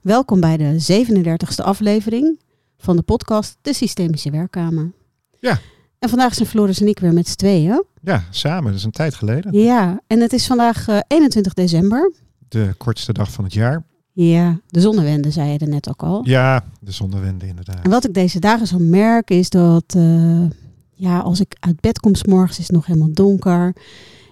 Welkom 0.00 0.40
bij 0.40 0.56
de 0.56 1.04
37e 1.04 1.64
aflevering 1.64 2.40
van 2.78 2.96
de 2.96 3.02
podcast 3.02 3.56
De 3.62 3.72
Systemische 3.72 4.30
Werkkamer. 4.30 4.92
Ja. 5.40 5.58
En 5.98 6.08
vandaag 6.08 6.34
zijn 6.34 6.48
Floris 6.48 6.80
en 6.80 6.88
ik 6.88 6.98
weer 6.98 7.12
met 7.12 7.28
z'n 7.28 7.36
tweeën. 7.36 7.84
Ja, 8.02 8.24
samen. 8.30 8.64
Dat 8.64 8.74
is 8.74 8.84
een 8.84 8.90
tijd 8.90 9.14
geleden. 9.14 9.52
Ja, 9.52 10.00
en 10.06 10.20
het 10.20 10.32
is 10.32 10.46
vandaag 10.46 10.88
eh, 10.88 10.98
21 11.06 11.54
december. 11.54 12.12
De 12.48 12.74
kortste 12.78 13.12
dag 13.12 13.32
van 13.32 13.44
het 13.44 13.52
jaar. 13.52 13.84
Ja, 14.12 14.60
de 14.68 14.80
zonnewende 14.80 15.30
zei 15.30 15.50
je 15.52 15.58
er 15.58 15.68
net 15.68 15.88
ook 15.88 16.02
al. 16.02 16.20
Ja, 16.24 16.64
de 16.80 16.92
zonnewende 16.92 17.46
inderdaad. 17.46 17.84
En 17.84 17.90
wat 17.90 18.04
ik 18.04 18.14
deze 18.14 18.38
dagen 18.38 18.66
zo 18.66 18.78
merk 18.78 19.30
is 19.30 19.48
dat, 19.48 19.84
eh, 19.96 20.42
ja, 20.92 21.18
als 21.18 21.40
ik 21.40 21.56
uit 21.58 21.80
bed 21.80 22.00
kom 22.00 22.14
's 22.14 22.24
morgens 22.24 22.58
is 22.58 22.66
het 22.66 22.76
nog 22.76 22.86
helemaal 22.86 23.12
donker. 23.12 23.74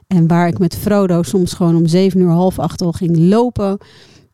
En 0.06 0.26
waar 0.26 0.48
ik 0.48 0.58
met 0.58 0.76
Frodo 0.76 1.22
soms 1.22 1.52
gewoon 1.52 1.76
om 1.76 1.86
zeven 1.86 2.20
uur 2.20 2.30
half 2.30 2.58
acht 2.58 2.80
al 2.80 2.92
ging 2.92 3.18
lopen, 3.18 3.78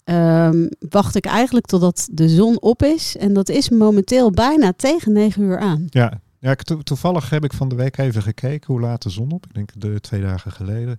ehm, 0.04 0.66
wacht 0.88 1.14
ik 1.14 1.26
eigenlijk 1.26 1.66
totdat 1.66 2.08
de 2.12 2.28
zon 2.28 2.60
op 2.60 2.82
is. 2.82 3.16
En 3.16 3.32
dat 3.32 3.48
is 3.48 3.68
momenteel 3.68 4.30
bijna 4.30 4.72
tegen 4.76 5.12
negen 5.12 5.42
uur 5.42 5.58
aan. 5.58 5.86
Ja, 5.88 6.20
ja 6.38 6.54
to- 6.54 6.82
toevallig 6.82 7.30
heb 7.30 7.44
ik 7.44 7.52
van 7.52 7.68
de 7.68 7.74
week 7.74 7.98
even 7.98 8.22
gekeken 8.22 8.72
hoe 8.72 8.80
laat 8.80 9.02
de 9.02 9.10
zon 9.10 9.32
op. 9.32 9.46
Ik 9.46 9.54
denk 9.54 9.70
de 9.76 10.00
twee 10.00 10.20
dagen 10.20 10.52
geleden. 10.52 10.98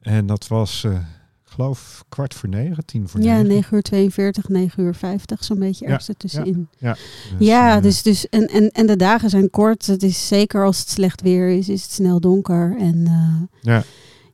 En 0.00 0.26
dat 0.26 0.48
was, 0.48 0.84
ik 0.84 0.92
geloof, 1.44 2.04
kwart 2.08 2.34
voor 2.34 2.48
negen, 2.48 2.84
tien 2.84 3.08
voor 3.08 3.20
Ja, 3.20 3.32
negen. 3.34 3.48
9 3.48 3.76
uur 3.76 3.82
42, 3.82 4.48
9 4.48 4.82
uur 4.82 4.94
50, 4.94 5.44
zo'n 5.44 5.58
beetje 5.58 5.84
Ja, 5.84 5.90
ergens 5.90 6.08
ertussenin. 6.08 6.68
Dus, 6.80 6.96
Ja, 7.38 7.76
eh, 7.76 7.82
dus, 7.82 8.02
dus 8.02 8.28
en, 8.28 8.46
en, 8.46 8.70
en 8.70 8.86
de 8.86 8.96
dagen 8.96 9.30
zijn 9.30 9.50
kort. 9.50 9.86
Het 9.86 10.02
is 10.02 10.28
zeker 10.28 10.64
als 10.64 10.78
het 10.78 10.88
slecht 10.88 11.20
weer 11.20 11.48
is, 11.48 11.68
is 11.68 11.82
het 11.82 11.90
snel 11.92 12.20
donker. 12.20 12.76
En 12.78 13.06
eh, 13.06 13.62
Ja. 13.72 13.82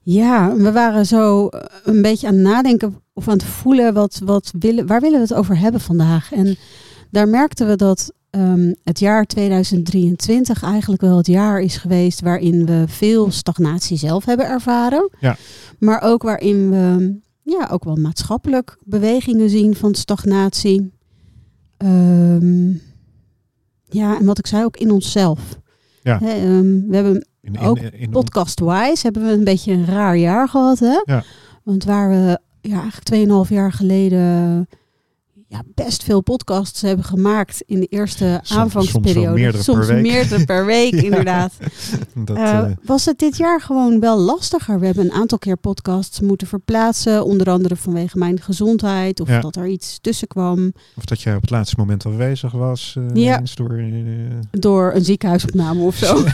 ja, 0.02 0.54
we 0.56 0.72
waren 0.72 1.06
zo 1.06 1.48
een 1.84 2.02
beetje 2.02 2.26
aan 2.26 2.34
het 2.34 2.42
nadenken 2.42 3.00
of 3.18 3.28
aan 3.28 3.36
het 3.36 3.44
voelen 3.44 3.94
wat, 3.94 4.20
wat 4.24 4.52
willen, 4.58 4.86
waar 4.86 5.00
willen 5.00 5.16
we 5.16 5.26
het 5.26 5.34
over 5.34 5.58
hebben 5.58 5.80
vandaag. 5.80 6.32
En 6.32 6.56
daar 7.10 7.28
merkten 7.28 7.66
we 7.66 7.76
dat 7.76 8.12
ehm, 8.30 8.72
het 8.84 8.98
jaar 8.98 9.24
2023 9.24 10.62
eigenlijk 10.62 11.02
wel 11.02 11.16
het 11.16 11.26
jaar 11.26 11.60
is 11.60 11.76
geweest 11.76 12.20
waarin 12.20 12.66
we 12.66 12.84
veel 12.86 13.30
stagnatie 13.30 13.96
zelf 13.96 14.24
hebben 14.24 14.46
ervaren. 14.46 15.10
Ja. 15.20 15.36
Maar 15.78 16.02
ook 16.02 16.22
waarin 16.22 16.70
we 16.70 17.18
ja, 17.42 17.68
ook 17.70 17.84
wel 17.84 17.96
maatschappelijk 17.96 18.78
bewegingen 18.84 19.50
zien 19.50 19.74
van 19.74 19.94
stagnatie. 19.94 20.92
Ehm, 21.76 22.68
ja, 23.84 24.18
en 24.18 24.24
wat 24.24 24.38
ik 24.38 24.46
zei, 24.46 24.64
ook 24.64 24.76
in 24.76 24.90
onszelf. 24.90 25.40
Ja. 26.02 26.20
Ehm, 26.20 26.88
we 26.88 26.94
hebben 26.94 27.28
in, 27.40 27.54
in, 27.54 27.60
ook 27.60 27.78
podcast-wise 28.10 29.02
hebben 29.02 29.24
we 29.24 29.32
een 29.32 29.44
beetje 29.44 29.72
een 29.72 29.86
raar 29.86 30.16
jaar 30.16 30.48
gehad. 30.48 30.78
Hè? 30.78 31.00
Ja. 31.04 31.24
Want 31.62 31.84
waar 31.84 32.10
we 32.10 32.38
ja, 32.60 32.80
eigenlijk 32.80 33.46
2,5 33.46 33.52
jaar 33.54 33.72
geleden 33.72 34.68
ja, 35.50 35.62
best 35.74 36.02
veel 36.04 36.20
podcasts 36.20 36.80
hebben 36.82 37.04
gemaakt 37.04 37.62
in 37.66 37.80
de 37.80 37.86
eerste 37.86 38.40
Soms- 38.42 38.60
aanvangsperiode. 38.60 39.62
soms 39.62 39.86
meerdere 39.86 39.86
per 39.86 39.86
week. 39.94 40.02
meerdere 40.02 40.44
per 40.44 40.66
week, 40.66 40.92
Ja. 41.00 41.02
inderdaad. 41.02 41.52
dat, 42.14 42.36
Eh, 42.36 42.58
eh, 42.58 42.64
was 42.84 43.04
het 43.04 43.18
dit 43.18 43.36
jaar 43.36 43.60
gewoon 43.60 44.00
wel 44.00 44.18
lastiger. 44.18 44.80
We 44.80 44.86
hebben 44.86 45.04
een 45.04 45.12
aantal 45.12 45.38
keer 45.38 45.56
podcasts 45.56 46.20
moeten 46.20 46.46
verplaatsen. 46.46 47.24
Onder 47.24 47.50
andere 47.50 47.76
vanwege 47.76 48.18
mijn 48.18 48.40
gezondheid. 48.40 49.20
Of 49.20 49.28
Ja. 49.28 49.40
dat 49.40 49.56
er 49.56 49.66
iets 49.66 49.98
tussen 50.00 50.28
kwam. 50.28 50.72
of 50.96 51.04
dat 51.04 51.20
jij 51.20 51.34
op 51.34 51.40
het 51.40 51.50
laatste 51.50 51.74
moment 51.78 52.06
afwezig 52.06 52.52
was. 52.52 52.94
eh, 52.98 53.04
Ja. 53.22 53.42
door, 53.54 53.82
Door 54.50 54.92
een 54.94 55.04
ziekenhuisopname 55.04 55.82
of 55.82 55.96
zo. 55.96 56.24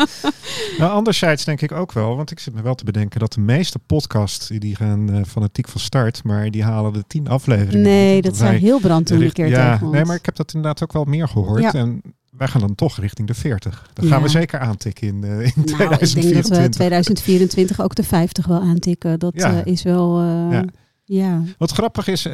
nou, 0.78 0.92
anderzijds 0.92 1.44
denk 1.44 1.60
ik 1.60 1.72
ook 1.72 1.92
wel, 1.92 2.16
want 2.16 2.30
ik 2.30 2.38
zit 2.38 2.54
me 2.54 2.62
wel 2.62 2.74
te 2.74 2.84
bedenken 2.84 3.20
dat 3.20 3.32
de 3.32 3.40
meeste 3.40 3.78
podcasts 3.78 4.48
die- 4.48 4.76
gaan 4.76 5.24
fanatiek 5.26 5.68
van 5.68 5.80
start, 5.80 6.24
maar 6.24 6.50
die 6.50 6.62
halen 6.64 6.92
de 6.92 7.04
tien 7.06 7.28
afleveringen. 7.28 7.80
Nee, 7.82 8.22
dat 8.22 8.36
Wij 8.44 8.58
zei 8.58 8.64
Hilbrand 8.70 9.06
toen 9.06 9.22
een 9.22 9.32
keer 9.32 9.46
ja, 9.48 9.72
tegen 9.72 9.86
ons. 9.86 9.96
nee, 9.96 10.04
maar 10.04 10.16
ik 10.16 10.24
heb 10.24 10.36
dat 10.36 10.54
inderdaad 10.54 10.82
ook 10.82 10.92
wel 10.92 11.04
meer 11.04 11.28
gehoord. 11.28 11.62
Ja. 11.62 11.72
En 11.72 12.02
wij 12.30 12.48
gaan 12.48 12.60
dan 12.60 12.74
toch 12.74 12.98
richting 12.98 13.28
de 13.28 13.34
40. 13.34 13.90
Dat 13.92 14.04
Ja. 14.04 14.10
gaan 14.10 14.22
we 14.22 14.28
zeker 14.28 14.58
aantikken 14.58 15.06
in, 15.06 15.24
eh, 15.24 15.30
in 15.30 15.36
Nou, 15.36 15.42
ik 15.46 15.54
denk 15.54 15.66
dat 15.66 15.76
2024. 15.76 16.58
we 16.64 16.68
2024 16.68 17.80
ook 17.80 17.94
de 17.94 18.02
50 18.02 18.46
wel 18.46 18.60
aantikken. 18.60 19.18
Dat 19.18 19.32
Ja. 19.34 19.60
eh, 19.60 19.72
is 19.72 19.82
wel... 19.82 20.20
eh, 20.20 20.60
Ja. 21.06 21.42
Wat 21.58 21.70
grappig 21.70 22.06
is, 22.08 22.28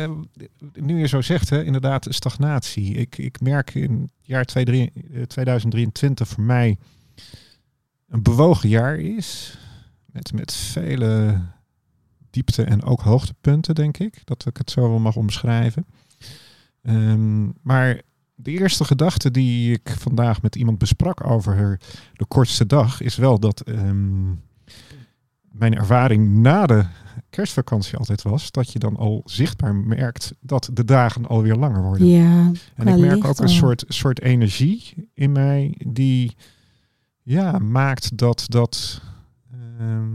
nu 0.74 0.98
je 0.98 1.06
zo 1.06 1.20
zegt, 1.20 1.50
hè, 1.50 1.64
inderdaad, 1.64 2.06
stagnatie. 2.10 2.94
Ik, 2.94 3.18
ik 3.18 3.40
merk 3.40 3.74
in 3.74 3.92
het 4.00 4.10
jaar 4.26 4.44
23 4.44 5.02
eh, 5.14 5.22
2023 5.22 6.28
voor 6.28 6.42
mij 6.44 6.76
een 8.08 8.22
bewogen 8.22 8.68
jaar 8.68 8.96
is. 8.98 9.58
Met, 10.06 10.32
met 10.32 10.52
vele 10.54 11.40
diepte- 12.30 12.62
en 12.62 12.84
ook 12.84 13.00
hoogtepunten, 13.00 13.74
denk 13.74 13.98
ik. 13.98 14.20
Dat 14.24 14.46
ik 14.46 14.56
het 14.56 14.70
zo 14.70 14.88
wel 14.88 14.98
mag 14.98 15.16
omschrijven. 15.16 15.86
Ehm, 16.82 17.48
maar 17.62 18.00
de 18.34 18.50
eerste 18.50 18.84
gedachte 18.84 19.30
die 19.30 19.72
ik 19.72 19.94
vandaag 19.98 20.42
met 20.42 20.56
iemand 20.56 20.78
besprak 20.78 21.26
over 21.26 21.80
de 22.12 22.24
kortste 22.24 22.66
dag, 22.66 23.00
is 23.00 23.16
wel 23.16 23.38
dat 23.38 23.60
ehm, 23.60 24.28
mijn 25.52 25.74
ervaring 25.74 26.38
na 26.38 26.66
de 26.66 26.84
kerstvakantie 27.30 27.96
altijd 27.96 28.22
was, 28.22 28.50
dat 28.50 28.72
je 28.72 28.78
dan 28.78 28.96
al 28.96 29.22
zichtbaar 29.24 29.74
merkt 29.74 30.34
dat 30.40 30.70
de 30.72 30.84
dagen 30.84 31.26
alweer 31.26 31.54
langer 31.56 31.82
worden. 31.82 32.06
ja, 32.06 32.52
en 32.74 32.88
ik 32.88 32.98
merk 32.98 33.24
ook 33.24 33.38
een 33.38 33.48
soort, 33.48 33.84
soort 33.88 34.20
energie 34.20 35.08
in 35.14 35.32
mij 35.32 35.74
die 35.86 36.36
ja, 37.22 37.58
maakt 37.58 38.18
dat, 38.18 38.44
dat, 38.48 39.00
ehm, 39.52 40.08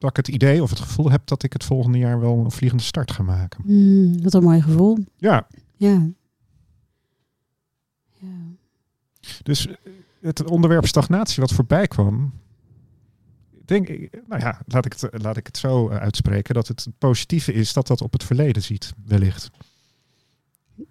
dat 0.00 0.10
ik 0.10 0.16
het 0.16 0.28
idee 0.28 0.62
of 0.62 0.70
het 0.70 0.80
gevoel 0.80 1.10
heb 1.10 1.26
dat 1.26 1.42
ik 1.42 1.52
het 1.52 1.64
volgende 1.64 1.98
jaar 1.98 2.20
wel 2.20 2.38
een 2.38 2.50
vliegende 2.50 2.82
start 2.82 3.10
ga 3.12 3.22
maken. 3.22 3.62
Mm, 3.66 4.22
wat 4.22 4.34
een 4.34 4.42
mooi 4.42 4.62
gevoel. 4.62 4.98
Ja, 5.16 5.46
Ja. 5.76 6.10
ja. 8.18 8.28
dus 9.42 9.66
eh, 9.66 9.74
het 10.20 10.50
onderwerp 10.50 10.86
stagnatie 10.86 11.40
wat 11.40 11.52
voorbij 11.52 11.86
kwam, 11.86 12.32
denk 13.64 13.88
ik, 13.88 14.22
nou 14.28 14.40
ja, 14.40 14.60
laat 14.66 14.84
ik 14.84 14.92
het, 14.92 15.22
laat 15.22 15.36
ik 15.36 15.46
het 15.46 15.56
zo 15.56 15.88
eh, 15.88 15.96
uitspreken, 15.96 16.54
dat 16.54 16.68
het 16.68 16.86
positieve 16.98 17.52
is 17.52 17.72
dat 17.72 17.86
dat 17.86 18.02
op 18.02 18.12
het 18.12 18.24
verleden 18.24 18.62
ziet, 18.62 18.92
wellicht. 19.04 19.50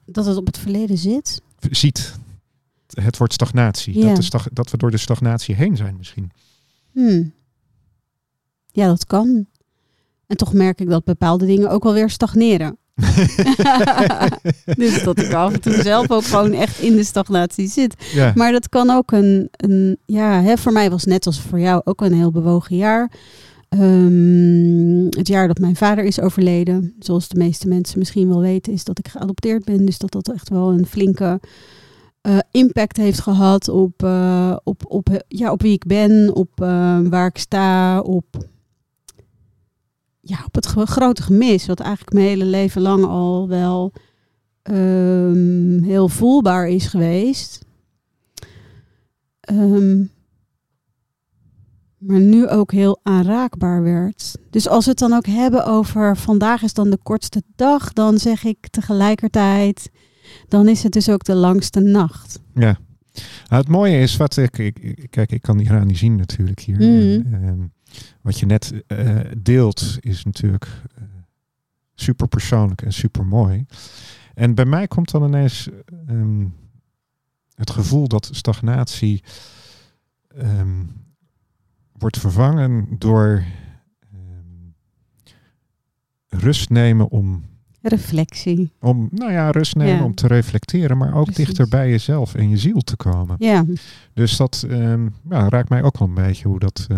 Dat 0.06 0.26
het 0.26 0.38
op 0.38 0.46
het 0.46 0.58
verleden 0.58 0.98
zit. 0.98 1.42
ziet. 1.60 2.20
Het 2.90 3.18
wordt 3.18 3.34
stagnatie. 3.34 4.00
Ja. 4.00 4.06
Dat, 4.06 4.16
de 4.16 4.22
stag, 4.22 4.48
dat 4.52 4.72
we 4.72 4.78
door 4.78 4.92
de 4.92 4.98
stagnatie 4.98 5.56
heen 5.56 5.76
zijn 5.76 5.98
misschien. 5.98 6.32
Hmm. 6.92 7.34
Ja, 8.80 8.88
dat 8.88 9.06
kan. 9.06 9.46
En 10.28 10.38
toch 10.38 10.54
merk 10.54 10.82
ik 10.82 10.90
dat 10.90 11.04
bepaalde 11.04 11.46
dingen 11.46 11.70
ook 11.70 11.84
wel 11.84 11.94
weer 11.94 12.10
stagneren. 12.10 12.78
dus 14.82 15.04
dat 15.04 15.20
ik 15.20 15.34
af 15.34 15.54
en 15.54 15.62
toe 15.62 15.82
zelf 15.82 16.12
ook 16.12 16.24
gewoon 16.24 16.54
echt 16.54 16.80
in 16.80 16.96
de 16.96 17.04
stagnatie 17.04 17.68
zit. 17.68 17.96
ja. 18.14 18.32
Maar 18.36 18.52
dat 18.52 18.70
kan 18.70 18.90
ook 18.90 19.12
een, 19.12 19.48
een 19.52 19.98
ja, 20.06 20.42
hè, 20.42 20.58
voor 20.58 20.72
mij 20.72 20.90
was 20.90 21.06
net 21.06 21.26
als 21.26 21.40
voor 21.42 21.60
jou 21.60 21.82
ook 21.84 22.02
een 22.02 22.14
heel 22.14 22.32
bewogen 22.32 22.76
jaar. 22.76 23.12
Ehm, 23.70 25.06
het 25.10 25.28
jaar 25.28 25.48
dat 25.48 25.60
mijn 25.60 25.76
vader 25.76 26.04
is 26.04 26.20
overleden, 26.20 26.96
zoals 27.00 27.28
de 27.28 27.38
meeste 27.38 27.68
mensen 27.68 28.00
misschien 28.00 28.28
wel 28.28 28.42
weten, 28.42 28.74
is 28.74 28.84
dat 28.84 29.00
ik 29.00 29.08
geadopteerd 29.08 29.66
ben. 29.66 29.86
Dus 29.86 29.98
dat 29.98 30.12
dat 30.12 30.32
echt 30.32 30.50
wel 30.50 30.72
een 30.72 30.86
flinke 30.86 31.40
eh, 32.22 32.38
impact 32.52 32.98
heeft 32.98 33.20
gehad 33.20 33.68
op, 33.70 34.04
eh, 34.04 34.56
op, 34.64 34.84
op, 34.88 35.24
ja, 35.28 35.52
op 35.52 35.62
wie 35.62 35.74
ik 35.74 35.86
ben, 35.86 36.36
op 36.36 36.62
eh, 36.62 37.00
waar 37.10 37.28
ik 37.28 37.38
sta, 37.38 38.00
op, 38.00 38.26
ja, 40.30 40.44
op 40.46 40.56
het 40.56 40.66
grote 40.66 41.22
gemis, 41.22 41.66
wat 41.66 41.80
eigenlijk 41.80 42.14
mijn 42.14 42.26
hele 42.26 42.46
leven 42.46 42.82
lang 42.82 43.06
al 43.06 43.48
wel 43.48 43.94
ehm, 44.62 45.84
heel 45.84 46.10
voelbaar 46.10 46.68
is 46.68 46.88
geweest. 46.88 47.66
Ehm, 49.40 50.04
maar 51.98 52.20
nu 52.20 52.48
ook 52.48 52.72
heel 52.72 53.00
aanraakbaar 53.04 53.84
werd. 53.84 54.38
Dus 54.50 54.68
als 54.68 54.84
we 54.86 54.90
het 54.90 55.00
dan 55.00 55.14
ook 55.14 55.26
hebben 55.26 55.66
over 55.66 56.18
vandaag 56.18 56.62
is 56.62 56.74
dan 56.74 56.90
de 56.90 57.00
kortste 57.04 57.44
dag, 57.56 57.94
dan 57.94 58.18
zeg 58.18 58.44
ik 58.44 58.68
tegelijkertijd, 58.68 59.90
dan 60.48 60.68
is 60.68 60.84
het 60.84 60.92
dus 60.92 61.10
ook 61.10 61.24
de 61.24 61.36
langste 61.36 61.80
nacht. 61.80 62.40
ja. 62.54 62.80
Nou, 63.50 63.62
het 63.62 63.72
mooie 63.72 64.00
is 64.00 64.18
wat 64.18 64.38
ik, 64.38 64.52
kijk, 65.10 65.32
ik 65.32 65.42
kan 65.42 65.58
die 65.58 65.66
graan 65.68 65.88
niet 65.88 65.98
zien 65.98 66.16
natuurlijk 66.16 66.60
hier. 66.60 66.80
En, 66.80 67.28
ehm, 67.32 67.60
wat 68.22 68.40
je 68.40 68.46
net 68.46 68.84
eh, 68.88 69.20
deelt 69.38 69.98
is 70.00 70.26
natuurlijk 70.26 70.68
eh, 70.96 71.04
super 71.94 72.28
persoonlijk 72.28 72.82
en 72.82 72.94
super 72.94 73.26
mooi. 73.26 73.66
En 74.34 74.56
bij 74.56 74.66
mij 74.66 74.88
komt 74.88 75.12
dan 75.12 75.24
ineens 75.24 75.70
ehm, 76.08 76.48
het 77.56 77.70
gevoel 77.70 78.08
dat 78.08 78.30
stagnatie 78.32 79.24
ehm, 80.28 80.86
wordt 81.92 82.20
vervangen 82.20 82.96
door 82.98 83.44
ehm, 84.00 84.72
rust 86.28 86.70
nemen 86.70 87.10
om 87.10 87.44
Reflectie. 87.82 88.72
Om, 88.82 89.08
nou 89.12 89.32
ja, 89.32 89.50
rust 89.52 89.76
nemen, 89.76 89.96
Ja. 89.96 90.04
om 90.04 90.16
te 90.16 90.28
reflecteren, 90.28 90.98
maar 90.98 91.16
ook 91.16 91.26
Precies. 91.26 91.46
dichter 91.46 91.68
bij 91.68 91.90
jezelf 91.90 92.36
en 92.36 92.50
je 92.50 92.58
ziel 92.58 92.80
te 92.82 92.96
komen. 92.96 93.36
Ja, 93.40 93.66
Dus 94.14 94.38
dat 94.38 94.66
ehm, 94.70 95.04
ja, 95.30 95.50
raakt 95.50 95.70
mij 95.70 95.84
ook 95.84 95.98
wel 96.00 96.08
een 96.08 96.14
beetje 96.14 96.48
hoe 96.48 96.60
dat. 96.60 96.86
eh, 96.88 96.98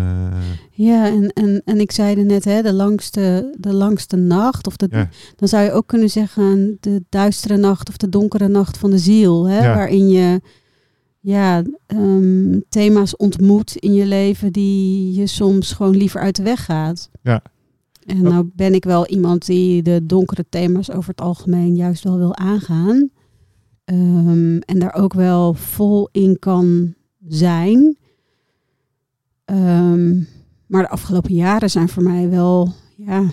ja 0.70 1.06
en, 1.06 1.32
en, 1.32 1.62
en 1.64 1.80
ik 1.80 1.92
zeide 1.92 2.22
net, 2.22 2.44
hè, 2.44 2.62
de, 2.62 2.72
langste, 2.72 3.54
de 3.58 3.72
langste 3.72 4.16
nacht. 4.16 4.66
Of 4.66 4.76
de, 4.76 4.86
Ja. 4.90 5.08
Dan 5.36 5.48
zou 5.48 5.64
je 5.64 5.72
ook 5.72 5.86
kunnen 5.86 6.10
zeggen 6.10 6.76
de 6.80 7.04
duistere 7.08 7.56
nacht 7.56 7.88
of 7.88 7.96
de 7.96 8.08
donkere 8.08 8.48
nacht 8.48 8.78
van 8.78 8.90
de 8.90 8.98
ziel. 8.98 9.48
Hè. 9.48 9.60
Waarin 9.74 10.08
je 10.08 10.40
ja, 11.20 11.62
ehm, 11.86 12.58
thema's 12.68 13.16
ontmoet 13.16 13.76
in 13.76 13.94
je 13.94 14.06
leven 14.06 14.52
die 14.52 15.12
je 15.20 15.26
soms 15.26 15.72
gewoon 15.72 15.96
liever 15.96 16.20
uit 16.20 16.36
de 16.36 16.42
weg 16.42 16.64
gaat. 16.64 17.10
Ja. 17.22 17.42
En 18.06 18.22
nou 18.22 18.50
ben 18.54 18.74
ik 18.74 18.84
wel 18.84 19.06
iemand 19.06 19.46
die 19.46 19.82
de 19.82 20.06
donkere 20.06 20.44
thema's 20.48 20.90
over 20.90 21.10
het 21.10 21.20
algemeen 21.20 21.74
juist 21.74 22.04
wel 22.04 22.18
wil 22.18 22.36
aangaan. 22.36 23.10
Ehm, 23.84 24.56
en 24.56 24.78
daar 24.78 24.94
ook 24.94 25.12
wel 25.12 25.54
vol 25.54 26.08
in 26.12 26.38
kan 26.38 26.94
zijn. 27.26 27.96
Ehm, 29.44 30.20
maar 30.66 30.82
de 30.82 30.88
afgelopen 30.88 31.34
jaren 31.34 31.70
zijn 31.70 31.88
voor 31.88 32.02
mij 32.02 32.28
wel 32.28 32.72
ja, 32.96 33.24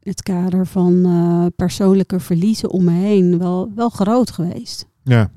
het 0.00 0.22
kader 0.22 0.66
van 0.66 1.04
eh, 1.04 1.46
persoonlijke 1.56 2.20
verliezen 2.20 2.70
om 2.70 2.84
me 2.84 2.90
heen 2.92 3.38
wel, 3.38 3.72
wel 3.74 3.88
groot 3.88 4.30
geweest. 4.30 4.86
ja, 5.02 5.30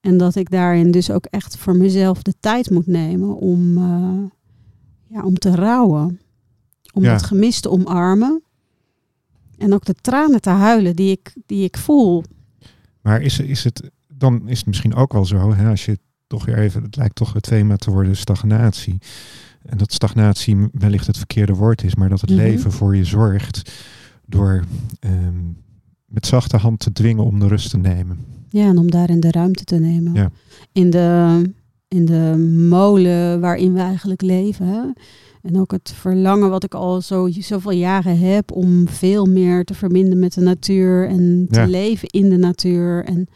En 0.00 0.16
dat 0.16 0.34
ik 0.34 0.50
daarin 0.50 0.90
dus 0.90 1.10
ook 1.10 1.24
echt 1.24 1.56
voor 1.56 1.76
mezelf 1.76 2.22
de 2.22 2.34
tijd 2.40 2.70
moet 2.70 2.86
nemen 2.86 3.36
om, 3.36 3.78
eh, 3.78 4.22
ja, 5.06 5.22
om 5.22 5.34
te 5.34 5.54
rouwen. 5.54 6.20
Om 6.92 7.02
Ja. 7.02 7.12
het 7.12 7.22
gemis 7.22 7.60
te 7.60 7.70
omarmen. 7.70 8.42
En 9.58 9.74
ook 9.74 9.84
de 9.84 9.94
tranen 10.00 10.40
te 10.40 10.50
huilen 10.50 10.96
die 10.96 11.10
ik, 11.10 11.34
die 11.46 11.64
ik 11.64 11.76
voel. 11.76 12.24
maar 13.00 13.22
is, 13.22 13.38
is 13.38 13.64
het, 13.64 13.90
dan 14.08 14.48
is 14.48 14.58
het 14.58 14.66
misschien 14.66 14.94
ook 14.94 15.12
wel 15.12 15.24
zo, 15.24 15.54
hè, 15.54 15.68
als 15.68 15.84
je 15.84 15.98
toch 16.26 16.44
weer 16.44 16.58
even, 16.58 16.82
het 16.82 16.96
lijkt 16.96 17.14
toch 17.14 17.32
het 17.32 17.42
thema 17.42 17.76
te 17.76 17.90
worden, 17.90 18.16
stagnatie. 18.16 18.98
En 19.62 19.78
dat 19.78 19.92
stagnatie 19.92 20.68
wellicht 20.72 21.06
het 21.06 21.16
verkeerde 21.16 21.54
woord 21.54 21.82
is, 21.82 21.94
maar 21.94 22.08
dat 22.08 22.20
het 22.20 22.30
Mhm. 22.30 22.38
leven 22.38 22.72
voor 22.72 22.96
je 22.96 23.04
zorgt 23.04 23.72
door 24.26 24.64
ehm, 25.00 25.34
met 26.06 26.26
zachte 26.26 26.56
hand 26.56 26.78
te 26.78 26.92
dwingen 26.92 27.24
om 27.24 27.38
de 27.40 27.46
rust 27.48 27.70
te 27.70 27.76
nemen. 27.78 28.18
Ja, 28.48 28.64
en 28.68 28.78
om 28.78 28.90
daarin 28.90 29.20
de 29.20 29.30
ruimte 29.30 29.64
te 29.64 29.76
nemen. 29.78 30.12
Ja. 30.14 30.30
In, 30.72 30.90
de, 30.90 31.52
in 31.90 32.04
de 32.04 32.36
molen 32.68 33.40
waarin 33.40 33.72
we 33.72 33.80
eigenlijk 33.80 34.22
leven. 34.22 34.66
Hè? 34.66 34.80
En 35.42 35.58
ook 35.60 35.70
het 35.70 35.92
verlangen 35.96 36.50
wat 36.50 36.64
ik 36.64 36.74
al 36.74 37.00
zo, 37.00 37.28
zoveel 37.30 37.70
jaren 37.70 38.18
heb 38.18 38.52
om 38.52 38.88
veel 38.88 39.26
meer 39.26 39.64
te 39.64 39.74
verbinden 39.74 40.18
met 40.18 40.34
de 40.34 40.40
natuur 40.40 41.08
en 41.08 41.46
te 41.50 41.60
Ja. 41.60 41.66
leven 41.66 42.08
in 42.08 42.28
de 42.30 42.36
natuur. 42.36 43.04
En 43.04 43.26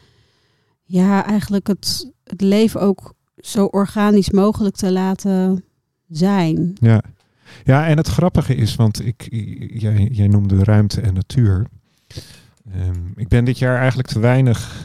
ja, 0.85 1.27
eigenlijk 1.27 1.67
het, 1.67 2.13
het 2.25 2.41
leven 2.41 2.81
ook 2.81 3.15
zo 3.37 3.65
organisch 3.65 4.31
mogelijk 4.31 4.77
te 4.77 4.93
laten 4.93 5.65
zijn. 6.09 6.73
Ja. 6.81 7.03
ja, 7.65 7.87
en 7.87 7.97
het 7.97 8.09
grappige 8.09 8.55
is, 8.55 8.77
want 8.77 9.07
ik, 9.07 9.29
jij, 9.81 10.09
jij 10.13 10.29
noemde 10.29 10.65
ruimte 10.65 11.01
en 11.01 11.15
natuur. 11.15 11.67
Ehm, 12.73 13.01
ik 13.17 13.29
ben 13.29 13.45
dit 13.45 13.59
jaar 13.59 13.79
eigenlijk 13.79 14.09
te 14.09 14.19
weinig, 14.21 14.85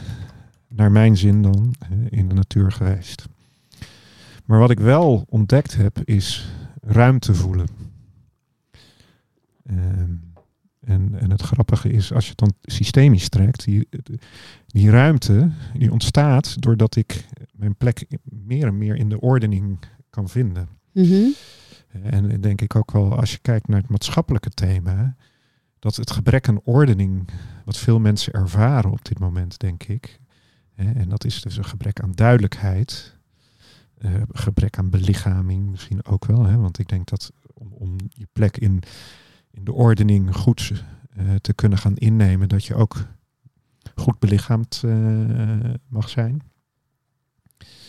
naar 0.68 0.90
mijn 0.92 1.16
zin 1.16 1.42
dan, 1.42 1.74
in 2.08 2.28
de 2.28 2.34
natuur 2.34 2.72
geweest. 2.72 3.26
Maar 4.50 4.58
wat 4.58 4.70
ik 4.70 4.80
wel 4.80 5.24
ontdekt 5.28 5.76
heb, 5.76 5.98
is 6.04 6.52
ruimte 6.80 7.34
voelen. 7.34 7.66
Ehm, 9.66 10.14
en, 10.80 11.14
en 11.14 11.30
het 11.30 11.42
grappige 11.42 11.90
is, 11.90 12.12
als 12.12 12.24
je 12.24 12.30
het 12.30 12.38
dan 12.38 12.52
systemisch 12.62 13.28
trekt, 13.28 13.64
die, 13.64 13.88
die 14.66 14.90
ruimte 14.90 15.50
die 15.78 15.92
ontstaat 15.92 16.62
doordat 16.62 16.96
ik 16.96 17.26
mijn 17.52 17.76
plek 17.76 18.06
meer 18.22 18.66
en 18.66 18.78
meer 18.78 18.96
in 18.96 19.08
de 19.08 19.20
ordening 19.20 19.78
kan 20.10 20.28
vinden. 20.28 20.68
Mhm. 20.92 21.28
En 22.02 22.40
denk 22.40 22.60
ik 22.60 22.74
ook 22.74 22.92
wel, 22.92 23.18
als 23.18 23.32
je 23.32 23.38
kijkt 23.38 23.68
naar 23.68 23.80
het 23.80 23.90
maatschappelijke 23.90 24.50
thema, 24.50 25.16
dat 25.78 25.96
het 25.96 26.10
gebrek 26.10 26.48
aan 26.48 26.60
ordening, 26.64 27.28
wat 27.64 27.76
veel 27.76 27.98
mensen 27.98 28.32
ervaren 28.32 28.90
op 28.90 29.04
dit 29.04 29.18
moment, 29.18 29.58
denk 29.58 29.82
ik. 29.82 30.20
hè, 30.74 30.92
En 30.92 31.08
dat 31.08 31.24
is 31.24 31.42
dus 31.42 31.56
een 31.56 31.64
gebrek 31.64 32.00
aan 32.00 32.12
duidelijkheid, 32.12 33.18
eh, 34.00 34.22
gebrek 34.32 34.78
aan 34.78 34.90
belichaming 34.90 35.70
misschien 35.70 36.04
ook 36.04 36.24
wel. 36.24 36.44
Hè, 36.44 36.56
want 36.56 36.78
ik 36.78 36.88
denk 36.88 37.08
dat 37.08 37.32
om, 37.54 37.72
om 37.72 37.96
je 38.08 38.26
plek 38.32 38.56
in, 38.56 38.82
in 39.50 39.64
de 39.64 39.72
ordening 39.72 40.36
goed 40.36 40.84
eh, 41.10 41.34
te 41.34 41.52
kunnen 41.54 41.78
gaan 41.78 41.96
innemen, 41.96 42.48
dat 42.48 42.64
je 42.64 42.74
ook 42.74 43.06
goed 43.94 44.18
belichaamd 44.18 44.82
eh, 44.84 45.70
mag 45.88 46.08
zijn. 46.08 46.42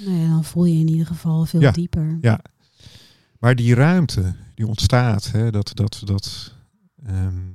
Nou 0.05 0.17
ja, 0.17 0.27
dan 0.29 0.43
voel 0.43 0.65
je 0.65 0.79
in 0.79 0.87
ieder 0.89 1.05
geval 1.05 1.45
veel 1.45 1.61
Ja. 1.61 1.71
dieper. 1.71 2.17
Ja. 2.21 2.39
Maar 3.39 3.55
die 3.55 3.73
ruimte 3.75 4.35
die 4.55 4.67
ontstaat, 4.67 5.31
hè, 5.31 5.51
dat, 5.51 5.71
dat, 5.73 6.01
dat, 6.05 6.55
ehm, 7.05 7.49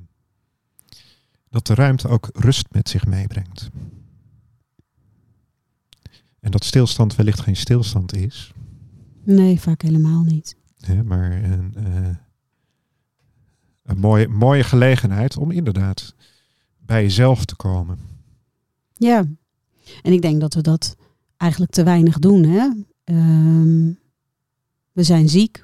dat 1.49 1.67
de 1.67 1.73
ruimte 1.73 2.07
ook 2.07 2.29
rust 2.33 2.65
met 2.71 2.89
zich 2.89 3.05
meebrengt. 3.05 3.69
En 6.47 6.53
dat 6.53 6.63
stilstand 6.65 7.15
wellicht 7.15 7.39
geen 7.39 7.55
stilstand 7.55 8.15
is, 8.15 8.51
Nee, 9.23 9.59
vaak 9.59 9.81
helemaal 9.81 10.23
niet. 10.23 10.55
maar 11.05 11.43
een, 11.43 11.75
eh, 11.75 12.15
een 13.83 13.97
mooie, 13.99 14.27
mooie 14.27 14.63
gelegenheid 14.63 15.37
om 15.37 15.51
inderdaad 15.51 16.15
bij 16.77 17.01
jezelf 17.01 17.45
te 17.45 17.55
komen. 17.55 17.99
Ja, 18.93 19.25
en 20.01 20.11
ik 20.13 20.21
denk 20.21 20.41
dat 20.41 20.53
we 20.53 20.61
dat 20.61 20.95
eigenlijk 21.37 21.71
te 21.71 21.83
weinig 21.83 22.19
doen. 22.19 22.43
Hè? 22.43 22.69
Ehm, 23.03 23.91
we 24.91 25.03
zijn 25.03 25.29
ziek. 25.29 25.59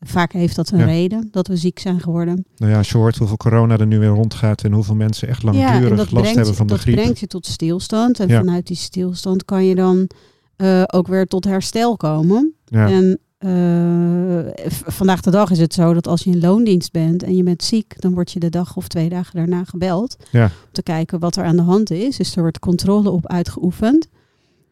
Vaak 0.00 0.32
heeft 0.32 0.56
dat 0.56 0.70
een 0.70 0.78
Ja. 0.78 0.84
reden 0.84 1.28
dat 1.30 1.46
we 1.46 1.56
ziek 1.56 1.78
zijn 1.78 2.00
geworden. 2.00 2.44
Nou 2.56 2.72
ja, 2.72 2.78
als 2.78 2.90
je 2.90 2.96
hoort 2.98 3.16
hoeveel 3.16 3.36
corona 3.36 3.78
er 3.78 3.86
nu 3.86 3.98
weer 3.98 4.08
rondgaat 4.08 4.62
en 4.62 4.72
hoeveel 4.72 4.94
mensen 4.94 5.28
echt 5.28 5.42
langdurig 5.42 5.88
dat 5.88 5.98
last 5.98 6.10
brengt, 6.12 6.34
hebben 6.34 6.54
van 6.54 6.66
de 6.66 6.72
dat 6.72 6.82
griep. 6.82 6.94
brengt 6.96 7.18
je 7.18 7.26
tot 7.26 7.46
stilstand. 7.46 8.20
En 8.20 8.30
vanuit 8.30 8.66
die 8.66 8.76
stilstand 8.76 9.44
kan 9.44 9.64
je 9.64 9.74
dan 9.74 10.10
eh, 10.56 10.82
ook 10.86 11.06
weer 11.06 11.26
tot 11.26 11.44
herstel 11.44 11.96
komen. 11.96 12.54
En 12.68 13.18
eh, 13.38 14.68
vandaag 14.86 15.20
de 15.20 15.30
dag 15.30 15.50
is 15.50 15.58
het 15.58 15.74
zo 15.74 15.94
dat 15.94 16.06
als 16.06 16.22
je 16.22 16.30
in 16.30 16.40
loondienst 16.40 16.92
bent 16.92 17.22
en 17.22 17.36
je 17.36 17.42
bent 17.42 17.62
ziek, 17.62 17.94
dan 17.98 18.14
word 18.14 18.32
je 18.32 18.40
de 18.40 18.48
dag 18.50 18.76
of 18.76 18.88
twee 18.88 19.08
dagen 19.08 19.36
daarna 19.36 19.64
gebeld. 19.64 20.16
Ja. 20.30 20.44
Om 20.44 20.50
te 20.72 20.82
kijken 20.82 21.18
wat 21.18 21.36
er 21.36 21.44
aan 21.44 21.56
de 21.56 21.62
hand 21.62 21.90
is. 21.90 22.16
Dus 22.16 22.36
er 22.36 22.42
wordt 22.42 22.58
controle 22.58 23.10
op 23.10 23.26
uitgeoefend. 23.26 24.08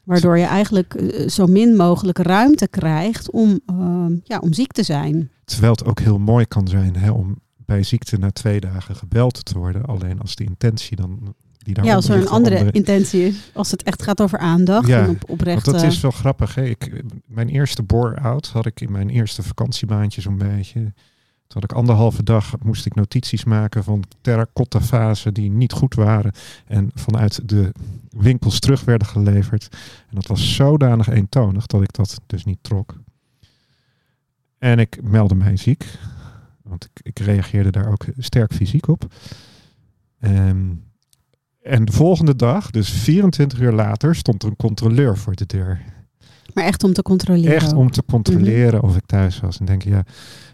Waardoor 0.08 0.38
je 0.38 0.44
eigenlijk 0.44 0.94
eh, 0.94 1.28
zo 1.28 1.46
min 1.46 1.76
mogelijk 1.76 2.18
ruimte 2.18 2.68
krijgt 2.68 3.30
om, 3.30 3.60
ehm, 3.66 4.12
ja, 4.24 4.38
om 4.38 4.52
ziek 4.52 4.72
te 4.72 4.82
zijn. 4.82 5.30
Terwijl 5.44 5.72
het 5.72 5.84
ook 5.84 6.00
heel 6.00 6.18
mooi 6.18 6.46
kan 6.46 6.68
zijn 6.68 6.96
hè, 6.96 7.10
om 7.10 7.38
bij 7.56 7.82
ziekte 7.82 8.18
na 8.18 8.30
twee 8.30 8.60
dagen 8.60 8.96
gebeld 8.96 9.44
te 9.44 9.58
worden. 9.58 9.84
Alleen 9.84 10.20
als 10.20 10.34
de 10.34 10.44
intentie 10.44 10.96
dan 10.96 11.34
die 11.58 11.74
daar 11.74 11.84
ja, 11.84 11.94
als 11.94 12.08
er 12.08 12.16
een 12.16 12.28
andere 12.28 12.70
intentie 12.70 13.26
is. 13.26 13.50
Als 13.54 13.70
het 13.70 13.82
echt 13.82 14.02
gaat 14.02 14.20
over 14.20 14.38
aandacht 14.38 14.86
Ja, 14.86 15.02
en 15.02 15.08
op, 15.08 15.30
oprecht. 15.30 15.64
Want 15.66 15.76
dat 15.76 15.86
eh, 15.86 15.92
is 15.92 16.00
wel 16.00 16.10
grappig. 16.10 16.54
Hè? 16.54 16.64
Ik, 16.64 17.02
mijn 17.26 17.48
eerste 17.48 17.82
bore-out 17.82 18.46
had 18.46 18.66
ik 18.66 18.80
in 18.80 18.92
mijn 18.92 19.10
eerste 19.10 19.42
vakantiebaantje 19.42 20.20
zo'n 20.20 20.38
beetje. 20.38 20.80
Toen 21.46 21.60
had 21.60 21.64
ik 21.64 21.72
anderhalve 21.72 22.22
dag 22.22 22.54
moest 22.62 22.86
ik 22.86 22.94
notities 22.94 23.44
maken 23.44 23.84
van 23.84 24.04
terracotta 24.20 24.80
vazen 24.80 25.34
die 25.34 25.50
niet 25.50 25.72
goed 25.72 25.94
waren. 25.94 26.32
En 26.66 26.90
vanuit 26.94 27.48
de 27.48 27.72
winkels 28.10 28.60
terug 28.60 28.84
werden 28.84 29.08
geleverd. 29.08 29.68
En 30.08 30.14
dat 30.14 30.26
was 30.26 30.54
zodanig 30.54 31.08
eentonig 31.08 31.66
dat 31.66 31.82
ik 31.82 31.92
dat 31.92 32.20
dus 32.26 32.44
niet 32.44 32.58
trok. 32.60 33.00
En 34.58 34.78
ik 34.78 35.02
meldde 35.02 35.34
mij 35.34 35.56
ziek. 35.56 35.86
Want 36.62 36.84
ik, 36.84 37.00
ik 37.02 37.18
reageerde 37.18 37.70
daar 37.70 37.90
ook 37.90 38.04
sterk 38.16 38.52
fysiek 38.52 38.88
op. 38.88 39.06
Ehm, 40.20 40.70
en 41.62 41.84
de 41.84 41.92
volgende 41.92 42.36
dag, 42.36 42.70
dus 42.70 42.90
24 42.90 43.60
uur 43.60 43.72
later, 43.72 44.14
stond 44.14 44.42
er 44.42 44.48
een 44.48 44.56
controleur 44.56 45.18
voor 45.18 45.34
de 45.34 45.46
deur. 45.46 45.80
maar 46.54 46.64
echt 46.64 46.84
om 46.84 46.92
te 46.92 47.02
controleren. 47.02 47.54
Echt 47.54 47.72
om 47.72 47.90
te 47.90 48.04
controleren 48.04 48.82
of 48.82 48.96
ik 48.96 49.06
thuis 49.06 49.40
was. 49.40 49.58
En 49.58 49.66
denk 49.66 49.82
je, 49.82 49.90
ja, 49.90 50.04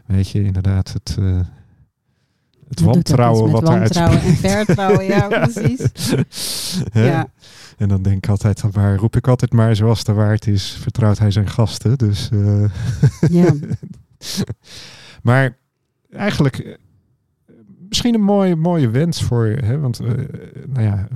weet 0.07 0.29
je, 0.29 0.45
inderdaad, 0.45 0.93
het, 0.93 1.17
eh, 1.19 1.41
het 2.69 2.79
Dat 2.79 2.87
wantrouwen 2.87 3.51
wat 3.51 3.63
er 3.63 3.79
wantrouwen 3.79 4.21
en 4.21 4.37
vertrouwen, 4.37 5.05
ja, 5.05 5.29
Ja. 5.31 5.47
precies. 5.49 6.15
Ja. 6.93 7.27
En 7.79 7.89
dan 7.89 8.03
denk 8.03 8.17
ik 8.17 8.29
altijd, 8.29 8.75
maar 8.75 8.97
roep 8.97 9.17
ik 9.17 9.29
altijd 9.29 9.53
maar, 9.53 9.77
zoals 9.77 10.05
de 10.05 10.13
waard 10.13 10.47
is, 10.47 10.71
vertrouwt 10.81 11.19
hij 11.19 11.31
zijn 11.31 11.49
gasten. 11.49 11.99
Dus, 11.99 12.29
eh, 12.33 12.65
Ja. 13.31 13.55
maar 15.23 15.57
eigenlijk 16.11 16.59
eh, 16.59 16.75
misschien 17.89 18.15
een 18.15 18.23
mooie, 18.23 18.57
mooie 18.57 18.91
wens 18.91 19.23
voor, 19.23 19.47
hè, 19.47 19.79
want 19.79 20.01
eh, 20.01 20.07
nou 20.67 20.83
ja, 20.87 21.09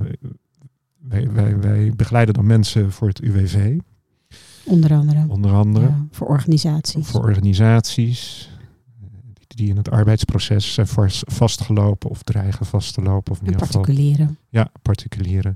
wij, 0.99 1.31
wij, 1.31 1.59
wij 1.59 1.93
begeleiden 1.95 2.33
dan 2.33 2.45
mensen 2.45 2.91
voor 2.91 3.07
het 3.07 3.19
UWV, 3.21 3.77
Onder 4.65 4.93
andere. 4.93 5.25
onder 5.27 5.51
andere. 5.53 5.85
Ja, 5.85 6.05
voor 6.11 6.27
organisaties. 6.27 7.07
voor 7.07 7.21
organisaties. 7.21 8.49
Die 9.55 9.69
in 9.69 9.77
het 9.77 9.89
arbeidsproces 9.91 10.73
zijn 10.73 10.87
vast- 10.87 11.23
vastgelopen 11.33 12.09
of 12.09 12.23
dreigen 12.23 12.65
vast 12.65 12.93
te 12.93 13.01
lopen. 13.01 13.31
Of 13.31 13.39
in 13.39 13.45
En 13.45 13.51
ieder 13.51 13.65
geval 13.65 13.81
particulieren. 13.81 14.37
ja, 14.49 14.71
particulieren. 14.81 15.55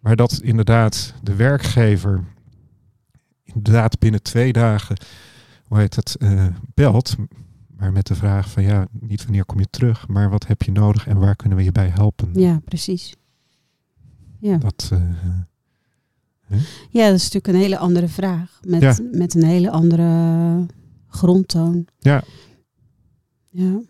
Maar 0.00 0.16
dat 0.16 0.40
inderdaad 0.42 1.14
de 1.22 1.34
werkgever 1.34 2.24
inderdaad 3.44 3.98
binnen 3.98 4.22
twee 4.22 4.52
dagen, 4.52 4.96
hoe 5.66 5.78
heet 5.78 5.96
het, 5.96 6.16
eh, 6.16 6.46
belt. 6.74 7.14
Maar 7.76 7.92
met 7.92 8.06
de 8.06 8.14
vraag 8.14 8.50
van 8.50 8.62
ja, 8.62 8.86
niet 9.00 9.22
wanneer 9.24 9.44
kom 9.44 9.58
je 9.58 9.66
terug, 9.70 10.08
maar 10.08 10.30
wat 10.30 10.46
heb 10.46 10.62
je 10.62 10.72
nodig 10.72 11.06
en 11.06 11.18
waar 11.18 11.36
kunnen 11.36 11.58
we 11.58 11.64
je 11.64 11.72
bij 11.72 11.88
helpen? 11.88 12.30
Ja, 12.32 12.60
precies. 12.64 13.14
Ja. 14.38 14.56
Dat, 14.56 14.88
eh, 14.92 15.00
ja, 16.90 17.06
dat 17.06 17.14
is 17.14 17.22
natuurlijk 17.22 17.46
een 17.46 17.54
hele 17.60 17.78
andere 17.78 18.08
vraag. 18.08 18.60
Met, 18.66 18.80
Ja. 18.82 18.96
met 19.12 19.34
een 19.34 19.44
hele 19.44 19.70
andere 19.70 20.66
grondtoon. 21.08 21.86
Ja. 21.98 22.22
Ja. 23.56 23.80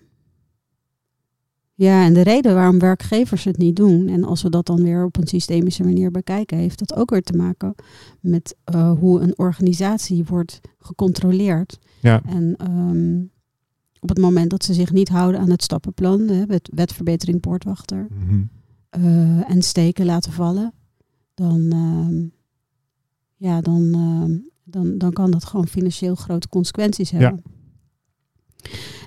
Ja, 1.74 2.04
en 2.04 2.12
de 2.12 2.22
reden 2.22 2.54
waarom 2.54 2.78
werkgevers 2.78 3.44
het 3.44 3.58
niet 3.58 3.76
doen, 3.76 4.08
en 4.08 4.24
als 4.24 4.42
we 4.42 4.50
dat 4.50 4.66
dan 4.66 4.82
weer 4.82 5.04
op 5.04 5.16
een 5.16 5.26
systemische 5.26 5.84
manier 5.84 6.10
bekijken, 6.10 6.58
heeft 6.58 6.78
dat 6.78 6.94
ook 6.94 7.10
weer 7.10 7.22
te 7.22 7.36
maken 7.36 7.74
met 8.20 8.56
eh, 8.64 8.92
hoe 8.98 9.20
een 9.20 9.38
organisatie 9.38 10.24
wordt 10.24 10.60
gecontroleerd. 10.78 11.78
ja, 12.00 12.22
En 12.26 12.54
ehm, 12.56 13.20
op 14.00 14.08
het 14.08 14.18
moment 14.18 14.50
dat 14.50 14.64
ze 14.64 14.74
zich 14.74 14.92
niet 14.92 15.08
houden 15.08 15.40
aan 15.40 15.50
het 15.50 15.62
stappenplan, 15.62 16.20
hè, 16.28 16.46
wet, 16.46 16.68
wetverbetering 16.74 17.40
poortwachter, 17.40 18.06
mhm. 18.10 18.42
eh, 18.90 19.50
en 19.50 19.62
steken 19.62 20.06
laten 20.06 20.32
vallen, 20.32 20.72
dan, 21.34 21.70
ehm, 21.70 22.26
ja, 23.36 23.60
dan, 23.60 23.92
ehm, 23.92 24.38
dan, 24.64 24.98
dan 24.98 25.12
kan 25.12 25.30
dat 25.30 25.44
gewoon 25.44 25.68
financieel 25.68 26.14
grote 26.14 26.48
consequenties 26.48 27.10
hebben. 27.10 27.42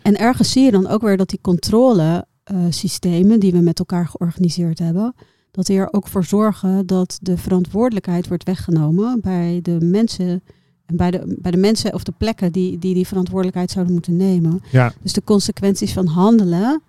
En 0.02 0.18
ergens 0.18 0.52
zie 0.52 0.64
je 0.64 0.72
dan 0.72 0.88
ook 0.88 1.02
weer 1.02 1.18
dat 1.18 1.30
die 1.30 1.40
controlesystemen 1.42 3.40
die 3.40 3.52
we 3.52 3.60
met 3.60 3.80
elkaar 3.80 4.08
georganiseerd 4.08 4.80
hebben, 4.80 5.14
dat 5.52 5.66
die 5.66 5.78
er 5.78 5.94
ook 5.94 6.08
voor 6.08 6.24
zorgen 6.24 6.86
dat 6.86 7.20
de 7.22 7.38
verantwoordelijkheid 7.38 8.28
wordt 8.28 8.44
weggenomen 8.44 9.22
bij 9.22 9.60
de 9.64 9.78
mensen. 9.82 10.44
En 10.86 10.96
bij 10.96 11.12
de, 11.12 11.38
bij 11.40 11.52
de 11.52 11.58
mensen 11.58 11.94
of 11.94 12.04
de 12.04 12.14
plekken 12.18 12.52
die, 12.52 12.78
die 12.78 12.94
die 12.94 13.08
verantwoordelijkheid 13.08 13.72
zouden 13.72 13.94
moeten 13.94 14.16
nemen. 14.16 14.62
ja, 14.72 14.94
Dus 15.02 15.14
de 15.14 15.24
consequenties 15.24 15.94
van 15.94 16.08
handelen, 16.08 16.82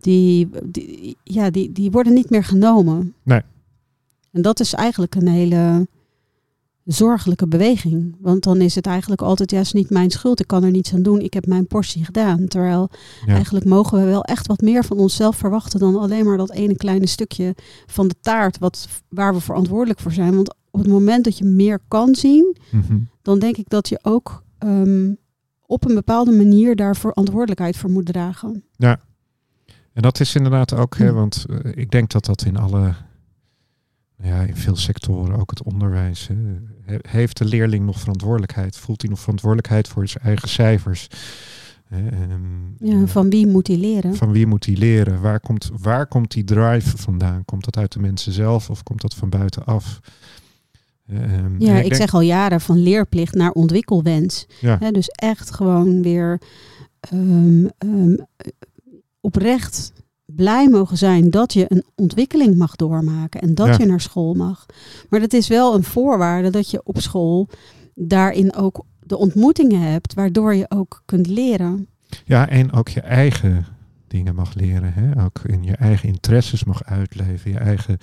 die, 0.00 0.48
die, 0.64 1.16
ja, 1.22 1.50
die, 1.50 1.72
die 1.72 1.90
worden 1.90 2.12
niet 2.12 2.30
meer 2.30 2.44
genomen. 2.44 3.14
Nee. 3.22 3.40
En 4.32 4.42
dat 4.42 4.60
is 4.60 4.74
eigenlijk 4.74 5.14
een 5.14 5.28
hele 5.28 5.88
zorgelijke 6.84 7.46
beweging. 7.48 8.16
Want 8.20 8.42
dan 8.42 8.60
is 8.60 8.74
het 8.74 8.86
eigenlijk 8.86 9.22
altijd 9.22 9.50
juist 9.50 9.74
niet 9.74 9.90
mijn 9.90 10.10
schuld. 10.10 10.40
Ik 10.40 10.46
kan 10.46 10.64
er 10.64 10.70
niets 10.70 10.94
aan 10.94 11.02
doen. 11.02 11.20
Ik 11.20 11.34
heb 11.34 11.46
mijn 11.46 11.66
portie 11.66 12.04
gedaan. 12.04 12.46
Terwijl 12.46 12.90
ja. 13.26 13.32
eigenlijk 13.34 13.64
mogen 13.64 13.98
we 13.98 14.04
wel 14.04 14.24
echt 14.24 14.46
wat 14.46 14.60
meer 14.60 14.84
van 14.84 14.98
onszelf 14.98 15.36
verwachten 15.36 15.80
dan 15.80 15.96
alleen 15.96 16.24
maar 16.24 16.36
dat 16.36 16.50
ene 16.52 16.76
kleine 16.76 17.06
stukje 17.06 17.54
van 17.86 18.08
de 18.08 18.14
taart 18.20 18.58
wat, 18.58 18.88
waar 19.08 19.34
we 19.34 19.40
verantwoordelijk 19.40 20.00
voor 20.00 20.12
zijn. 20.12 20.34
Want 20.34 20.54
op 20.70 20.80
het 20.80 20.88
moment 20.88 21.24
dat 21.24 21.38
je 21.38 21.44
meer 21.44 21.78
kan 21.88 22.14
zien, 22.14 22.56
Mhm. 22.70 22.98
dan 23.22 23.38
denk 23.38 23.56
ik 23.56 23.68
dat 23.68 23.88
je 23.88 23.98
ook 24.02 24.42
ehm, 24.58 25.12
op 25.66 25.88
een 25.88 25.94
bepaalde 25.94 26.32
manier 26.32 26.76
daar 26.76 26.96
verantwoordelijkheid 26.96 27.76
voor 27.76 27.90
moet 27.90 28.06
dragen. 28.06 28.64
En 29.92 30.02
dat 30.02 30.20
is 30.20 30.34
inderdaad 30.34 30.72
ook, 30.74 30.96
hè, 30.96 31.08
Hm. 31.08 31.14
want 31.14 31.44
eh, 31.48 31.72
ik 31.74 31.90
denk 31.90 32.10
dat 32.10 32.24
dat 32.24 32.44
in 32.44 32.56
alle, 32.56 32.94
ja, 34.22 34.40
in 34.42 34.56
veel 34.56 34.76
sectoren, 34.76 35.36
ook 35.40 35.50
het 35.50 35.62
onderwijs, 35.62 36.26
hè, 36.26 36.34
he- 36.82 36.98
heeft 37.08 37.36
de 37.38 37.44
leerling 37.44 37.84
nog 37.84 38.00
verantwoordelijkheid? 38.00 38.76
Voelt 38.76 39.00
hij 39.00 39.10
nog 39.10 39.20
verantwoordelijkheid 39.20 39.88
voor 39.88 40.08
zijn 40.08 40.24
eigen 40.24 40.48
cijfers? 40.48 41.08
En, 41.88 42.76
Ja, 42.78 43.06
van 43.06 43.30
wie 43.30 43.46
moet 43.46 43.66
hij 43.66 43.76
leren? 43.76 44.14
van 44.16 44.32
wie 44.32 44.46
moet 44.46 44.66
hij 44.66 44.76
leren? 44.76 45.20
Waar 45.20 45.40
komt, 45.40 45.70
waar 45.80 46.06
komt 46.06 46.30
die 46.30 46.44
drive 46.44 46.96
vandaan? 46.96 47.44
Komt 47.44 47.64
dat 47.64 47.76
uit 47.76 47.92
de 47.92 48.00
mensen 48.00 48.32
zelf 48.32 48.70
of 48.70 48.82
komt 48.82 49.00
dat 49.00 49.14
van 49.14 49.28
buitenaf? 49.30 50.00
Ehm, 51.08 51.60
Ja, 51.60 51.74
ik, 51.76 51.82
denk- 51.82 51.94
zeg 51.94 52.14
al 52.14 52.20
jaren 52.20 52.60
van 52.60 52.78
leerplicht 52.78 53.34
naar 53.34 53.50
ontwikkelwens. 53.50 54.46
Ja. 54.60 54.90
Dus 54.90 55.08
echt 55.08 55.50
gewoon 55.50 56.02
weer 56.02 56.40
ehm, 57.00 57.66
ehm, 57.78 58.16
oprecht 59.20 59.92
blij 60.36 60.68
mogen 60.68 60.96
zijn 60.96 61.30
dat 61.30 61.52
je 61.52 61.64
een 61.68 61.84
ontwikkeling 61.94 62.56
mag 62.56 62.76
doormaken 62.76 63.40
en 63.40 63.54
dat 63.54 63.66
Ja. 63.66 63.76
je 63.78 63.86
naar 63.86 64.00
school 64.00 64.34
mag. 64.34 64.66
Maar 65.08 65.20
dat 65.20 65.32
is 65.32 65.48
wel 65.48 65.74
een 65.74 65.84
voorwaarde 65.84 66.50
dat 66.50 66.70
je 66.70 66.80
op 66.84 67.00
school 67.00 67.48
daarin 67.94 68.54
ook 68.54 68.84
de 69.00 69.16
ontmoetingen 69.16 69.80
hebt, 69.80 70.14
waardoor 70.14 70.54
je 70.54 70.66
ook 70.70 71.02
kunt 71.04 71.26
leren. 71.26 71.86
Ja, 72.24 72.48
en 72.48 72.72
ook 72.72 72.88
je 72.88 73.00
eigen 73.00 73.66
dingen 74.08 74.34
mag 74.34 74.54
leren. 74.54 74.92
Hè? 74.94 75.24
Ook 75.24 75.40
in 75.46 75.62
je 75.62 75.76
eigen 75.76 76.08
interesses 76.08 76.64
mag 76.64 76.84
uitleven. 76.84 77.50
Je 77.50 77.58
eigen 77.58 77.98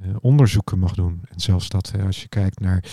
eh, 0.00 0.08
onderzoeken 0.20 0.78
mag 0.78 0.94
doen. 0.94 1.20
En 1.30 1.40
zelfs 1.40 1.68
dat, 1.68 1.90
hè, 1.96 2.02
als 2.02 2.22
je 2.22 2.28
kijkt 2.28 2.60
naar... 2.60 2.84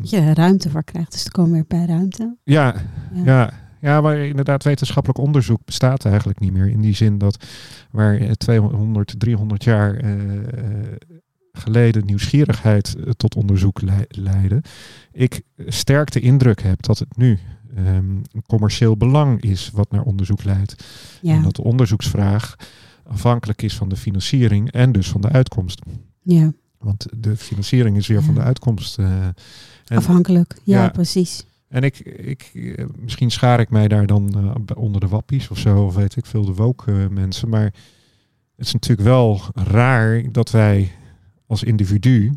Dat 0.00 0.10
je 0.10 0.34
ruimte 0.34 0.70
voor 0.70 0.84
krijgt. 0.84 1.12
Dus 1.12 1.22
dan 1.22 1.32
komen 1.32 1.50
we 1.50 1.56
weer 1.68 1.78
bij 1.78 1.86
ruimte. 1.94 2.36
ja, 2.44 2.74
Ja. 3.14 3.22
ja, 3.24 3.52
ja, 3.84 4.00
maar 4.00 4.18
inderdaad 4.18 4.64
wetenschappelijk 4.64 5.18
onderzoek 5.20 5.60
bestaat 5.64 6.04
eigenlijk 6.04 6.40
niet 6.40 6.52
meer. 6.52 6.68
In 6.68 6.80
die 6.80 6.94
zin 6.94 7.18
dat 7.18 7.44
waar 7.90 8.16
eh, 8.16 8.30
200, 8.30 9.14
300 9.18 9.64
jaar 9.64 9.94
eh, 9.94 10.12
geleden 11.52 12.04
nieuwsgierigheid 12.06 12.94
eh, 12.96 13.10
tot 13.10 13.34
onderzoek 13.34 13.80
lei- 13.80 14.04
leidde. 14.08 14.62
Ik 15.12 15.42
sterk 15.66 16.10
de 16.10 16.20
indruk 16.20 16.62
heb 16.62 16.82
dat 16.82 16.98
het 16.98 17.16
nu 17.16 17.38
ehm, 17.76 17.86
een 18.32 18.42
commercieel 18.46 18.96
belang 18.96 19.40
is 19.42 19.70
wat 19.72 19.90
naar 19.90 20.02
onderzoek 20.02 20.44
leidt. 20.44 20.84
Ja. 21.22 21.34
En 21.34 21.42
dat 21.42 21.56
de 21.56 21.62
onderzoeksvraag 21.62 22.56
afhankelijk 23.06 23.62
is 23.62 23.74
van 23.76 23.88
de 23.88 23.96
financiering 23.96 24.70
en 24.72 24.92
dus 24.92 25.08
van 25.08 25.20
de 25.20 25.28
uitkomst. 25.28 25.80
ja, 26.22 26.52
Want 26.78 27.06
de 27.16 27.36
financiering 27.36 27.96
is 27.96 28.06
weer 28.06 28.22
van 28.22 28.34
de 28.34 28.40
uitkomst. 28.40 28.98
eh, 28.98 29.24
en, 29.86 29.96
afhankelijk. 29.96 30.56
Ja, 30.62 30.82
Ja. 30.82 30.88
precies. 30.88 31.44
En 31.74 31.82
ik, 31.82 31.98
ik, 31.98 32.50
eh, 32.54 32.84
misschien 32.98 33.30
schaar 33.30 33.60
ik 33.60 33.70
mij 33.70 33.88
daar 33.88 34.06
dan 34.06 34.34
eh, 34.34 34.76
onder 34.82 35.00
de 35.00 35.08
wappies 35.08 35.48
of 35.48 35.58
zo, 35.58 35.84
of 35.84 35.94
weet 35.94 36.16
ik 36.16 36.26
veel, 36.26 36.44
de 36.44 36.54
woke 36.54 36.92
eh, 36.92 37.08
mensen. 37.08 37.48
Maar 37.48 37.64
het 38.56 38.66
is 38.66 38.72
natuurlijk 38.72 39.08
wel 39.08 39.40
raar 39.54 40.32
dat 40.32 40.50
wij 40.50 40.90
als 41.46 41.62
individu 41.62 42.32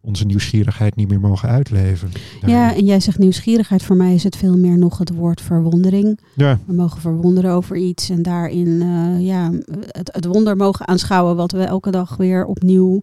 onze 0.00 0.24
nieuwsgierigheid 0.24 0.96
niet 0.96 1.08
meer 1.08 1.20
mogen 1.20 1.48
uitleven. 1.48 2.10
Ja, 2.46 2.74
en 2.74 2.84
jij 2.84 3.00
zegt 3.00 3.18
nieuwsgierigheid. 3.18 3.82
Voor 3.82 3.96
mij 3.96 4.14
is 4.14 4.22
het 4.22 4.36
veel 4.36 4.58
meer 4.58 4.78
nog 4.78 4.98
het 4.98 5.10
woord 5.10 5.40
verwondering. 5.40 6.20
ja, 6.34 6.58
We 6.66 6.72
mogen 6.72 7.00
verwonderen 7.00 7.50
over 7.50 7.76
iets 7.76 8.10
en 8.10 8.22
daarin 8.22 8.78
ja, 9.22 9.50
het, 9.86 10.14
het 10.14 10.24
wonder 10.24 10.56
mogen 10.56 10.88
aanschouwen 10.88 11.36
wat 11.36 11.52
we 11.52 11.62
elke 11.62 11.90
dag 11.90 12.16
weer 12.16 12.44
opnieuw 12.44 13.02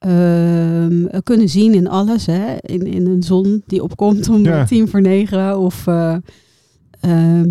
ehm, 0.00 1.20
kunnen 1.22 1.48
zien 1.48 1.74
in 1.74 1.88
alles. 1.88 2.26
Hè? 2.26 2.56
In, 2.60 2.86
in 2.86 3.06
een 3.06 3.22
zon 3.22 3.62
die 3.66 3.82
opkomt 3.82 4.28
om 4.28 4.42
Ja. 4.44 4.64
tien 4.64 4.88
voor 4.88 5.00
negen. 5.00 5.58
Of 5.58 5.86
eh, 5.86 6.16
ehm, 7.00 7.48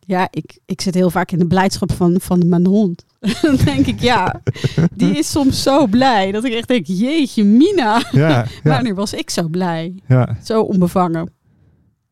ja, 0.00 0.28
ik, 0.30 0.58
ik 0.66 0.80
zit 0.80 0.94
heel 0.94 1.10
vaak 1.10 1.30
in 1.32 1.38
de 1.38 1.46
blijdschap 1.46 1.92
van, 1.92 2.20
van 2.20 2.48
mijn 2.48 2.66
hond. 2.66 3.04
Dan 3.42 3.56
denk 3.64 3.86
ik, 3.86 4.00
ja, 4.00 4.42
die 4.94 5.18
is 5.18 5.30
soms 5.30 5.62
zo 5.62 5.86
blij 5.86 6.32
dat 6.32 6.44
ik 6.44 6.52
echt 6.52 6.68
denk, 6.68 6.86
jeetje 6.86 7.44
mina, 7.44 8.02
ja, 8.10 8.46
was 8.94 9.12
ik 9.12 9.30
zo 9.30 9.48
blij? 9.48 9.94
ja. 10.06 10.36
Zo 10.44 10.60
onbevangen. 10.62 11.30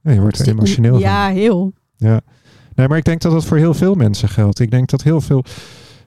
Ja, 0.03 0.13
je 0.13 0.21
wordt 0.21 0.39
er 0.39 0.45
Dus 0.45 0.53
emotioneel 0.53 0.93
van. 0.93 1.01
Ja, 1.01 1.29
heel. 1.29 1.73
Ja, 1.97 2.21
nee, 2.75 2.89
maar 2.89 2.99
ik 2.99 3.05
denk 3.05 3.21
dat 3.21 3.33
dat 3.33 3.45
voor 3.45 3.57
heel 3.57 3.75
veel 3.75 3.95
mensen 3.95 4.29
geldt. 4.29 4.59
Ik 4.59 4.71
denk 4.71 4.91
dat 4.91 5.03
heel 5.03 5.21
veel. 5.21 5.45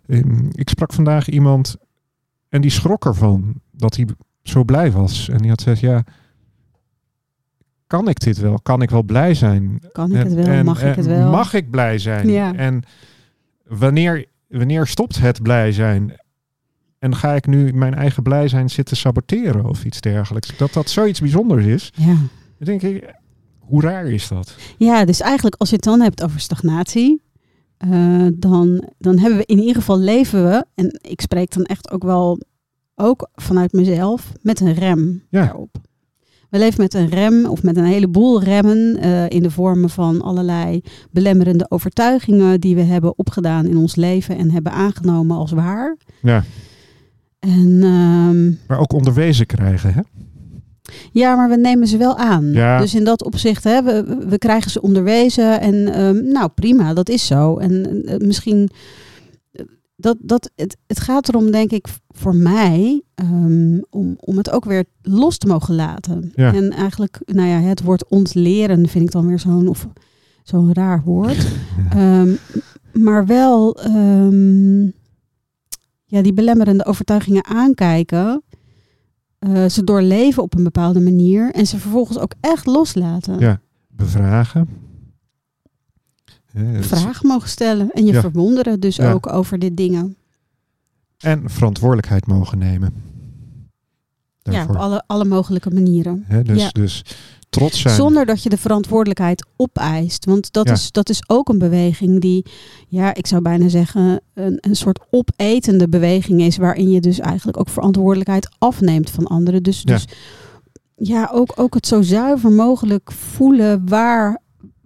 Ehm, 0.08 0.46
ik 0.52 0.70
sprak 0.70 0.94
vandaag 0.94 1.30
iemand 1.30 1.76
en 2.50 2.62
die 2.62 2.72
schrok 2.72 3.06
ervan 3.06 3.54
dat 3.72 3.96
hij 3.96 4.08
zo 4.44 4.64
blij 4.64 4.92
was. 4.92 5.30
En 5.30 5.38
die 5.38 5.50
had 5.50 5.62
gezegd: 5.62 5.82
Ja, 5.82 6.04
kan 7.88 8.08
ik 8.08 8.20
dit 8.20 8.38
wel? 8.38 8.60
Kan 8.60 8.82
ik 8.82 8.90
wel 8.90 9.04
blij 9.04 9.34
zijn? 9.34 9.82
Kan 9.92 10.10
ik 10.12 10.18
En- 10.18 10.26
het 10.26 10.34
wel? 10.34 10.46
en- 10.46 10.66
Mag 10.66 10.84
ik 10.84 10.96
het 10.96 11.06
wel? 11.06 11.30
Mag 11.32 11.54
ik 11.54 11.70
blij 11.70 11.98
zijn? 11.98 12.28
Ja. 12.30 12.56
En 12.56 12.82
wanneer, 13.68 14.26
wanneer 14.48 14.88
stopt 14.88 15.20
het 15.20 15.42
blij 15.44 15.72
zijn? 15.72 16.14
En 17.00 17.16
ga 17.16 17.34
ik 17.34 17.48
nu 17.48 17.74
mijn 17.74 17.94
eigen 17.94 18.24
blij 18.24 18.48
zijn 18.48 18.70
zitten 18.70 18.98
saboteren 18.98 19.66
of 19.66 19.86
iets 19.86 20.02
dergelijks? 20.02 20.58
Dat 20.58 20.74
dat 20.74 20.90
zoiets 20.90 21.20
bijzonders 21.20 21.66
is. 21.66 21.92
Ja. 21.96 22.06
Dan 22.58 22.80
denk 22.80 22.82
ik, 22.82 23.16
hoe 23.60 23.82
raar 23.82 24.06
is 24.06 24.28
dat? 24.28 24.56
ja, 24.78 25.06
dus 25.06 25.22
eigenlijk 25.22 25.56
als 25.56 25.70
je 25.70 25.76
het 25.76 25.84
dan 25.84 26.02
hebt 26.02 26.24
over 26.24 26.40
stagnatie, 26.40 27.22
eh, 27.80 28.26
dan, 28.34 28.84
dan 28.98 29.18
hebben 29.20 29.38
we 29.40 29.46
in 29.46 29.60
ieder 29.60 29.76
geval 29.76 30.00
leven 30.00 30.44
we, 30.50 30.66
en 30.76 31.00
ik 31.02 31.22
spreek 31.22 31.54
dan 31.54 31.64
echt 31.64 31.92
ook 31.92 32.04
wel 32.04 32.40
ook 32.96 33.30
vanuit 33.36 33.72
mezelf, 33.72 34.32
met 34.42 34.60
een 34.60 34.74
rem 34.74 35.24
Ja. 35.30 35.44
daarop. 35.44 35.76
We 36.50 36.58
leven 36.58 36.82
met 36.82 36.94
een 36.94 37.10
rem 37.10 37.46
of 37.46 37.64
met 37.64 37.78
een 37.78 37.84
heleboel 37.86 38.44
remmen 38.44 38.98
eh, 38.98 39.30
in 39.30 39.44
de 39.44 39.52
vormen 39.52 39.90
van 39.90 40.22
allerlei 40.22 40.82
belemmerende 41.12 41.66
overtuigingen 41.70 42.60
die 42.62 42.76
we 42.76 42.82
hebben 42.82 43.18
opgedaan 43.18 43.66
in 43.66 43.78
ons 43.78 43.96
leven 43.96 44.38
en 44.38 44.52
hebben 44.52 44.72
aangenomen 44.72 45.38
als 45.38 45.52
waar. 45.52 45.98
Ja, 46.22 46.44
En 47.40 47.80
ehm, 47.84 48.50
maar 48.68 48.80
ook 48.80 48.94
onderwezen 48.94 49.46
krijgen, 49.46 49.94
hè? 49.94 50.02
Ja, 51.12 51.36
maar 51.36 51.50
we 51.50 51.58
nemen 51.58 51.88
ze 51.88 51.98
wel 51.98 52.18
aan. 52.18 52.46
Ja. 52.46 52.80
Dus 52.80 52.96
in 52.96 53.04
dat 53.04 53.24
opzicht, 53.24 53.64
hè, 53.64 53.84
we, 53.84 54.26
we 54.30 54.38
krijgen 54.38 54.72
ze 54.72 54.82
onderwezen 54.82 55.62
en 55.62 55.94
ehm, 55.94 56.32
nou 56.32 56.50
prima, 56.56 56.94
dat 56.94 57.10
is 57.10 57.26
zo. 57.26 57.58
En 57.58 58.04
eh, 58.06 58.18
misschien, 58.18 58.70
eh, 59.52 59.66
dat, 59.96 60.18
dat, 60.22 60.52
het, 60.56 60.78
het 60.88 61.00
gaat 61.00 61.28
erom, 61.28 61.52
denk 61.52 61.72
ik, 61.72 61.88
voor 62.08 62.36
mij, 62.36 63.02
ehm, 63.16 63.80
om, 63.90 64.16
om 64.20 64.38
het 64.38 64.52
ook 64.52 64.66
weer 64.66 64.84
los 65.02 65.38
te 65.38 65.48
mogen 65.48 65.76
laten. 65.76 66.32
Ja. 66.36 66.54
En 66.54 66.70
eigenlijk, 66.70 67.20
nou 67.26 67.48
ja, 67.48 67.60
het 67.60 67.82
woord 67.82 68.10
ontleren 68.10 68.88
vind 68.88 69.06
ik 69.06 69.12
dan 69.12 69.28
weer 69.28 69.40
zo'n 69.40 69.68
of 69.68 69.88
zo'n 70.44 70.74
raar 70.74 71.02
woord. 71.06 71.48
Ehm, 71.90 72.30
maar 72.94 73.26
wel 73.26 73.78
ja, 76.10 76.22
die 76.22 76.34
belemmerende 76.34 76.86
overtuigingen 76.86 77.46
aankijken. 77.46 78.44
Eh, 79.40 79.66
ze 79.66 79.84
doorleven 79.84 80.44
op 80.44 80.56
een 80.56 80.64
bepaalde 80.64 81.00
manier. 81.00 81.52
En 81.52 81.66
ze 81.68 81.78
vervolgens 81.80 82.18
ook 82.20 82.34
echt 82.40 82.66
loslaten. 82.66 83.40
Ja. 83.40 83.60
Bevragen. 83.88 84.68
Vragen 86.80 87.28
mogen 87.28 87.50
stellen. 87.50 87.92
En 87.92 88.06
je 88.06 88.14
Ja. 88.14 88.20
verwonderen 88.22 88.80
dus 88.80 88.96
Ja. 88.96 89.12
ook 89.12 89.32
over 89.34 89.60
dit 89.60 89.78
dingen. 89.78 90.16
En 91.18 91.50
verantwoordelijkheid 91.50 92.28
mogen 92.28 92.58
nemen. 92.58 92.94
Ja, 94.42 94.52
Daarvoor. 94.52 94.76
op 94.76 94.82
alle, 94.82 95.04
alle 95.08 95.26
mogelijke 95.26 95.70
manieren. 95.70 96.24
Hè, 96.28 96.44
dus, 96.44 96.62
Ja. 96.62 96.70
dus 96.70 97.04
trots 97.60 97.82
zijn. 97.82 97.96
Zonder 97.96 98.26
dat 98.26 98.44
je 98.44 98.50
de 98.50 98.58
verantwoordelijkheid 98.58 99.46
opeist. 99.56 100.26
Want 100.26 100.52
dat, 100.54 100.68
Ja. 100.68 100.74
is, 100.74 100.92
dat 100.92 101.10
is 101.10 101.24
ook 101.28 101.50
een 101.50 101.58
beweging 101.60 102.22
die, 102.22 102.46
ja, 102.88 103.14
ik 103.14 103.28
zou 103.28 103.42
bijna 103.42 103.70
zeggen, 103.70 104.22
een, 104.34 104.58
een 104.62 104.76
soort 104.76 105.00
opetende 105.10 105.90
beweging 105.90 106.42
is. 106.42 106.58
Waarin 106.58 106.90
je 106.92 107.02
dus 107.02 107.20
eigenlijk 107.20 107.60
ook 107.60 107.70
verantwoordelijkheid 107.70 108.50
afneemt 108.58 109.10
van 109.10 109.28
anderen. 109.28 109.64
Dus 109.64 109.82
Ja. 109.86 109.94
ja, 109.94 110.00
dus, 110.00 110.06
ja 110.96 111.30
ook, 111.34 111.54
ook 111.56 111.74
het 111.74 111.88
zo 111.88 112.02
zuiver 112.02 112.52
mogelijk 112.52 113.12
voelen. 113.12 113.88
Waar, 113.88 114.42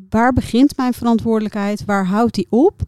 waar 0.10 0.34
begint 0.34 0.78
mijn 0.78 0.94
verantwoordelijkheid? 0.94 1.86
Waar 1.86 2.06
houdt 2.06 2.34
die 2.36 2.48
op? 2.50 2.82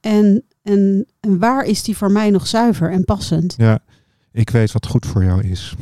En, 0.00 0.42
en, 0.62 1.06
en 1.20 1.38
waar 1.38 1.64
is 1.64 1.82
die 1.82 1.96
voor 1.96 2.10
mij 2.12 2.30
nog 2.30 2.46
zuiver 2.46 2.90
en 2.90 3.04
passend? 3.04 3.54
Ja, 3.56 3.78
ik 4.32 4.50
weet 4.50 4.72
wat 4.72 4.86
goed 4.86 5.06
voor 5.06 5.24
jou 5.24 5.42
is. 5.48 5.74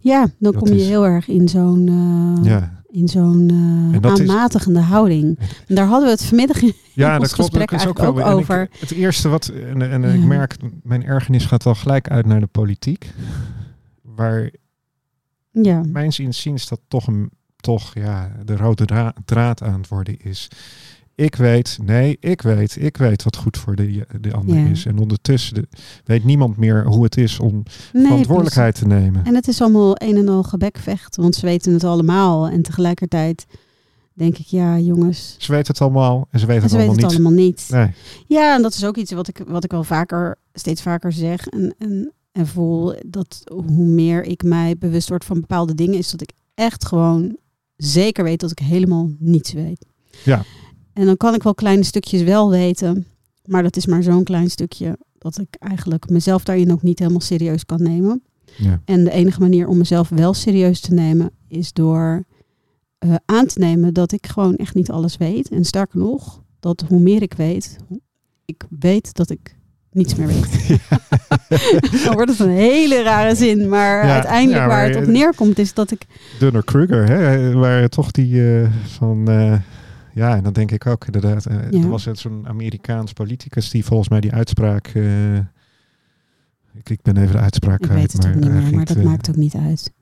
Ja, 0.00 0.20
dan 0.20 0.52
Dat 0.52 0.56
kom 0.56 0.68
je 0.68 0.80
is- 0.80 0.86
heel 0.88 1.06
erg 1.06 1.28
in 1.28 1.48
zo'n 1.48 1.88
eh, 2.42 2.44
Ja, 2.50 2.82
in 2.90 3.08
zo'n 3.08 3.50
is- 4.02 4.20
aanmatigende 4.20 4.80
houding. 4.80 5.38
En 5.66 5.74
daar 5.74 5.86
hadden 5.86 6.04
we 6.06 6.10
het 6.14 6.24
vanmiddag 6.24 6.62
in 6.62 6.72
ja 6.92 7.18
ons 7.18 7.32
klopt. 7.32 7.50
gesprek 7.50 7.70
Dat 7.78 7.86
ook 7.88 7.98
wel. 7.98 8.06
ook 8.10 8.18
ik- 8.18 8.24
over. 8.26 8.68
het 8.78 8.90
eerste 8.90 9.28
wat, 9.28 9.46
en, 9.48 9.90
en 9.90 10.04
ik 10.04 10.24
merk, 10.24 10.56
mijn 10.82 11.04
ergernis 11.04 11.44
gaat 11.46 11.64
wel 11.64 11.74
gelijk 11.74 12.08
uit 12.08 12.26
naar 12.26 12.40
de 12.40 12.46
politiek. 12.46 13.10
Waar 14.02 14.50
Ja, 15.50 15.82
mijns 15.86 16.18
inziens 16.18 16.68
dat 16.68 16.80
toch, 16.88 17.06
een, 17.06 17.30
toch 17.56 17.94
ja, 17.94 18.32
de 18.44 18.56
rode 18.56 18.84
dra- 18.84 19.14
draad 19.24 19.62
aan 19.62 19.78
het 19.80 19.88
worden 19.88 20.16
is. 20.18 20.48
Ik 21.16 21.34
weet, 21.36 21.78
nee, 21.82 22.16
ik 22.20 22.42
weet, 22.42 22.76
ik 22.82 22.96
weet 22.96 23.22
wat 23.22 23.36
goed 23.36 23.56
voor 23.58 23.74
de, 23.76 24.06
de 24.20 24.32
ander 24.32 24.56
Ja. 24.58 24.66
is. 24.66 24.86
En 24.86 24.98
ondertussen 24.98 25.54
de- 25.54 25.68
weet 26.04 26.24
niemand 26.24 26.56
meer 26.56 26.86
hoe 26.86 27.04
het 27.04 27.16
is 27.16 27.40
om 27.40 27.62
nee, 27.92 28.04
verantwoordelijkheid 28.04 28.74
te 28.74 28.86
nemen. 28.86 29.24
En 29.24 29.34
het 29.34 29.48
is 29.48 29.60
allemaal 29.60 29.92
een 30.02 30.16
en 30.16 30.28
al 30.28 30.42
gebekvecht, 30.42 31.16
want 31.16 31.34
ze 31.34 31.46
weten 31.46 31.72
het 31.72 31.84
allemaal. 31.84 32.48
En 32.48 32.62
tegelijkertijd 32.62 33.46
denk 34.12 34.38
ik, 34.38 34.46
ja 34.46 34.78
jongens, 34.78 35.36
Ze 35.38 35.52
weten 35.52 35.72
het 35.72 35.80
allemaal 35.82 36.26
en 36.30 36.38
ze 36.40 36.46
weten 36.46 36.62
en 36.62 36.68
ze 36.68 36.76
het 36.76 36.86
weten 36.86 37.02
allemaal 37.04 37.20
het 37.20 37.30
niet. 37.36 37.70
allemaal 37.70 37.86
niet. 37.86 37.94
Nee, 38.28 38.38
Ja, 38.38 38.56
en 38.56 38.62
dat 38.62 38.74
is 38.74 38.84
ook 38.84 38.96
iets 38.96 39.12
wat 39.12 39.28
ik, 39.28 39.42
wat 39.46 39.64
ik 39.64 39.70
wel 39.70 39.84
vaker, 39.84 40.36
steeds 40.52 40.82
vaker 40.82 41.12
zeg. 41.12 41.46
En, 41.46 41.74
en, 41.78 42.12
en 42.32 42.46
voel 42.46 42.94
dat 43.06 43.42
hoe 43.52 43.84
meer 43.86 44.22
ik 44.24 44.42
mij 44.42 44.76
bewust 44.78 45.08
word 45.08 45.24
van 45.24 45.40
bepaalde 45.40 45.74
dingen, 45.74 45.98
is 45.98 46.10
dat 46.10 46.22
ik 46.22 46.32
echt 46.54 46.84
gewoon 46.86 47.36
zeker 47.76 48.24
weet 48.24 48.40
dat 48.40 48.50
ik 48.50 48.58
helemaal 48.58 49.10
niets 49.18 49.52
weet. 49.52 49.86
Ja. 50.24 50.42
En 50.94 51.06
dan 51.06 51.16
kan 51.16 51.34
ik 51.34 51.42
wel 51.42 51.54
kleine 51.54 51.82
stukjes 51.82 52.22
wel 52.22 52.50
weten, 52.50 53.06
maar 53.44 53.62
dat 53.62 53.76
is 53.76 53.86
maar 53.86 54.02
zo'n 54.02 54.24
klein 54.24 54.50
stukje 54.50 54.98
dat 55.18 55.38
ik 55.38 55.56
eigenlijk 55.58 56.08
mezelf 56.10 56.44
daarin 56.44 56.72
ook 56.72 56.82
niet 56.82 56.98
helemaal 56.98 57.20
serieus 57.20 57.64
kan 57.66 57.82
nemen. 57.82 58.22
ja. 58.56 58.80
En 58.84 59.04
de 59.04 59.10
enige 59.10 59.40
manier 59.40 59.66
om 59.68 59.76
mezelf 59.78 60.08
wel 60.08 60.34
serieus 60.34 60.80
te 60.80 60.94
nemen 60.94 61.30
is 61.48 61.72
door 61.72 62.24
eh, 62.98 63.14
aan 63.24 63.46
te 63.46 63.58
nemen 63.58 63.94
dat 63.94 64.12
ik 64.12 64.26
gewoon 64.26 64.56
echt 64.56 64.74
niet 64.74 64.90
alles 64.90 65.16
weet. 65.16 65.48
En 65.50 65.64
sterker 65.64 65.98
nog, 65.98 66.42
dat 66.60 66.84
hoe 66.88 67.00
meer 67.00 67.22
ik 67.22 67.32
weet, 67.34 67.76
ik 68.44 68.64
weet 68.78 69.14
dat 69.14 69.30
ik 69.30 69.56
niets 69.90 70.14
meer 70.14 70.26
weet. 70.26 70.68
Dan 72.04 72.14
wordt 72.14 72.30
het 72.30 72.38
een 72.40 72.48
hele 72.48 73.02
rare 73.02 73.34
zin, 73.34 73.68
maar 73.68 74.06
Ja, 74.06 74.12
uiteindelijk 74.12 74.62
ja, 74.62 74.68
waar 74.68 74.86
het 74.86 74.96
op 74.96 75.06
neerkomt 75.06 75.58
is 75.58 75.74
dat 75.74 75.90
ik... 75.90 76.06
Dunner 76.38 76.64
Kruger, 76.64 77.08
hè, 77.08 77.52
waar 77.52 77.88
toch 77.88 78.10
die 78.10 78.60
eh, 78.60 78.70
van. 78.86 79.28
eh, 79.28 79.58
ja, 80.14 80.36
en 80.36 80.42
dan 80.42 80.52
denk 80.52 80.70
ik 80.70 80.86
ook 80.86 81.04
inderdaad. 81.06 81.46
eh, 81.46 81.70
Ja. 81.70 81.82
Er 81.82 81.88
was 81.88 82.04
het 82.04 82.18
zo'n 82.18 82.44
Amerikaans 82.48 83.12
politicus 83.12 83.70
die 83.70 83.84
volgens 83.84 84.08
mij 84.08 84.20
die 84.20 84.32
uitspraak. 84.32 84.86
eh, 84.86 85.36
ik, 86.74 86.90
ik 86.90 87.02
ben 87.02 87.16
even 87.16 87.32
de 87.32 87.38
uitspraak 87.38 87.80
Ik 87.80 87.88
kwijt. 87.88 88.00
weet 88.00 88.12
het 88.12 88.26
ook 88.26 88.34
maar, 88.34 88.50
niet 88.52 88.62
meer, 88.62 88.74
maar 88.76 88.84
dat 88.84 88.96
eh, 88.96 89.02
maakt 89.04 89.28
ook 89.28 89.36
niet 89.36 89.54
uit. 89.54 89.92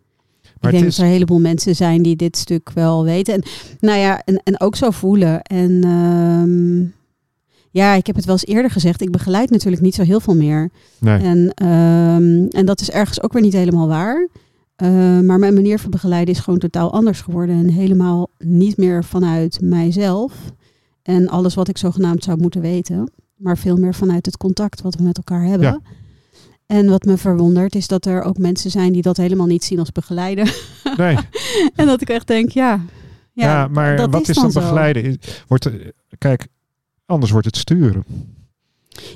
Maar 0.60 0.70
ik 0.72 0.76
denk 0.78 0.90
is, 0.90 0.96
dat 0.96 1.04
er 1.04 1.04
een 1.10 1.16
heleboel 1.16 1.40
mensen 1.40 1.76
zijn 1.76 2.02
die 2.02 2.16
dit 2.16 2.36
stuk 2.36 2.70
wel 2.70 3.04
weten. 3.04 3.34
En, 3.34 3.42
nou 3.80 3.98
ja, 3.98 4.22
en, 4.24 4.40
en 4.44 4.60
ook 4.60 4.76
zo 4.76 4.90
voelen. 4.90 5.42
En 5.42 5.84
ehm, 5.84 6.80
ja, 7.70 7.94
ik 7.94 8.06
heb 8.06 8.16
het 8.16 8.24
wel 8.24 8.34
eens 8.34 8.46
eerder 8.46 8.70
gezegd. 8.70 9.00
Ik 9.00 9.10
begeleid 9.10 9.50
natuurlijk 9.50 9.82
niet 9.82 9.94
zo 9.94 10.02
heel 10.02 10.20
veel 10.20 10.36
meer. 10.36 10.70
nee, 10.98 11.18
En, 11.22 11.52
ehm, 11.54 12.46
en 12.48 12.66
dat 12.66 12.80
is 12.80 12.90
ergens 12.90 13.22
ook 13.22 13.32
weer 13.32 13.42
niet 13.42 13.52
helemaal 13.52 13.88
waar. 13.88 14.28
Eh, 14.76 15.20
maar 15.20 15.38
mijn 15.38 15.54
manier 15.54 15.78
van 15.78 15.90
begeleiden 15.90 16.34
is 16.34 16.40
gewoon 16.40 16.58
totaal 16.58 16.92
anders 16.92 17.20
geworden. 17.20 17.56
En 17.56 17.68
helemaal 17.68 18.30
niet 18.38 18.76
meer 18.76 19.04
vanuit 19.04 19.60
mijzelf. 19.60 20.32
En 21.02 21.28
alles 21.28 21.54
wat 21.54 21.68
ik 21.68 21.78
zogenaamd 21.78 22.24
zou 22.24 22.40
moeten 22.40 22.60
weten. 22.60 23.12
Maar 23.36 23.58
veel 23.58 23.76
meer 23.76 23.94
vanuit 23.94 24.26
het 24.26 24.36
contact 24.36 24.82
wat 24.82 24.94
we 24.94 25.02
met 25.02 25.16
elkaar 25.16 25.44
hebben. 25.44 25.68
Ja. 25.68 25.80
En 26.66 26.88
wat 26.88 27.04
me 27.04 27.16
verwondert 27.16 27.74
is 27.74 27.86
dat 27.86 28.06
er 28.06 28.22
ook 28.22 28.38
mensen 28.38 28.70
zijn 28.70 28.92
die 28.92 29.02
dat 29.02 29.16
helemaal 29.16 29.46
niet 29.46 29.64
zien 29.64 29.78
als 29.78 29.92
begeleider. 29.92 30.56
nee. 30.96 31.16
en 31.74 31.86
dat 31.86 32.00
ik 32.00 32.08
echt 32.08 32.26
denk, 32.26 32.50
ja. 32.50 32.80
Ja, 33.32 33.44
Ja, 33.44 33.68
maar 33.68 33.96
dat 33.96 34.10
wat 34.10 34.28
is 34.28 34.36
dan 34.36 34.52
begeleiden? 34.52 35.18
Wordt, 35.46 35.68
kijk, 36.18 36.46
anders 37.06 37.32
wordt 37.32 37.46
het 37.46 37.56
sturen. 37.56 38.04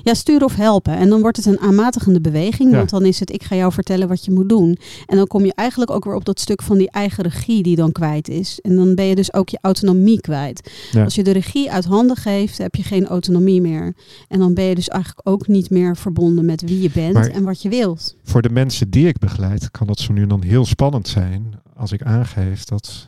Ja, 0.03 0.13
sturen 0.13 0.45
of 0.47 0.55
helpen. 0.55 0.97
En 0.97 1.09
dan 1.09 1.21
wordt 1.21 1.37
het 1.37 1.45
een 1.45 1.59
aanmatigende 1.59 2.21
beweging. 2.21 2.71
Ja. 2.71 2.77
Want 2.77 2.89
dan 2.89 3.05
is 3.05 3.19
het, 3.19 3.33
ik 3.33 3.43
ga 3.43 3.55
jou 3.55 3.73
vertellen 3.73 4.07
wat 4.07 4.25
je 4.25 4.31
moet 4.31 4.49
doen. 4.49 4.77
En 5.05 5.17
dan 5.17 5.27
kom 5.27 5.45
je 5.45 5.53
eigenlijk 5.55 5.91
ook 5.91 6.05
weer 6.05 6.15
op 6.15 6.25
dat 6.25 6.39
stuk 6.39 6.61
van 6.61 6.77
die 6.77 6.91
eigen 6.91 7.23
regie 7.23 7.63
die 7.63 7.75
dan 7.75 7.91
kwijt 7.91 8.27
is. 8.27 8.59
En 8.61 8.75
dan 8.75 8.95
ben 8.95 9.05
je 9.05 9.15
dus 9.15 9.33
ook 9.33 9.49
je 9.49 9.57
autonomie 9.61 10.21
kwijt. 10.21 10.71
Ja. 10.91 11.03
Als 11.03 11.15
je 11.15 11.23
de 11.23 11.31
regie 11.31 11.71
uit 11.71 11.85
handen 11.85 12.15
geeft, 12.15 12.57
heb 12.57 12.75
je 12.75 12.83
geen 12.83 13.07
autonomie 13.07 13.61
meer. 13.61 13.93
En 14.27 14.39
dan 14.39 14.53
ben 14.53 14.63
je 14.63 14.75
dus 14.75 14.87
eigenlijk 14.87 15.29
ook 15.29 15.47
niet 15.47 15.69
meer 15.69 15.97
verbonden 15.97 16.45
met 16.45 16.61
wie 16.61 16.81
je 16.81 16.91
bent 16.93 17.13
Maar- 17.13 17.27
en 17.29 17.43
wat 17.43 17.61
je 17.61 17.69
wilt. 17.69 18.15
Voor 18.23 18.41
de 18.41 18.49
mensen 18.49 18.89
die 18.89 19.07
ik 19.07 19.17
begeleid, 19.17 19.71
kan 19.71 19.87
dat 19.87 19.99
zo 19.99 20.13
nu 20.13 20.21
en 20.21 20.29
dan 20.29 20.43
heel 20.43 20.65
spannend 20.65 21.07
zijn. 21.07 21.53
Als 21.75 21.91
ik 21.91 22.01
aangeef 22.01 22.63
dat 22.63 23.07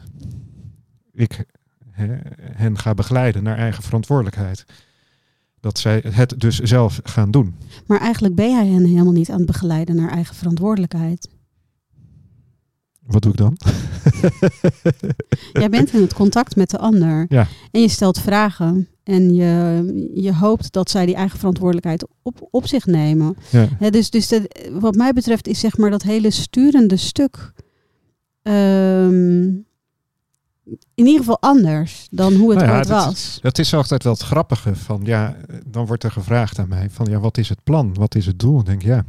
ik 1.14 1.46
hen 2.56 2.78
ga 2.78 2.94
begeleiden 2.94 3.44
naar 3.44 3.58
eigen 3.58 3.84
verantwoordelijkheid. 3.84 4.66
Dat 5.60 5.80
zij 5.80 6.04
het 6.08 6.34
dus 6.38 6.60
zelf 6.60 7.00
gaan 7.04 7.32
doen. 7.32 7.56
Maar 7.86 8.00
eigenlijk 8.00 8.36
ben 8.36 8.50
jij 8.50 8.68
hen 8.68 8.86
helemaal 8.86 9.14
niet 9.14 9.30
aan 9.30 9.38
het 9.38 9.46
begeleiden 9.46 9.96
naar 9.96 10.10
eigen 10.12 10.36
verantwoordelijkheid. 10.36 11.30
Wat 13.10 13.22
doe 13.22 13.32
ik 13.32 13.38
dan? 13.38 13.58
Jij 15.54 15.70
bent 15.70 15.94
in 15.94 16.02
het 16.02 16.14
contact 16.14 16.56
met 16.56 16.70
de 16.70 16.78
ander. 16.78 17.26
Ja. 17.30 17.48
En 17.72 17.82
je 17.82 17.88
stelt 17.88 18.20
vragen. 18.20 18.88
En 19.04 19.34
je, 19.34 20.12
je 20.14 20.34
hoopt 20.34 20.72
dat 20.72 20.90
zij 20.90 21.06
die 21.06 21.16
eigen 21.16 21.38
verantwoordelijkheid 21.38 22.08
op, 22.22 22.48
op 22.52 22.68
zich 22.68 22.86
nemen. 22.86 23.36
Ja. 23.50 23.90
Dus 23.90 24.10
dus 24.10 24.40
wat 24.72 24.96
mij 24.96 25.14
betreft 25.14 25.48
is 25.48 25.60
zeg 25.60 25.78
maar 25.78 25.90
dat 25.90 26.02
hele 26.02 26.32
sturende 26.32 26.98
stuk... 26.98 27.54
ehm, 28.42 29.48
in 30.96 31.06
ieder 31.06 31.20
geval 31.20 31.40
anders 31.42 32.08
dan 32.12 32.34
hoe 32.34 32.50
het 32.50 32.60
Nou 32.60 32.72
ja, 32.72 32.78
ooit 32.78 32.88
dat- 32.88 33.06
was. 33.06 33.40
Dat 33.42 33.58
is 33.58 33.74
altijd 33.74 34.04
wel 34.04 34.14
het 34.14 34.22
grappige 34.22 34.76
van, 34.76 35.02
ja, 35.04 35.36
dan 35.68 35.86
wordt 35.86 36.04
er 36.04 36.12
gevraagd 36.12 36.60
aan 36.60 36.70
mij 36.70 36.90
van, 36.90 37.06
ja, 37.10 37.20
wat 37.20 37.38
is 37.38 37.50
het 37.50 37.64
plan? 37.64 37.94
Wat 37.94 38.16
is 38.16 38.26
het 38.26 38.40
doel? 38.40 38.60
Ik 38.60 38.66
denk, 38.66 38.82
ja, 38.82 39.06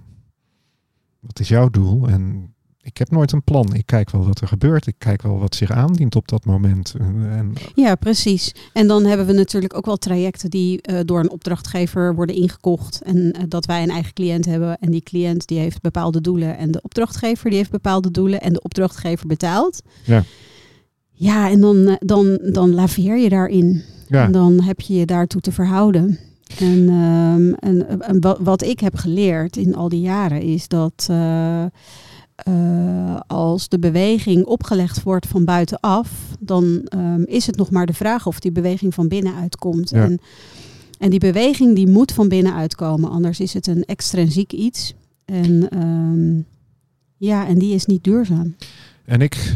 wat 1.20 1.40
is 1.40 1.48
jouw 1.48 1.68
doel? 1.68 2.08
En 2.08 2.54
ik 2.82 2.96
heb 2.96 3.10
nooit 3.10 3.32
een 3.32 3.42
plan. 3.42 3.74
Ik 3.74 3.86
kijk 3.86 4.10
wel 4.10 4.26
wat 4.26 4.40
er 4.40 4.48
gebeurt. 4.48 4.86
Ik 4.86 4.94
kijk 4.98 5.22
wel 5.22 5.38
wat 5.38 5.54
zich 5.54 5.70
aandient 5.70 6.16
op 6.16 6.28
dat 6.28 6.44
moment. 6.44 6.94
En, 6.98 7.52
Ja, 7.74 7.94
precies. 7.94 8.54
En 8.72 8.86
dan 8.86 9.04
hebben 9.04 9.26
we 9.26 9.32
natuurlijk 9.32 9.76
ook 9.76 9.86
wel 9.86 9.96
trajecten 9.96 10.50
die 10.50 10.82
eh, 10.82 11.00
door 11.04 11.20
een 11.20 11.30
opdrachtgever 11.30 12.14
worden 12.14 12.36
ingekocht. 12.36 13.02
En 13.02 13.32
eh, 13.32 13.42
dat 13.48 13.66
wij 13.66 13.82
een 13.82 13.90
eigen 13.90 14.12
cliënt 14.12 14.44
hebben. 14.44 14.78
En 14.78 14.90
die 14.90 15.02
cliënt 15.02 15.46
die 15.46 15.58
heeft 15.58 15.80
bepaalde 15.80 16.20
doelen. 16.20 16.56
En 16.56 16.70
de 16.70 16.82
opdrachtgever 16.82 17.48
die 17.48 17.58
heeft 17.58 17.70
bepaalde 17.70 18.10
doelen. 18.10 18.40
En 18.40 18.52
de 18.52 18.62
opdrachtgever 18.62 19.26
betaalt. 19.26 19.82
Ja. 20.04 20.22
Ja, 21.22 21.50
en 21.50 21.60
dan, 21.60 21.86
eh, 21.86 21.94
dan, 21.98 22.38
dan 22.52 22.74
laveer 22.74 23.18
je 23.18 23.28
daarin. 23.28 23.82
ja, 24.08 24.24
En 24.24 24.32
dan 24.32 24.62
heb 24.62 24.80
je 24.80 24.94
je 24.94 25.06
daartoe 25.06 25.40
te 25.40 25.52
verhouden. 25.52 26.18
En, 26.58 26.88
ehm, 26.88 27.52
en, 27.52 28.00
en 28.00 28.20
wa- 28.20 28.36
wat 28.42 28.62
ik 28.62 28.80
heb 28.80 28.94
geleerd 28.96 29.56
in 29.56 29.74
al 29.74 29.88
die 29.88 30.00
jaren 30.00 30.42
is 30.42 30.68
dat, 30.68 31.06
eh, 31.10 31.64
eh, 31.64 33.20
als 33.26 33.68
de 33.68 33.78
beweging 33.78 34.44
opgelegd 34.44 35.02
wordt 35.02 35.26
van 35.26 35.44
buitenaf, 35.44 36.10
dan 36.38 36.80
ehm, 36.84 37.22
is 37.22 37.46
het 37.46 37.56
nog 37.56 37.70
maar 37.70 37.86
de 37.86 37.92
vraag 37.92 38.26
of 38.26 38.40
die 38.40 38.52
beweging 38.52 38.94
van 38.94 39.08
binnenuit 39.08 39.56
komt. 39.56 39.90
Ja. 39.90 40.04
En, 40.04 40.18
en 40.98 41.10
die 41.10 41.20
beweging 41.20 41.74
die 41.74 41.88
moet 41.88 42.12
van 42.12 42.28
binnenuit 42.28 42.74
komen, 42.74 43.10
anders 43.10 43.40
is 43.40 43.54
het 43.54 43.66
een 43.66 43.84
extrinsiek 43.84 44.52
iets. 44.52 44.94
En 45.24 45.68
ehm, 45.68 46.40
ja, 47.16 47.46
en 47.46 47.58
die 47.58 47.74
is 47.74 47.86
niet 47.86 48.04
duurzaam. 48.04 48.54
En 49.04 49.20
ik, 49.20 49.54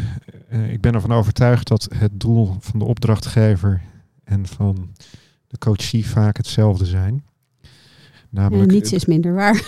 eh, 0.55 0.71
ik 0.71 0.81
ben 0.81 0.93
ervan 0.93 1.11
overtuigd 1.11 1.67
dat 1.67 1.87
het 1.95 2.19
doel 2.19 2.55
van 2.59 2.79
de 2.79 2.85
opdrachtgever 2.85 3.81
en 4.23 4.47
van 4.47 4.91
de 5.47 5.57
coachie 5.57 6.07
vaak 6.07 6.37
hetzelfde 6.37 6.85
zijn. 6.85 7.23
Namelijk, 8.29 8.71
niets 8.71 8.93
is 8.93 9.05
minder 9.05 9.33
waar. 9.33 9.63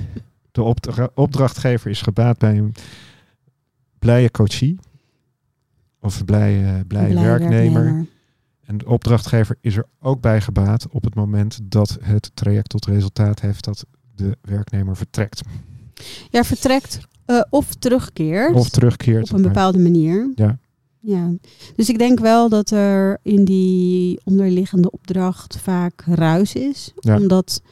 de 0.52 0.62
opdra- 0.62 1.10
opdrachtgever 1.14 1.90
is 1.90 2.02
gebaat 2.02 2.38
bij 2.38 2.58
een 2.58 2.74
blije 3.98 4.30
coachie. 4.30 4.78
Of 6.00 6.18
een 6.18 6.24
blije, 6.24 6.84
blije 6.84 7.08
Blij 7.08 7.24
werknemer. 7.24 8.06
En 8.64 8.78
de 8.78 8.86
opdrachtgever 8.86 9.56
is 9.60 9.76
er 9.76 9.86
ook 10.00 10.20
bij 10.20 10.40
gebaat 10.40 10.88
op 10.88 11.04
het 11.04 11.14
moment 11.14 11.58
dat 11.62 11.98
het 12.00 12.30
traject 12.34 12.68
tot 12.68 12.86
resultaat 12.86 13.40
heeft 13.40 13.64
dat 13.64 13.86
de 14.14 14.36
werknemer 14.40 14.96
vertrekt. 14.96 15.42
Ja, 16.30 16.44
vertrekt 16.44 17.00
eh, 17.26 17.40
of 17.50 17.74
terugkeert. 17.74 18.54
Of 18.54 18.68
terugkeert. 18.68 19.30
op 19.30 19.36
een 19.36 19.42
bepaalde 19.42 19.78
manier. 19.78 20.32
Ja. 20.34 20.58
ja. 21.00 21.30
Dus 21.76 21.88
ik 21.88 21.98
denk 21.98 22.18
wel 22.20 22.48
dat 22.48 22.70
er 22.70 23.18
in 23.22 23.44
die 23.44 24.20
onderliggende 24.24 24.90
opdracht 24.90 25.58
vaak 25.62 26.04
ruis 26.06 26.54
is. 26.54 26.92
Ja. 26.94 27.16
Omdat 27.16 27.62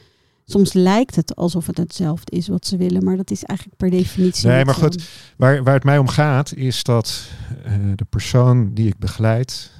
soms 0.44 0.72
lijkt 0.72 1.16
het 1.16 1.36
alsof 1.36 1.66
het 1.66 1.76
hetzelfde 1.78 2.36
is 2.36 2.48
wat 2.48 2.66
ze 2.66 2.76
willen. 2.76 3.04
Maar 3.04 3.16
dat 3.16 3.30
is 3.30 3.44
eigenlijk 3.44 3.78
per 3.78 3.90
definitie 3.90 4.48
Nee, 4.48 4.64
maar 4.64 4.74
goed. 4.74 5.08
Waar, 5.36 5.62
waar 5.62 5.74
het 5.74 5.84
mij 5.84 5.98
om 5.98 6.08
gaat 6.08 6.54
is 6.54 6.82
dat 6.82 7.30
eh, 7.64 7.74
de 7.94 8.04
persoon 8.04 8.74
die 8.74 8.86
ik 8.86 8.98
begeleid 8.98 9.70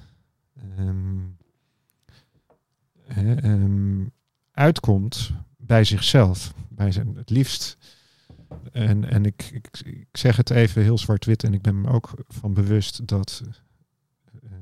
ehm, 0.77 1.19
hè, 3.07 3.35
ehm, 3.35 4.05
uitkomt 4.53 5.33
bij 5.57 5.85
zichzelf. 5.85 6.53
Bij 6.69 6.93
zijn, 6.93 7.13
het 7.17 7.31
liefst. 7.31 7.77
En, 8.73 9.11
en 9.11 9.25
ik, 9.25 9.51
ik, 9.53 9.81
ik 9.85 10.17
zeg 10.17 10.37
het 10.37 10.51
even 10.51 10.83
heel 10.83 10.99
zwart-wit 10.99 11.45
en 11.45 11.55
ik 11.55 11.63
ben 11.63 11.81
me 11.81 11.89
ook 11.89 12.15
van 12.29 12.55
bewust 12.55 13.07
dat, 13.07 13.43
ehm, 14.43 14.53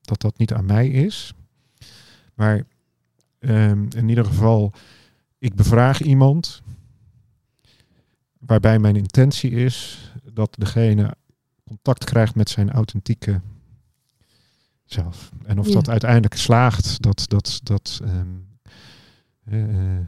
dat 0.00 0.20
dat 0.20 0.38
niet 0.38 0.52
aan 0.52 0.66
mij 0.66 0.88
is. 0.88 1.34
Maar 2.34 2.64
ehm, 3.38 3.86
in 3.96 4.08
ieder 4.08 4.24
geval, 4.24 4.72
ik 5.38 5.54
bevraag 5.54 6.00
iemand 6.00 6.62
waarbij 8.38 8.78
mijn 8.78 8.96
intentie 8.96 9.50
is 9.50 10.10
dat 10.32 10.54
degene 10.58 11.14
contact 11.64 12.04
krijgt 12.04 12.34
met 12.34 12.48
zijn 12.50 12.70
authentieke 12.70 13.40
zelf. 14.84 15.30
En 15.44 15.58
of 15.58 15.66
Ja. 15.66 15.72
dat 15.72 15.88
uiteindelijk 15.88 16.34
slaagt, 16.34 17.02
dat, 17.02 17.24
dat, 17.28 17.60
dat 17.62 18.00
ehm, 18.04 18.26
eh, 19.44 19.96
eh, 19.96 20.06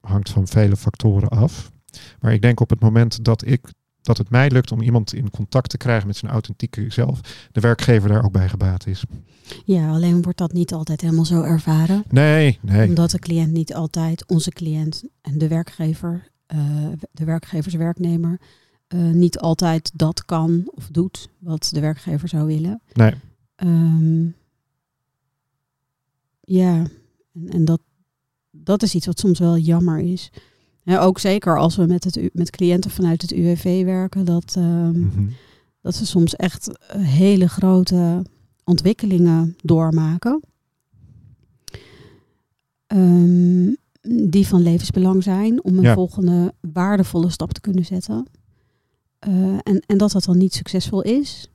hangt 0.00 0.30
van 0.30 0.46
vele 0.46 0.76
factoren 0.76 1.28
af. 1.28 1.70
Maar 2.20 2.32
ik 2.32 2.42
denk 2.42 2.60
op 2.60 2.70
het 2.70 2.80
moment 2.80 3.24
dat 3.24 3.46
ik 3.46 3.60
dat 4.08 4.18
het 4.18 4.30
mij 4.30 4.50
lukt 4.50 4.72
om 4.72 4.82
iemand 4.82 5.12
in 5.14 5.30
contact 5.30 5.70
te 5.70 5.76
krijgen 5.76 6.06
met 6.06 6.16
zijn 6.16 6.32
authentieke 6.32 6.84
zelf, 6.88 7.20
de 7.52 7.60
werkgever 7.60 8.08
daar 8.08 8.24
ook 8.24 8.32
bij 8.32 8.48
gebaat 8.48 8.86
is. 8.86 9.04
Ja, 9.64 9.90
alleen 9.90 10.22
wordt 10.22 10.38
dat 10.38 10.52
niet 10.52 10.72
altijd 10.72 11.00
helemaal 11.00 11.24
zo 11.24 11.42
ervaren. 11.42 12.04
Nee, 12.08 12.58
nee. 12.62 12.88
Omdat 12.88 13.10
de 13.10 13.18
cliënt 13.18 13.52
niet 13.52 13.74
altijd, 13.74 14.26
onze 14.26 14.50
cliënt 14.50 15.04
en 15.20 15.38
de 15.38 15.48
werkgever, 15.48 16.30
eh, 16.46 16.58
de 17.12 17.24
werkgeverswerknemer, 17.24 18.40
eh, 18.88 18.98
niet 18.98 19.38
altijd 19.38 19.90
dat 19.94 20.24
kan 20.24 20.62
of 20.74 20.88
doet 20.90 21.28
wat 21.38 21.68
de 21.72 21.80
werkgever 21.80 22.28
zou 22.28 22.46
willen. 22.46 22.80
Nee. 22.92 23.14
Ehm, 23.56 24.24
ja, 26.40 26.86
en, 27.34 27.48
en 27.48 27.64
dat, 27.64 27.80
dat 28.50 28.82
is 28.82 28.94
iets 28.94 29.06
wat 29.06 29.18
soms 29.18 29.38
wel 29.38 29.56
jammer 29.56 29.98
is. 29.98 30.30
Ja, 30.88 31.00
ook 31.00 31.18
zeker 31.18 31.58
als 31.58 31.76
we 31.76 31.86
met, 31.86 32.04
het, 32.04 32.30
met 32.32 32.50
cliënten 32.50 32.90
vanuit 32.90 33.22
het 33.22 33.30
UWV 33.32 33.84
werken, 33.84 34.24
dat, 34.24 34.54
ehm, 34.56 35.00
Mhm. 35.00 35.26
dat 35.80 35.94
ze 35.94 36.06
soms 36.06 36.36
echt 36.36 36.78
eh, 36.78 37.02
hele 37.02 37.48
grote 37.48 38.22
ontwikkelingen 38.64 39.56
doormaken. 39.62 40.40
Ehm, 42.86 43.72
die 44.28 44.46
van 44.46 44.62
levensbelang 44.62 45.22
zijn 45.22 45.64
om 45.64 45.76
een 45.78 45.82
Ja. 45.84 45.94
volgende 45.94 46.54
waardevolle 46.72 47.30
stap 47.30 47.52
te 47.52 47.60
kunnen 47.60 47.84
zetten. 47.84 48.26
Eh, 49.18 49.32
en, 49.62 49.82
en 49.86 49.98
dat 49.98 50.12
dat 50.12 50.24
dan 50.24 50.38
niet 50.38 50.54
succesvol 50.54 51.02
is. 51.02 51.50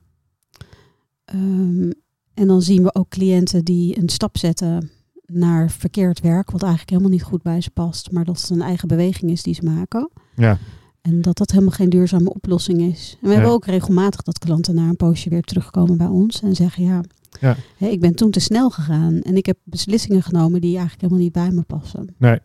Ehm, 1.24 1.90
en 2.34 2.46
dan 2.46 2.62
zien 2.62 2.82
we 2.82 2.94
ook 2.94 3.08
cliënten 3.08 3.64
die 3.64 3.98
een 3.98 4.08
stap 4.08 4.38
zetten 4.38 4.90
naar 5.26 5.70
verkeerd 5.70 6.20
werk, 6.20 6.50
wat 6.50 6.60
eigenlijk 6.62 6.90
helemaal 6.90 7.12
niet 7.12 7.22
goed 7.22 7.42
bij 7.42 7.60
ze 7.60 7.70
past, 7.70 8.10
maar 8.10 8.24
dat 8.24 8.40
het 8.40 8.50
een 8.50 8.62
eigen 8.62 8.88
beweging 8.88 9.30
is 9.30 9.42
die 9.42 9.54
ze 9.54 9.62
maken. 9.64 10.10
Ja, 10.36 10.58
En 11.00 11.20
dat 11.22 11.36
dat 11.36 11.50
helemaal 11.50 11.72
geen 11.72 11.88
duurzame 11.90 12.34
oplossing 12.34 12.80
is. 12.80 13.12
En 13.12 13.18
we 13.20 13.28
Ja. 13.28 13.34
hebben 13.34 13.52
ook 13.52 13.66
regelmatig 13.66 14.22
dat 14.22 14.38
klanten 14.38 14.74
na 14.74 14.88
een 14.88 14.96
poosje 14.96 15.28
weer 15.30 15.42
terugkomen 15.42 15.96
bij 15.96 16.06
ons 16.06 16.42
en 16.42 16.54
zeggen 16.54 16.84
ja, 16.84 17.00
Ja. 17.40 17.56
ik 17.78 18.00
ben 18.00 18.14
toen 18.14 18.30
te 18.30 18.40
snel 18.40 18.70
gegaan 18.70 19.20
en 19.20 19.36
ik 19.36 19.46
heb 19.46 19.58
beslissingen 19.64 20.22
genomen 20.22 20.60
die 20.60 20.70
eigenlijk 20.70 21.00
helemaal 21.00 21.22
niet 21.22 21.32
bij 21.32 21.50
me 21.50 21.62
passen. 21.62 22.14
Nee. 22.18 22.38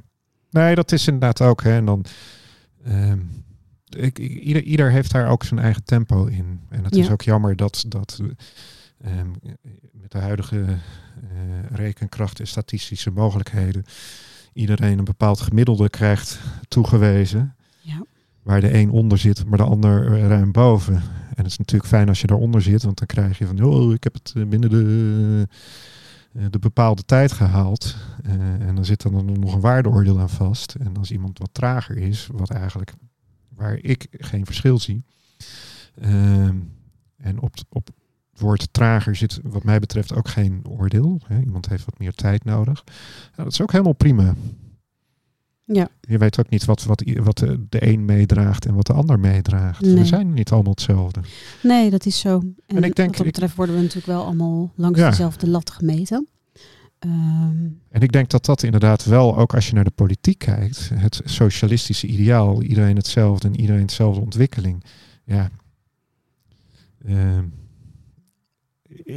Nee, 0.51 0.75
dat 0.75 0.91
is 0.91 1.05
inderdaad 1.07 1.41
ook. 1.41 1.63
Hè. 1.63 1.71
En 1.75 1.85
dan, 1.85 2.05
ehm, 2.83 3.19
ik, 3.89 4.19
ik- 4.19 4.39
ieder, 4.41 4.63
ieder 4.63 4.91
heeft 4.91 5.11
daar 5.11 5.29
ook 5.29 5.43
zijn 5.43 5.59
eigen 5.59 5.83
tempo 5.83 6.25
in. 6.25 6.59
En 6.69 6.83
het 6.83 6.95
is 6.95 7.09
ook 7.09 7.21
jammer 7.21 7.55
dat, 7.55 7.85
dat 7.87 8.19
ehm, 9.01 9.29
met 9.91 10.11
de 10.11 10.17
huidige 10.17 10.65
eh, 10.65 10.77
rekenkracht 11.69 12.39
en 12.39 12.47
statistische 12.47 13.11
mogelijkheden 13.11 13.85
iedereen 14.53 14.97
een 14.97 15.05
bepaald 15.05 15.41
gemiddelde 15.41 15.89
krijgt 15.89 16.39
toegewezen. 16.67 17.55
Ja. 17.81 18.05
Waar 18.41 18.61
de 18.61 18.73
een 18.73 18.89
onder 18.89 19.17
zit, 19.17 19.45
maar 19.45 19.57
de 19.57 19.63
ander 19.63 20.19
ruim 20.27 20.51
boven. 20.51 20.95
En 21.39 21.45
het 21.45 21.53
is 21.53 21.57
natuurlijk 21.57 21.89
fijn 21.89 22.07
als 22.07 22.21
je 22.21 22.27
daaronder 22.27 22.61
zit, 22.61 22.83
want 22.83 22.97
dan 22.97 23.07
krijg 23.07 23.37
je 23.37 23.45
van, 23.45 23.63
oh, 23.63 23.93
ik 23.93 24.03
heb 24.03 24.13
het 24.13 24.33
eh, 24.35 24.45
binnen 24.45 24.69
de, 24.69 25.47
eh, 26.33 26.45
de 26.49 26.59
bepaalde 26.59 27.03
tijd 27.03 27.31
gehaald. 27.31 27.95
Eh, 28.23 28.33
en 28.67 28.75
dan 28.75 28.85
zit 28.85 29.03
er 29.03 29.11
dan 29.11 29.39
nog 29.39 29.53
een 29.53 29.59
waardeoordeel 29.59 30.19
aan 30.19 30.29
vast. 30.29 30.75
En 30.75 30.97
als 30.97 31.11
iemand 31.11 31.37
wat 31.37 31.49
trager 31.53 31.97
is, 31.97 32.29
wat 32.31 32.49
eigenlijk 32.49 32.93
waar 33.49 33.77
ik 33.81 34.07
geen 34.11 34.45
verschil 34.45 34.79
zie. 34.79 35.03
ehm, 36.01 36.57
en 37.17 37.39
op, 37.39 37.53
op 37.69 37.89
woord 38.39 38.67
trager 38.73 39.15
zit 39.15 39.39
wat 39.43 39.63
mij 39.63 39.79
betreft 39.79 40.13
ook 40.15 40.27
geen 40.27 40.61
oordeel. 40.67 41.19
Hè. 41.27 41.39
Iemand 41.39 41.69
heeft 41.69 41.85
wat 41.85 41.99
meer 41.99 42.13
tijd 42.13 42.43
nodig. 42.45 42.83
Nou, 42.85 43.43
dat 43.43 43.51
is 43.51 43.61
ook 43.61 43.71
helemaal 43.71 43.93
prima. 43.93 44.35
Ja, 45.65 45.87
Je 46.01 46.17
weet 46.17 46.39
ook 46.39 46.49
niet 46.49 46.65
wat, 46.65 46.83
wat, 46.83 47.03
wat 47.15 47.37
de, 47.37 47.65
de 47.69 47.87
een 47.87 48.05
meedraagt 48.05 48.65
en 48.65 48.73
wat 48.73 48.85
de 48.85 48.93
ander 48.93 49.19
meedraagt. 49.19 49.81
Nee. 49.81 49.93
We 49.95 50.05
zijn 50.05 50.33
niet 50.33 50.51
allemaal 50.51 50.71
hetzelfde. 50.71 51.19
nee, 51.63 51.89
dat 51.89 52.05
is 52.05 52.19
zo. 52.19 52.39
En, 52.39 52.55
En 52.67 52.83
ik 52.83 52.95
denk- 52.95 52.97
wat 52.97 53.17
dat 53.17 53.25
ik- 53.25 53.31
betreft 53.31 53.55
worden 53.55 53.75
we 53.75 53.81
natuurlijk 53.81 54.07
wel 54.07 54.23
allemaal 54.25 54.71
langs 54.75 54.99
Ja. 54.99 55.09
dezelfde 55.09 55.49
lat 55.49 55.69
gemeten. 55.71 56.27
Ehm, 56.99 57.65
En 57.89 58.01
ik 58.01 58.11
denk 58.11 58.29
dat 58.29 58.45
dat 58.45 58.63
inderdaad 58.63 59.05
wel, 59.05 59.37
ook 59.37 59.53
als 59.55 59.67
je 59.67 59.73
naar 59.73 59.83
de 59.83 59.91
politiek 59.91 60.37
kijkt, 60.37 60.89
het 60.93 61.21
socialistische 61.25 62.07
ideaal, 62.07 62.61
iedereen 62.63 62.95
hetzelfde 62.95 63.47
en 63.47 63.59
iedereen 63.59 63.81
hetzelfde 63.81 64.21
ontwikkeling. 64.21 64.83
Ja. 65.23 65.49
Ehm, 67.05 67.43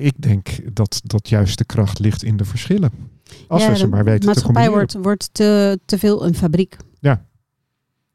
ik 0.01 0.15
denk 0.17 0.75
dat, 0.75 1.01
dat 1.05 1.29
juist 1.29 1.59
de 1.59 1.65
kracht 1.65 1.99
ligt 1.99 2.23
in 2.23 2.37
de 2.37 2.45
verschillen. 2.45 2.91
Als 3.49 3.63
ja, 3.63 3.71
we 3.71 3.77
ze 3.77 3.87
maar 3.87 4.05
weten 4.05 4.21
te 4.21 4.27
maatschappij 4.27 4.71
wordt, 4.71 4.95
wordt 4.95 5.29
te, 5.33 5.79
te 5.85 5.99
veel 5.99 6.27
een 6.27 6.35
fabriek. 6.35 6.77
Ja. 7.01 7.25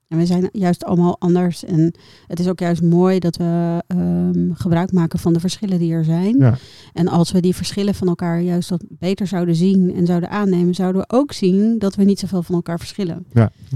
En 0.08 0.18
we 0.18 0.26
zijn 0.26 0.50
juist 0.52 0.84
allemaal 0.84 1.20
anders. 1.20 1.66
En 1.66 1.94
het 2.28 2.40
is 2.40 2.48
ook 2.48 2.60
juist 2.60 2.82
mooi 2.82 3.20
dat 3.20 3.36
we 3.38 3.84
ehm, 3.88 4.54
gebruik 4.54 4.92
maken 4.92 5.20
van 5.20 5.34
de 5.34 5.40
verschillen 5.40 5.80
die 5.80 5.92
er 5.94 6.04
zijn. 6.04 6.38
Ja. 6.38 6.58
En 6.94 7.08
als 7.08 7.32
we 7.32 7.40
die 7.40 7.56
verschillen 7.56 7.96
van 7.96 8.08
elkaar 8.08 8.42
juist 8.42 8.70
wat 8.70 8.84
beter 8.90 9.28
zouden 9.28 9.56
zien 9.56 9.94
en 9.96 10.06
zouden 10.06 10.30
aannemen, 10.30 10.74
zouden 10.74 11.02
we 11.02 11.16
ook 11.16 11.34
zien 11.34 11.80
dat 11.80 11.96
we 11.96 12.04
niet 12.04 12.20
zoveel 12.20 12.44
van 12.44 12.56
elkaar 12.56 12.80
verschillen. 12.80 13.26
Ja. 13.34 13.52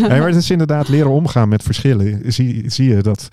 Nee, 0.00 0.18
maar 0.18 0.28
het 0.28 0.36
is 0.36 0.50
inderdaad 0.50 0.88
leren 0.88 1.10
omgaan 1.10 1.48
met 1.48 1.62
verschillen. 1.62 2.32
Zie, 2.32 2.70
zie 2.70 2.88
je 2.88 3.02
dat? 3.02 3.28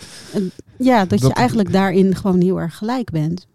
Ja, 0.78 1.00
dat, 1.00 1.10
Dat- 1.10 1.30
je 1.30 1.34
eigenlijk 1.34 1.71
daarin 1.71 2.15
gewoon 2.15 2.41
heel 2.41 2.60
erg 2.60 2.78
gelijk 2.78 3.12
bent. 3.12 3.47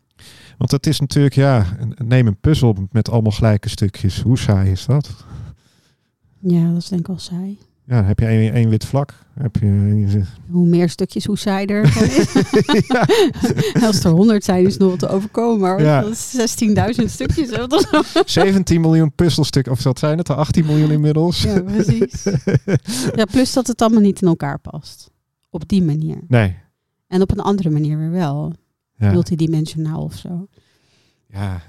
Want 0.59 0.71
het 0.71 0.87
is 0.87 1.01
natuurlijk, 1.01 1.35
ja, 1.35 1.67
neem 2.05 2.27
een 2.27 2.37
puzzel 2.41 2.77
met 2.93 3.11
allemaal 3.11 3.33
gelijke 3.33 3.69
stukjes. 3.69 4.21
Hoe 4.23 4.39
saai 4.39 4.71
is 4.71 4.87
dat? 4.87 5.11
Ja, 6.39 6.69
dat 6.69 6.77
is 6.83 6.89
denk 6.89 7.01
ik 7.01 7.07
wel 7.07 7.19
saai. 7.19 7.59
Ja, 7.85 7.97
dan 7.97 8.05
heb 8.05 8.19
je 8.19 8.27
één, 8.27 8.53
één 8.53 8.69
wit 8.69 8.85
vlak. 8.85 9.15
Heb 9.35 9.57
je, 9.57 10.23
Hoe 10.51 10.67
meer 10.67 10.89
stukjes, 10.89 11.25
hoe 11.25 11.39
saaier 11.39 11.83
ja, 12.93 13.07
Als 13.87 14.05
er 14.05 14.11
honderd 14.11 14.45
zijn, 14.45 14.67
is 14.67 14.73
het 14.73 14.81
nog 14.83 14.91
wat 14.91 14.99
te 14.99 15.09
overkomen. 15.09 15.61
Maar 15.61 15.83
Ja. 15.83 16.01
dat 16.01 16.11
is 16.11 16.37
16.000 16.99 17.05
stukjes. 17.05 17.51
hè, 17.51 17.63
of 17.63 17.81
zo. 17.91 18.23
17 18.25 18.81
miljoen 18.81 19.13
puzzelstukken, 19.13 19.73
of 19.73 19.83
wat 19.83 19.99
zijn 19.99 20.19
het? 20.19 20.31
18 20.31 20.67
miljoen 20.67 20.91
inmiddels. 20.91 21.43
Ja, 21.43 21.61
precies. 21.63 22.23
Ja, 23.15 23.25
plus 23.25 23.53
dat 23.53 23.67
het 23.67 23.81
allemaal 23.83 24.01
niet 24.03 24.23
in 24.23 24.29
elkaar 24.29 24.59
past. 24.59 25.11
op 25.51 25.69
die 25.69 25.83
manier. 25.83 26.19
Nee. 26.29 26.57
En 27.09 27.23
op 27.23 27.31
een 27.31 27.41
andere 27.41 27.71
manier 27.71 27.99
weer 27.99 28.11
wel. 28.11 28.53
Ja. 28.97 29.13
Multidimensionaal 29.13 30.03
of 30.03 30.15
zo. 30.17 30.49
ja. 31.27 31.63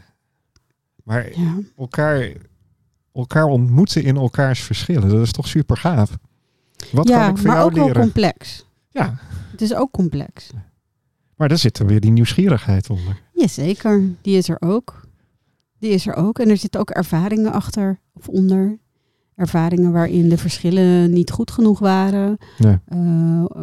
Maar 1.03 1.39
Ja. 1.39 1.57
elkaar, 1.77 2.31
elkaar 3.13 3.45
ontmoeten 3.45 4.03
in 4.03 4.15
elkaars 4.15 4.59
verschillen, 4.61 5.09
dat 5.09 5.21
is 5.21 5.31
toch 5.31 5.47
super 5.47 5.77
gaaf? 5.77 6.17
Wat 6.91 7.07
ja, 7.07 7.19
kan 7.21 7.29
ik 7.29 7.37
van 7.37 7.45
maar 7.47 7.55
jou 7.55 7.69
ook 7.69 7.75
wel 7.75 7.85
leren? 7.85 8.01
complex. 8.01 8.65
Ja, 8.89 9.17
Het 9.51 9.61
is 9.61 9.73
ook 9.73 9.91
complex. 9.91 10.49
maar 11.35 11.47
daar 11.47 11.57
zit 11.57 11.79
er 11.79 11.85
weer 11.85 11.99
die 11.99 12.11
nieuwsgierigheid 12.11 12.89
onder. 12.89 13.21
Jazeker, 13.33 14.03
die 14.21 14.37
is 14.37 14.49
er 14.49 14.57
ook. 14.61 15.05
Die 15.79 15.89
is 15.91 16.07
er 16.07 16.15
ook. 16.15 16.39
En 16.39 16.49
er 16.49 16.57
zitten 16.57 16.79
ook 16.79 16.89
ervaringen 16.89 17.51
achter 17.51 17.99
of 18.13 18.27
onder. 18.27 18.77
Ervaringen 19.37 19.91
waarin 19.91 20.29
de 20.29 20.37
verschillen 20.37 21.11
niet 21.11 21.31
goed 21.31 21.51
genoeg 21.51 21.79
waren. 21.79 22.37
Ja. 22.57 22.81
Eh, 22.85 22.97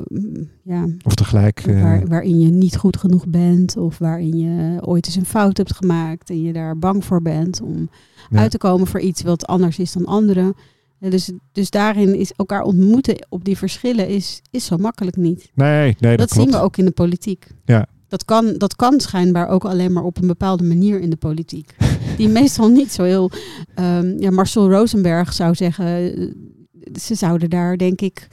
mm, 0.09 0.49
ja, 0.63 0.87
Of 1.05 1.15
tegelijk. 1.15 1.61
eh, 1.61 1.83
waar, 1.83 2.07
waarin 2.09 2.41
je 2.41 2.51
niet 2.51 2.77
goed 2.77 2.97
genoeg 2.97 3.27
bent. 3.29 3.77
Of 3.77 3.99
waarin 3.99 4.39
je 4.39 4.83
ooit 4.87 5.07
eens 5.07 5.17
een 5.17 5.25
fout 5.25 5.57
hebt 5.57 5.75
gemaakt. 5.75 6.31
En 6.31 6.43
je 6.43 6.53
daar 6.53 6.79
bang 6.79 7.05
voor 7.05 7.23
bent 7.23 7.61
om 7.61 7.89
ja. 8.31 8.39
uit 8.39 8.51
te 8.51 8.59
komen 8.59 8.87
voor 8.87 9.01
iets 9.01 9.23
wat 9.23 9.47
anders 9.47 9.79
is 9.79 9.93
dan 9.93 10.05
anderen. 10.07 10.55
Eh, 11.01 11.11
Dus, 11.11 11.33
dus 11.53 11.71
daarin 11.71 12.15
is 12.19 12.33
elkaar 12.37 12.63
ontmoeten 12.63 13.27
op 13.29 13.45
die 13.45 13.57
verschillen 13.59 14.09
is, 14.09 14.43
is 14.51 14.65
zo 14.65 14.77
makkelijk 14.77 15.17
niet. 15.17 15.51
Nee, 15.55 15.97
nee, 15.99 16.17
dat, 16.17 16.19
Dat, 16.19 16.29
klopt. 16.33 16.33
zien 16.51 16.59
we 16.59 16.65
ook 16.65 16.77
in 16.77 16.85
de 16.85 16.91
politiek. 16.91 17.47
Ja. 17.65 17.87
Dat 18.09 18.25
kan, 18.25 18.55
dat 18.59 18.77
kan 18.77 19.01
schijnbaar 19.01 19.49
ook 19.49 19.65
alleen 19.65 19.93
maar 19.93 20.03
op 20.05 20.21
een 20.21 20.27
bepaalde 20.27 20.65
manier 20.65 21.01
in 21.01 21.11
de 21.11 21.17
politiek. 21.17 21.75
Die 22.17 22.29
meestal 22.29 22.69
niet 22.69 22.93
zo 22.93 23.03
heel. 23.03 23.31
ehm, 23.75 24.19
ja, 24.19 24.31
Marcel 24.31 24.71
Rosenberg 24.71 25.33
zou 25.33 25.55
zeggen. 25.55 25.87
eh, 25.87 26.31
Ze 27.01 27.15
zouden 27.15 27.51
daar 27.51 27.77
denk 27.77 28.01
ik 28.01 28.29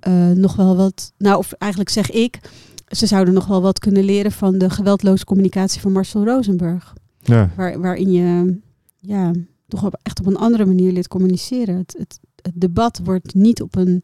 eh, 0.00 0.30
nog 0.30 0.56
wel 0.56 0.76
wat. 0.76 1.12
Nou, 1.18 1.38
of 1.38 1.52
eigenlijk 1.52 1.90
zeg 1.90 2.10
ik. 2.10 2.40
Ze 2.88 3.06
zouden 3.06 3.34
nog 3.34 3.46
wel 3.46 3.62
wat 3.62 3.78
kunnen 3.78 4.04
leren 4.04 4.32
van 4.32 4.58
de 4.58 4.70
geweldloze 4.70 5.24
communicatie 5.24 5.80
van 5.80 5.92
Marcel 5.92 6.24
Rosenberg. 6.24 6.94
Ja. 7.22 7.50
Waar, 7.56 7.80
waarin 7.80 8.12
je 8.12 8.58
ja, 9.00 9.32
toch 9.68 9.84
op, 9.84 9.98
echt 10.02 10.20
op 10.20 10.26
een 10.26 10.36
andere 10.36 10.66
manier 10.66 10.92
leert 10.92 11.08
communiceren. 11.08 11.76
Het, 11.76 11.94
het, 11.98 12.20
het 12.42 12.52
debat 12.60 13.00
wordt 13.04 13.34
niet 13.34 13.62
op 13.62 13.76
een 13.76 14.02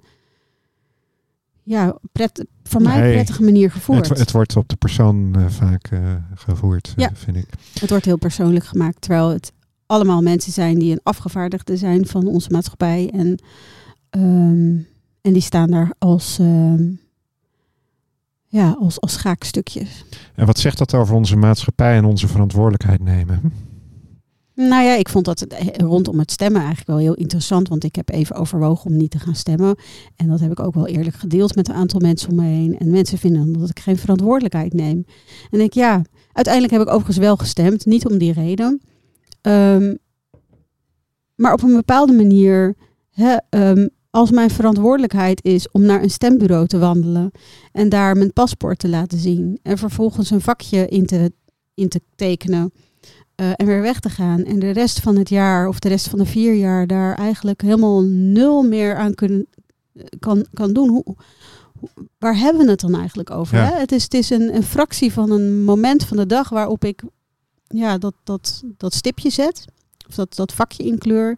ja, 1.64 1.98
pret, 2.12 2.44
voor 2.62 2.82
mij 2.82 3.00
Nee. 3.00 3.12
prettige 3.12 3.42
manier 3.42 3.70
gevoerd. 3.70 4.08
Het, 4.08 4.18
het 4.18 4.30
wordt 4.32 4.56
op 4.56 4.68
de 4.68 4.76
persoon 4.76 5.34
eh, 5.36 5.46
vaak 5.48 5.86
eh, 5.86 6.00
gevoerd, 6.34 6.88
eh, 6.88 6.94
Ja. 6.96 7.10
vind 7.14 7.36
ik. 7.36 7.46
Het 7.80 7.90
wordt 7.90 8.04
heel 8.04 8.18
persoonlijk 8.18 8.64
gemaakt, 8.64 9.00
terwijl 9.00 9.28
het 9.28 9.52
allemaal 9.86 10.22
mensen 10.22 10.52
zijn 10.52 10.78
die 10.78 10.92
een 10.92 11.00
afgevaardigde 11.02 11.76
zijn 11.76 12.06
van 12.06 12.26
onze 12.26 12.50
maatschappij. 12.50 13.10
En, 13.12 13.42
ehm, 14.10 14.76
en 15.20 15.32
die 15.32 15.40
staan 15.40 15.70
daar 15.70 15.92
als, 15.98 16.38
ehm, 16.38 16.82
ja, 18.46 18.76
als, 18.80 19.00
als 19.00 19.12
schaakstukjes. 19.12 20.04
En 20.34 20.46
wat 20.46 20.58
zegt 20.58 20.78
dat 20.78 20.94
over 20.94 21.14
onze 21.14 21.36
maatschappij 21.36 21.96
en 21.96 22.04
onze 22.04 22.28
verantwoordelijkheid 22.28 23.00
nemen? 23.00 23.52
Nou 24.54 24.84
ja, 24.84 24.94
ik 24.94 25.08
vond 25.08 25.24
dat 25.24 25.40
het- 25.40 25.54
rondom 25.76 26.18
het 26.18 26.30
stemmen 26.30 26.60
eigenlijk 26.60 26.88
wel 26.90 26.98
heel 26.98 27.14
interessant. 27.14 27.68
Want 27.68 27.84
ik 27.84 27.94
heb 27.94 28.10
even 28.10 28.36
overwogen 28.36 28.90
om 28.90 28.96
niet 28.96 29.10
te 29.10 29.18
gaan 29.18 29.34
stemmen. 29.34 29.76
En 30.16 30.28
dat 30.28 30.40
heb 30.40 30.50
ik 30.50 30.60
ook 30.60 30.74
wel 30.74 30.86
eerlijk 30.86 31.16
gedeeld 31.16 31.54
met 31.54 31.68
een 31.68 31.74
aantal 31.74 32.00
mensen 32.00 32.30
om 32.30 32.36
me 32.36 32.42
heen. 32.46 32.78
En 32.78 32.90
mensen 32.90 33.18
vinden 33.18 33.52
dat 33.52 33.70
ik 33.70 33.80
geen 33.80 33.96
verantwoordelijkheid 33.96 34.72
neem. 34.72 35.04
En 35.50 35.60
ik 35.60 35.72
ja, 35.72 36.02
uiteindelijk 36.32 36.72
heb 36.74 36.82
ik 36.82 36.88
overigens 36.88 37.16
wel 37.16 37.36
gestemd. 37.36 37.86
Niet 37.86 38.06
om 38.06 38.18
die 38.18 38.32
reden. 38.32 38.80
Ehm, 39.40 39.94
maar 41.34 41.52
op 41.52 41.62
een 41.62 41.74
bepaalde 41.74 42.12
manier, 42.12 42.76
ehm, 43.50 43.88
als 44.10 44.30
mijn 44.30 44.50
verantwoordelijkheid 44.50 45.44
is 45.44 45.70
om 45.70 45.82
naar 45.82 46.02
een 46.02 46.10
stembureau 46.10 46.66
te 46.66 46.78
wandelen 46.78 47.30
en 47.72 47.88
daar 47.88 48.16
mijn 48.16 48.32
paspoort 48.32 48.78
te 48.78 48.88
laten 48.88 49.18
zien 49.18 49.58
en 49.62 49.78
vervolgens 49.78 50.30
een 50.30 50.40
vakje 50.40 50.88
in 50.88 51.06
te, 51.06 51.32
in 51.74 51.88
te 51.88 52.00
tekenen 52.16 52.72
eh, 53.34 53.50
en 53.56 53.66
weer 53.66 53.82
weg 53.82 54.00
te 54.00 54.08
gaan 54.08 54.44
en 54.44 54.58
de 54.58 54.70
rest 54.70 55.00
van 55.00 55.16
het 55.16 55.28
jaar 55.28 55.68
of 55.68 55.78
de 55.78 55.88
rest 55.88 56.08
van 56.08 56.18
de 56.18 56.26
vier 56.26 56.54
jaar 56.54 56.86
daar 56.86 57.14
eigenlijk 57.14 57.62
helemaal 57.62 58.02
nul 58.02 58.62
meer 58.62 58.96
aan 58.96 59.14
kunnen, 59.14 59.46
kan, 60.18 60.46
kan 60.52 60.72
doen. 60.72 60.88
Hoe, 60.88 61.16
waar 62.18 62.36
hebben 62.36 62.64
we 62.64 62.70
het 62.70 62.80
dan 62.80 62.94
eigenlijk 62.94 63.30
over? 63.30 63.56
Ja. 63.56 63.64
Hè? 63.64 63.78
Het 63.78 63.92
is, 63.92 64.02
het 64.02 64.14
is 64.14 64.30
een, 64.30 64.54
een 64.54 64.62
fractie 64.62 65.12
van 65.12 65.30
een 65.30 65.64
moment 65.64 66.04
van 66.04 66.16
de 66.16 66.26
dag 66.26 66.48
waarop 66.48 66.84
ik 66.84 67.02
ja, 67.66 67.98
dat, 67.98 68.14
dat, 68.24 68.62
dat 68.76 68.94
stipje 68.94 69.30
zet. 69.30 69.64
Of 70.08 70.14
dat, 70.14 70.34
dat 70.34 70.52
vakje 70.52 70.82
inkleur. 70.82 71.36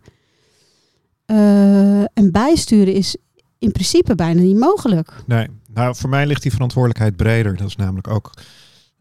Eh, 1.26 2.00
en 2.00 2.32
bijsturen 2.32 2.94
is 2.94 3.16
in 3.58 3.72
principe 3.72 4.14
bijna 4.14 4.40
niet 4.40 4.58
mogelijk. 4.58 5.12
Nee, 5.26 5.48
nou 5.72 5.96
voor 5.96 6.08
mij 6.08 6.26
ligt 6.26 6.42
die 6.42 6.52
verantwoordelijkheid 6.52 7.16
breder. 7.16 7.56
Dat 7.56 7.68
is 7.68 7.76
namelijk 7.76 8.08
ook 8.08 8.30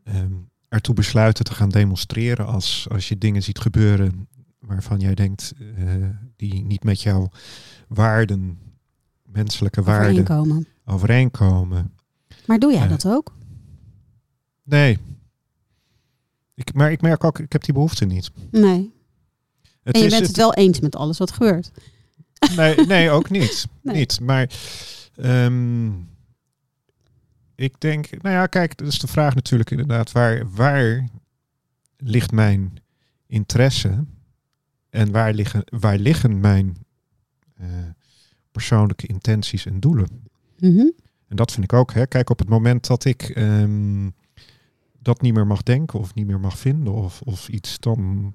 ehm, 0.03 0.33
ertoe 0.75 0.95
besluiten 0.95 1.43
te 1.45 1.53
gaan 1.53 1.69
demonstreren 1.69 2.45
als, 2.45 2.85
als 2.91 3.07
je 3.09 3.17
dingen 3.17 3.43
ziet 3.43 3.59
gebeuren 3.59 4.27
waarvan 4.59 4.99
jij 4.99 5.13
denkt 5.15 5.53
eh, 5.77 5.93
die 6.35 6.63
niet 6.63 6.83
met 6.83 7.01
jouw 7.01 7.29
waarden, 7.87 8.59
menselijke 9.23 9.81
waarden 9.81 10.09
Overeenkomen. 10.21 10.67
overeenkomen. 10.85 11.93
Maar 12.45 12.59
doe 12.59 12.71
jij 12.73 12.83
Eh, 12.83 12.89
dat 12.89 13.05
ook? 13.07 13.33
Nee. 14.63 14.97
Ik, 16.53 16.73
maar 16.73 16.91
ik 16.91 17.01
merk 17.01 17.23
ook, 17.23 17.39
ik 17.39 17.51
heb 17.51 17.63
die 17.63 17.73
behoefte 17.73 18.05
niet. 18.05 18.31
Nee. 18.51 18.93
Het 19.83 19.95
en 19.95 19.99
je 20.01 20.05
is 20.07 20.13
bent 20.13 20.27
het 20.27 20.35
wel 20.37 20.53
eens 20.53 20.79
met 20.79 20.95
alles 20.95 21.17
wat 21.17 21.31
gebeurt. 21.31 21.71
Nee, 22.55 22.75
nee 22.75 23.09
ook 23.09 23.29
niet. 23.29 23.65
Nee. 23.81 23.95
niet. 23.95 24.19
Maar 24.19 24.49
ehm, 25.15 25.91
ik 27.55 27.79
denk, 27.79 28.21
nou 28.21 28.35
ja, 28.35 28.45
kijk, 28.45 28.77
dat 28.77 28.87
is 28.87 28.99
de 28.99 29.07
vraag 29.07 29.35
natuurlijk 29.35 29.71
inderdaad, 29.71 30.11
waar, 30.11 30.49
waar 30.49 31.09
ligt 31.97 32.31
mijn 32.31 32.73
interesse 33.27 34.05
en 34.89 35.11
waar 35.11 35.33
liggen, 35.33 35.63
waar 35.65 35.97
liggen 35.97 36.39
mijn 36.39 36.77
eh, 37.53 37.67
persoonlijke 38.51 39.07
intenties 39.07 39.65
en 39.65 39.79
doelen? 39.79 40.23
Mhm. 40.59 40.89
En 41.27 41.35
dat 41.35 41.51
vind 41.51 41.63
ik 41.63 41.73
ook. 41.73 41.93
Hè. 41.93 42.07
Kijk, 42.07 42.29
op 42.29 42.39
het 42.39 42.49
moment 42.49 42.87
dat 42.87 43.05
ik 43.05 43.21
ehm, 43.21 44.09
dat 44.99 45.21
niet 45.21 45.33
meer 45.33 45.47
mag 45.47 45.63
denken 45.63 45.99
of 45.99 46.13
niet 46.13 46.27
meer 46.27 46.39
mag 46.39 46.57
vinden 46.57 46.93
of, 46.93 47.21
of 47.21 47.49
iets, 47.49 47.79
dan 47.79 48.33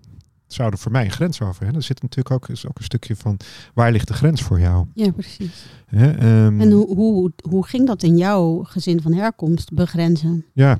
zou 0.54 0.70
er 0.70 0.78
voor 0.78 0.92
mij 0.92 1.04
een 1.04 1.10
grens 1.10 1.40
over. 1.40 1.66
Hè. 1.66 1.72
Er 1.74 1.82
zit 1.82 2.02
natuurlijk 2.02 2.30
ook, 2.34 2.48
is 2.48 2.66
ook 2.66 2.78
een 2.78 2.84
stukje 2.84 3.16
van 3.16 3.36
waar 3.74 3.92
ligt 3.92 4.08
de 4.08 4.14
grens 4.14 4.42
voor 4.42 4.60
jou? 4.60 4.86
Ja, 4.94 5.10
precies. 5.12 5.64
Hè? 5.86 6.10
ehm, 6.10 6.60
En 6.60 6.70
hoe, 6.70 6.94
hoe, 6.94 7.32
hoe 7.48 7.66
ging 7.66 7.86
dat 7.86 8.02
in 8.02 8.16
jouw 8.16 8.62
gezin 8.62 9.02
van 9.02 9.12
herkomst 9.12 9.72
begrenzen? 9.74 10.44
Ja, 10.52 10.78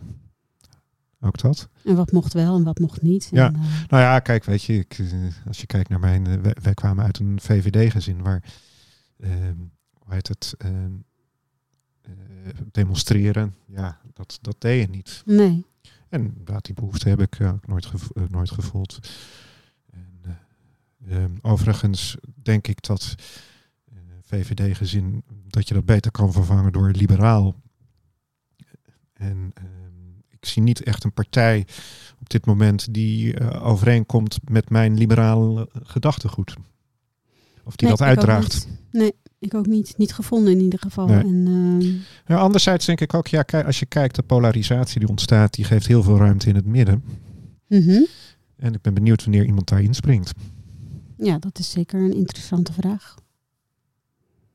ook 1.21 1.39
dat. 1.41 1.69
En 1.85 1.95
wat 1.97 2.13
mocht 2.13 2.33
wel 2.33 2.57
en 2.57 2.65
wat 2.65 2.79
mocht 2.79 3.03
niet? 3.03 3.29
Ja. 3.33 3.47
En, 3.47 3.55
eh, 3.55 3.61
Nou 3.89 4.03
ja, 4.03 4.19
kijk, 4.21 4.45
weet 4.45 4.63
je, 4.63 4.79
ik, 4.79 4.99
eh, 4.99 5.07
als 5.47 5.61
je 5.61 5.67
kijkt 5.67 5.89
naar 5.89 6.01
mijn, 6.01 6.27
eh, 6.27 6.35
wij, 6.35 6.57
wij 6.63 6.75
kwamen 6.75 7.05
uit 7.05 7.19
een 7.19 7.39
VVD-gezin 7.41 8.23
waar, 8.23 8.43
ehm, 9.21 9.55
hoe 9.93 10.15
heet 10.15 10.29
het, 10.29 10.55
ehm, 10.59 10.91
eh, 12.03 12.11
demonstreren, 12.73 13.55
ja, 13.67 14.01
dat, 14.15 14.39
dat 14.43 14.57
deed 14.59 14.81
je 14.81 14.89
niet. 14.91 15.23
nee. 15.27 15.69
En 16.09 16.21
inderdaad, 16.25 16.65
die 16.65 16.75
behoefte 16.75 17.09
heb 17.09 17.21
ik 17.21 17.39
ook 17.43 17.67
nooit, 17.67 17.87
gevo- 17.87 18.27
nooit 18.29 18.51
gevoeld. 18.51 18.99
Eh, 21.09 21.17
ehm, 21.17 21.31
overigens 21.43 22.17
denk 22.43 22.69
ik 22.69 22.83
dat 22.83 23.15
eh, 23.93 23.97
VVD-gezin, 24.23 25.23
dat 25.47 25.69
je 25.69 25.75
dat 25.75 25.85
beter 25.85 26.11
kan 26.11 26.33
vervangen 26.33 26.73
door 26.73 26.91
liberaal. 26.91 27.55
En 29.13 29.51
ehm, 29.55 29.67
ik 30.29 30.47
zie 30.47 30.63
niet 30.63 30.83
echt 30.83 31.05
een 31.05 31.13
partij 31.13 31.67
op 32.21 32.31
dit 32.31 32.47
moment 32.47 32.95
die 32.95 33.35
eh, 33.35 33.67
overeenkomt 33.67 34.39
met 34.51 34.71
mijn 34.71 34.99
liberale 34.99 35.69
gedachtegoed. 35.83 36.55
Of 37.65 37.77
die 37.77 37.89
Nee, 37.89 37.97
dat 37.97 38.07
uitdraagt. 38.07 38.69
Nee, 38.91 39.13
ik 39.39 39.55
ook 39.55 39.67
niet. 39.67 39.95
Niet 39.97 40.15
gevonden 40.15 40.53
in 40.53 40.61
ieder 40.61 40.79
geval. 40.79 41.07
Nee. 41.07 41.19
En, 41.19 41.47
ehm, 41.47 42.35
Ja, 42.35 42.41
anderzijds 42.41 42.87
denk 42.87 43.01
ik 43.01 43.15
ook, 43.15 43.27
ja, 43.27 43.45
als 43.67 43.79
je 43.79 43.87
kijkt, 43.87 44.15
de 44.15 44.23
polarisatie 44.23 45.01
die 45.01 45.09
ontstaat, 45.09 45.55
die 45.55 45.65
geeft 45.65 45.87
heel 45.87 46.03
veel 46.03 46.17
ruimte 46.17 46.49
in 46.49 46.55
het 46.55 46.67
midden. 46.67 47.05
mhm. 47.67 48.03
En 48.57 48.75
ik 48.75 48.81
ben 48.81 48.95
benieuwd 48.95 49.25
wanneer 49.25 49.45
iemand 49.45 49.69
daar 49.69 49.83
inspringt. 49.83 50.33
Ja, 51.23 51.39
dat 51.39 51.59
is 51.59 51.71
zeker 51.71 52.01
een 52.01 52.15
interessante 52.15 52.73
vraag. 52.73 53.15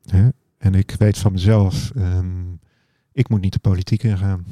Hè? 0.05 0.27
En 0.57 0.75
ik 0.75 0.95
weet 0.99 1.17
van 1.17 1.31
mezelf, 1.31 1.91
ehm, 1.95 2.53
ik 3.11 3.29
moet 3.29 3.41
niet 3.41 3.53
de 3.53 3.59
politiek 3.59 4.03
ingaan. 4.03 4.45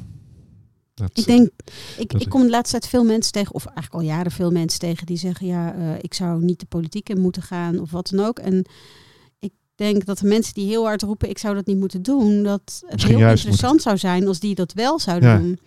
Dat, 0.94 1.10
Ik 1.18 1.24
denk, 1.26 1.46
ik, 1.46 2.10
dat 2.10 2.20
ik 2.20 2.26
is- 2.26 2.28
kom 2.32 2.42
de 2.42 2.50
laatste 2.50 2.78
tijd 2.78 2.90
veel 2.92 3.04
mensen 3.04 3.32
tegen, 3.32 3.54
of 3.54 3.64
eigenlijk 3.66 3.94
al 3.94 4.00
jaren 4.10 4.32
veel 4.32 4.50
mensen 4.50 4.78
tegen, 4.80 5.06
die 5.06 5.16
zeggen, 5.16 5.46
ja, 5.46 5.74
eh, 5.74 5.98
ik 6.00 6.14
zou 6.14 6.44
niet 6.44 6.60
de 6.60 6.66
politiek 6.66 7.08
in 7.08 7.20
moeten 7.20 7.42
gaan 7.42 7.78
of 7.78 7.90
wat 7.90 8.08
dan 8.08 8.26
ook. 8.26 8.38
En 8.38 8.64
ik 9.38 9.52
denk 9.74 10.04
dat 10.04 10.18
de 10.18 10.26
mensen 10.26 10.54
die 10.54 10.66
heel 10.66 10.84
hard 10.84 11.02
roepen, 11.02 11.28
ik 11.28 11.38
zou 11.38 11.54
dat 11.54 11.66
niet 11.66 11.78
moeten 11.78 12.02
doen, 12.02 12.42
dat 12.42 12.60
het 12.80 12.92
Misschien 12.92 13.16
heel 13.16 13.28
interessant 13.28 13.82
zou 13.82 13.98
zijn 13.98 14.26
als 14.26 14.40
die 14.40 14.54
dat 14.54 14.72
wel 14.72 14.98
zouden 14.98 15.28
Ja. 15.28 15.38
doen. 15.38 15.58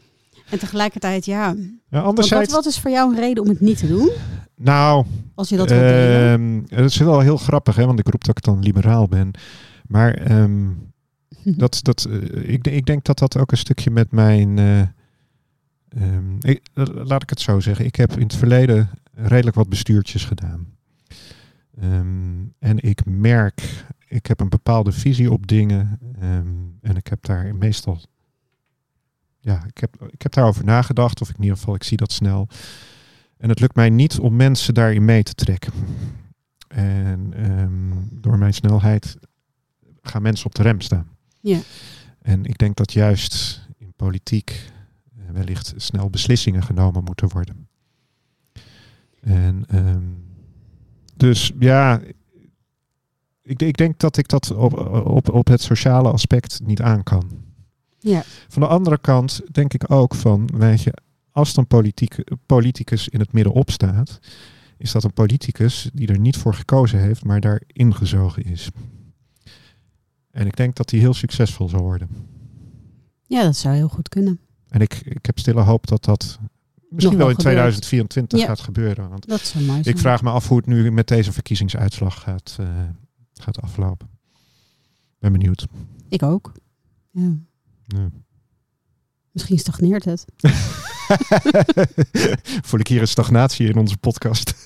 En 0.50 0.60
tegelijkertijd, 0.60 1.26
ja, 1.26 1.48
ja, 1.48 1.56
wat, 1.90 2.04
anderzijds, 2.04 2.54
wat 2.54 2.66
is 2.66 2.80
voor 2.80 2.92
jou 2.92 3.14
een 3.14 3.20
reden 3.20 3.44
om 3.44 3.50
het 3.50 3.60
niet 3.60 3.78
te 3.78 3.88
doen? 3.88 4.10
nou, 4.56 5.06
Als 5.36 5.50
je 5.50 5.58
dat 5.58 5.70
wilt 5.70 5.82
delen? 5.82 6.66
ehm, 6.68 6.80
het 6.82 6.90
is 6.92 6.98
wel 6.98 7.20
heel 7.20 7.38
grappig, 7.38 7.76
hè, 7.76 7.86
want 7.86 8.00
ik 8.00 8.08
roep 8.08 8.24
dat 8.24 8.38
ik 8.38 8.44
dan 8.44 8.60
liberaal 8.60 9.08
ben. 9.08 9.32
Maar 9.88 10.14
ehm, 10.14 10.66
Dat, 11.64 11.80
dat, 11.82 12.06
eh, 12.10 12.50
ik, 12.54 12.68
ik 12.68 12.86
denk 12.86 13.04
dat 13.04 13.18
dat 13.20 13.38
ook 13.38 13.52
een 13.52 13.58
stukje 13.58 13.92
met 13.92 14.12
mijn. 14.12 14.58
eh, 14.60 14.80
ehm, 15.90 16.36
ik- 16.42 16.62
laat 17.04 17.24
ik 17.24 17.30
het 17.30 17.40
zo 17.42 17.60
zeggen. 17.60 17.86
Ik 17.86 17.96
heb 17.96 18.14
in 18.14 18.22
het 18.24 18.36
verleden 18.36 18.90
redelijk 19.14 19.56
wat 19.56 19.70
bestuurtjes 19.70 20.26
gedaan. 20.26 20.68
En 22.60 22.78
ik 22.78 23.06
merk, 23.06 23.86
ik 24.08 24.26
heb 24.26 24.40
een 24.40 24.50
bepaalde 24.50 24.92
visie 24.92 25.32
op 25.32 25.48
dingen. 25.48 26.00
en 26.82 26.96
ik 26.96 27.08
heb 27.08 27.26
daar 27.26 27.56
meestal. 27.56 28.00
Ja, 29.48 29.64
ik 29.68 29.78
heb, 29.78 30.08
ik 30.10 30.22
heb 30.22 30.34
daarover 30.34 30.66
nagedacht, 30.66 31.22
of 31.22 31.30
in 31.30 31.42
ieder 31.42 31.58
geval, 31.58 31.76
ik 31.76 31.84
zie 31.84 31.98
dat 31.98 32.12
snel. 32.12 32.48
En 33.38 33.50
het 33.50 33.60
lukt 33.60 33.76
mij 33.76 33.90
niet 33.90 34.20
om 34.20 34.36
mensen 34.36 34.74
daarin 34.74 35.06
mee 35.06 35.24
te 35.24 35.34
trekken. 35.34 35.74
En 36.68 37.34
ehm, 37.34 38.22
door 38.22 38.38
mijn 38.38 38.54
snelheid 38.54 39.18
gaan 40.02 40.22
mensen 40.22 40.46
op 40.46 40.56
de 40.56 40.62
rem 40.62 40.82
staan. 40.82 41.08
Ja. 41.42 41.60
En 42.22 42.46
ik 42.46 42.58
denk 42.58 42.76
dat 42.76 42.94
juist 42.94 43.66
in 43.78 43.94
politiek 43.96 44.72
eh, 45.18 45.32
wellicht 45.32 45.74
snel 45.76 46.10
beslissingen 46.10 46.64
genomen 46.64 47.04
moeten 47.04 47.30
worden. 47.30 47.68
En 49.20 49.64
ehm, 49.68 50.06
dus 51.16 51.52
ja, 51.60 52.02
ik, 53.42 53.62
ik 53.62 53.78
denk 53.78 54.00
dat 54.00 54.18
ik 54.18 54.28
dat 54.28 54.52
op, 54.52 54.78
op, 55.06 55.30
op 55.30 55.48
het 55.48 55.62
sociale 55.62 56.12
aspect 56.12 56.60
niet 56.64 56.82
aan 56.82 57.04
kan. 57.04 57.47
Ja. 58.08 58.24
Van 58.48 58.62
de 58.62 58.68
andere 58.68 58.98
kant 58.98 59.42
denk 59.52 59.74
ik 59.74 59.92
ook 59.92 60.16
van, 60.16 60.50
weet 60.54 60.82
je, 60.82 60.94
als 61.32 61.58
een 61.58 61.68
politiek, 61.68 62.16
politicus 62.46 63.10
in 63.10 63.20
het 63.20 63.32
midden 63.34 63.54
opstaat, 63.54 64.20
is 64.78 64.92
dat 64.92 65.04
een 65.04 65.14
politicus 65.14 65.90
die 65.94 66.08
er 66.08 66.20
niet 66.20 66.38
voor 66.38 66.54
gekozen 66.54 67.00
heeft, 67.00 67.24
maar 67.26 67.40
daar 67.40 67.62
ingezogen 67.68 68.44
is. 68.44 68.70
En 70.32 70.48
ik 70.48 70.56
denk 70.56 70.76
dat 70.76 70.92
hij 70.92 71.00
heel 71.00 71.14
succesvol 71.14 71.70
zal 71.70 71.82
worden. 71.82 72.10
ja, 73.26 73.44
dat 73.44 73.56
zou 73.58 73.76
heel 73.76 73.88
goed 73.88 74.10
kunnen. 74.10 74.40
En 74.70 74.82
ik, 74.82 74.94
ik 75.04 75.26
heb 75.26 75.40
stille 75.40 75.62
hoop 75.62 75.88
dat 75.88 76.04
dat 76.06 76.40
misschien 76.90 77.18
wel 77.18 77.30
in 77.30 77.36
gebeurt. 77.36 77.40
2024 77.56 78.40
Ja. 78.40 78.46
gaat 78.46 78.60
gebeuren. 78.60 79.10
Want 79.10 79.28
Dat 79.28 79.42
zou 79.42 79.64
mooi 79.64 79.84
zijn. 79.84 79.96
ik 79.96 80.02
vraag 80.02 80.22
me 80.22 80.30
af 80.30 80.48
hoe 80.48 80.58
het 80.58 80.66
nu 80.66 80.92
met 80.92 81.08
deze 81.08 81.32
verkiezingsuitslag 81.34 82.20
gaat, 82.22 82.58
eh, 82.60 82.68
gaat 83.34 83.62
aflopen. 83.62 84.08
Ben 85.20 85.32
benieuwd. 85.32 85.68
Ik 86.10 86.24
ook. 86.24 86.52
Ja. 87.12 87.32
Ja. 87.88 88.10
Misschien 89.32 89.60
stagneert 89.60 90.06
het. 90.06 90.26
Voel 92.68 92.80
ik 92.80 92.88
hier 92.88 93.02
een 93.02 93.08
stagnatie 93.08 93.68
in 93.68 93.78
onze 93.78 93.98
podcast? 93.98 94.54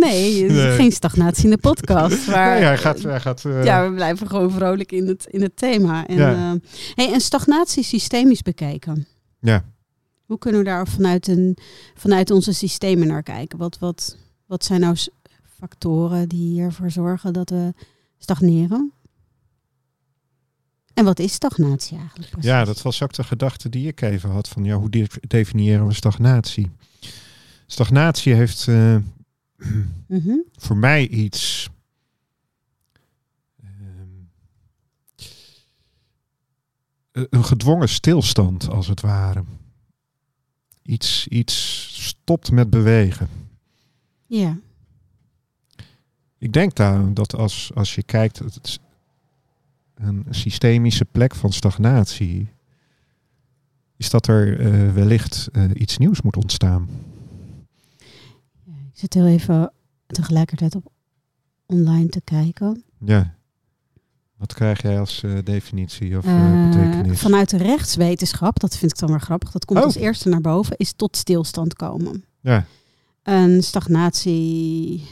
Nee, 0.00 0.44
is 0.44 0.52
Nee. 0.52 0.76
geen 0.76 0.92
stagnatie 0.92 1.44
in 1.44 1.50
de 1.50 1.58
podcast. 1.58 2.26
Maar 2.26 2.54
nee, 2.54 2.64
hij 2.64 2.78
gaat, 2.78 3.02
hij 3.02 3.20
gaat 3.20 3.44
eh, 3.44 3.64
ja, 3.64 3.88
we 3.88 3.94
blijven 3.94 4.26
gewoon 4.28 4.50
vrolijk 4.50 4.92
in 4.92 5.06
het, 5.06 5.26
in 5.30 5.42
het 5.42 5.56
thema. 5.56 6.06
En, 6.06 6.16
Ja. 6.16 6.52
eh, 6.54 6.60
hey, 6.94 7.12
en 7.12 7.20
stagnatie 7.20 7.82
systemisch 7.82 8.42
bekeken. 8.42 9.06
Ja. 9.40 9.64
Hoe 10.26 10.38
kunnen 10.38 10.60
we 10.60 10.66
daar 10.66 10.88
vanuit, 10.88 11.28
een, 11.28 11.56
vanuit 11.94 12.30
onze 12.30 12.52
systemen 12.52 13.06
naar 13.06 13.22
kijken? 13.22 13.58
Wat, 13.58 13.78
wat, 13.78 14.16
wat 14.46 14.64
zijn 14.64 14.80
nou 14.80 14.96
factoren 15.58 16.28
die 16.28 16.60
ervoor 16.60 16.90
zorgen 16.90 17.32
dat 17.32 17.50
we 17.50 17.72
stagneren? 18.18 18.92
En 20.98 21.04
wat 21.04 21.18
is 21.18 21.32
stagnatie 21.32 21.98
eigenlijk? 21.98 22.30
precies? 22.30 22.50
Ja, 22.50 22.64
dat 22.64 22.82
was 22.82 23.02
ook 23.02 23.12
de 23.12 23.24
gedachte 23.24 23.68
die 23.68 23.86
ik 23.86 24.00
even 24.00 24.30
had 24.30 24.48
van 24.48 24.64
ja, 24.64 24.76
hoe 24.76 24.90
de- 24.90 25.08
definiëren 25.20 25.86
we 25.86 25.94
stagnatie? 25.94 26.70
Stagnatie 27.66 28.34
heeft 28.34 28.68
eh, 28.68 28.96
Mhm. 30.08 30.34
voor 30.52 30.76
mij 30.76 31.08
iets. 31.08 31.68
ehm, 33.62 33.66
een 37.30 37.44
gedwongen 37.44 37.88
stilstand, 37.88 38.68
als 38.68 38.86
het 38.86 39.00
ware. 39.00 39.44
Iets, 40.82 41.26
iets 41.28 41.88
stopt 42.08 42.50
met 42.50 42.70
bewegen. 42.70 43.28
Ja, 44.26 44.58
Ik 46.38 46.52
denk 46.52 46.74
daar 46.74 47.14
dat 47.14 47.34
als, 47.34 47.70
als 47.74 47.94
je 47.94 48.02
kijkt, 48.02 48.38
het 48.38 48.80
een 49.98 50.24
systemische 50.30 51.04
plek 51.04 51.34
van 51.34 51.52
stagnatie, 51.52 52.48
is 53.96 54.10
dat 54.10 54.26
er 54.26 54.60
eh, 54.60 54.92
wellicht 54.92 55.48
eh, 55.52 55.64
iets 55.74 55.98
nieuws 55.98 56.22
moet 56.22 56.36
ontstaan. 56.36 56.88
ik 58.66 58.98
zit 59.04 59.14
heel 59.14 59.26
even 59.26 59.72
tegelijkertijd 60.06 60.74
op 60.74 60.92
online 61.66 62.08
te 62.08 62.20
kijken. 62.20 62.82
Ja. 63.04 63.36
Wat 64.36 64.54
krijg 64.54 64.82
jij 64.82 64.98
als 65.00 65.22
eh, 65.22 65.32
definitie 65.44 66.16
of 66.18 66.24
betekenis? 66.24 67.20
vanuit 67.20 67.50
de 67.50 67.56
rechtswetenschap, 67.56 68.60
dat 68.60 68.76
vind 68.76 68.90
ik 68.92 68.98
dan 68.98 69.08
weer 69.10 69.20
grappig, 69.20 69.50
dat 69.50 69.64
komt 69.64 69.78
Oh. 69.78 69.84
als 69.84 69.94
eerste 69.94 70.28
naar 70.28 70.40
boven, 70.40 70.76
is 70.76 70.92
tot 70.92 71.16
stilstand 71.16 71.74
komen. 71.74 72.24
Ja, 72.40 72.64
Een 73.22 73.62
stagnatie. 73.62 75.06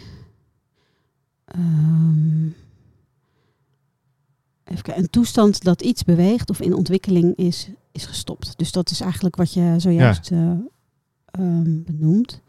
ehm, 1.44 2.46
even 4.66 4.82
kijken, 4.82 5.02
een 5.02 5.10
toestand 5.10 5.62
dat 5.64 5.82
iets 5.82 6.04
beweegt 6.04 6.50
of 6.50 6.60
in 6.60 6.74
ontwikkeling 6.74 7.36
is, 7.36 7.70
is 7.92 8.06
gestopt. 8.06 8.58
Dus 8.58 8.72
dat 8.72 8.90
is 8.90 9.00
eigenlijk 9.00 9.36
wat 9.36 9.52
je 9.52 9.74
zojuist 9.76 10.30
eh, 10.30 10.50
ehm, 11.26 11.82
benoemt. 11.82 12.40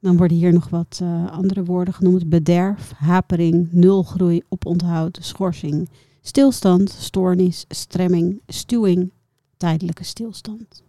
Dan 0.00 0.16
worden 0.16 0.36
hier 0.36 0.52
nog 0.52 0.68
wat 0.68 0.98
eh, 1.02 1.30
andere 1.30 1.64
woorden 1.64 1.94
genoemd: 1.94 2.28
bederf, 2.28 2.92
hapering, 2.96 3.68
nulgroei, 3.72 4.42
oponthoud, 4.48 5.18
schorsing, 5.20 5.88
stilstand, 6.20 6.90
stoornis, 6.90 7.64
stremming, 7.68 8.40
stuwing, 8.46 9.10
tijdelijke 9.56 10.04
stilstand. 10.04 10.82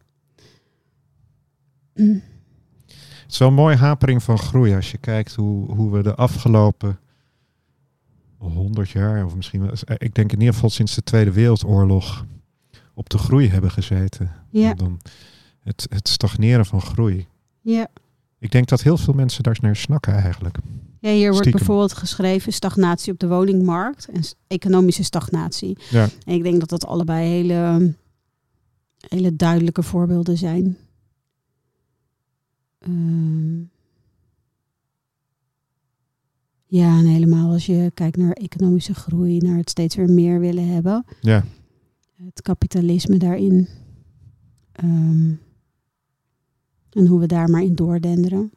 Mm. 1.95 2.21
het 2.85 3.31
is 3.31 3.37
wel 3.37 3.47
een 3.47 3.53
mooie 3.53 3.75
hapering 3.75 4.23
van 4.23 4.37
groei 4.37 4.75
als 4.75 4.91
je 4.91 4.97
kijkt 4.97 5.35
hoe, 5.35 5.73
hoe 5.73 5.91
we 5.91 6.03
de 6.03 6.15
afgelopen 6.15 6.99
100 8.39 8.89
jaar, 8.89 9.25
of 9.25 9.35
misschien 9.35 9.61
wel, 9.61 9.71
ik 9.97 10.15
denk 10.15 10.31
in 10.31 10.39
ieder 10.39 10.53
geval 10.53 10.69
sinds 10.69 10.95
de 10.95 11.03
Tweede 11.03 11.31
Wereldoorlog, 11.31 12.25
op 12.93 13.09
de 13.09 13.17
groei 13.17 13.49
hebben 13.49 13.71
gezeten. 13.71 14.31
Ja, 14.49 14.73
Dan 14.73 14.99
het, 15.63 15.87
het 15.89 16.07
stagneren 16.07 16.65
van 16.65 16.81
groei. 16.81 17.27
ja. 17.61 17.87
Ik 18.41 18.51
denk 18.51 18.67
dat 18.67 18.81
heel 18.81 18.97
veel 18.97 19.13
mensen 19.13 19.43
daar 19.43 19.57
naar 19.61 19.75
snakken 19.75 20.13
eigenlijk. 20.13 20.57
Ja, 20.99 21.11
hier 21.11 21.31
wordt 21.31 21.51
bijvoorbeeld 21.51 21.93
geschreven 21.93 22.53
stagnatie 22.53 23.13
op 23.13 23.19
de 23.19 23.27
woningmarkt 23.27 24.09
en 24.09 24.21
economische 24.47 25.03
stagnatie. 25.03 25.77
Ja. 25.89 26.07
En 26.25 26.33
ik 26.33 26.43
denk 26.43 26.59
dat 26.59 26.69
dat 26.69 26.85
allebei 26.85 27.27
hele, 27.27 27.93
hele 29.07 29.35
duidelijke 29.35 29.83
voorbeelden 29.83 30.37
zijn. 30.37 30.77
Ehm, 32.79 33.59
ja, 36.71 36.97
en 36.97 37.05
helemaal 37.05 37.51
als 37.51 37.65
je 37.65 37.91
kijkt 37.93 38.17
naar 38.17 38.31
economische 38.31 38.93
groei, 38.93 39.37
naar 39.37 39.57
het 39.57 39.69
steeds 39.69 39.95
weer 39.95 40.09
meer 40.09 40.39
willen 40.39 40.67
hebben. 40.67 41.05
Ja, 41.19 41.43
Het 42.15 42.41
kapitalisme 42.41 43.17
daarin. 43.17 43.67
Ehm, 44.71 45.33
en 46.89 47.05
hoe 47.05 47.19
we 47.19 47.25
daar 47.25 47.49
maar 47.49 47.61
in 47.61 47.75
doordenderen. 47.75 48.51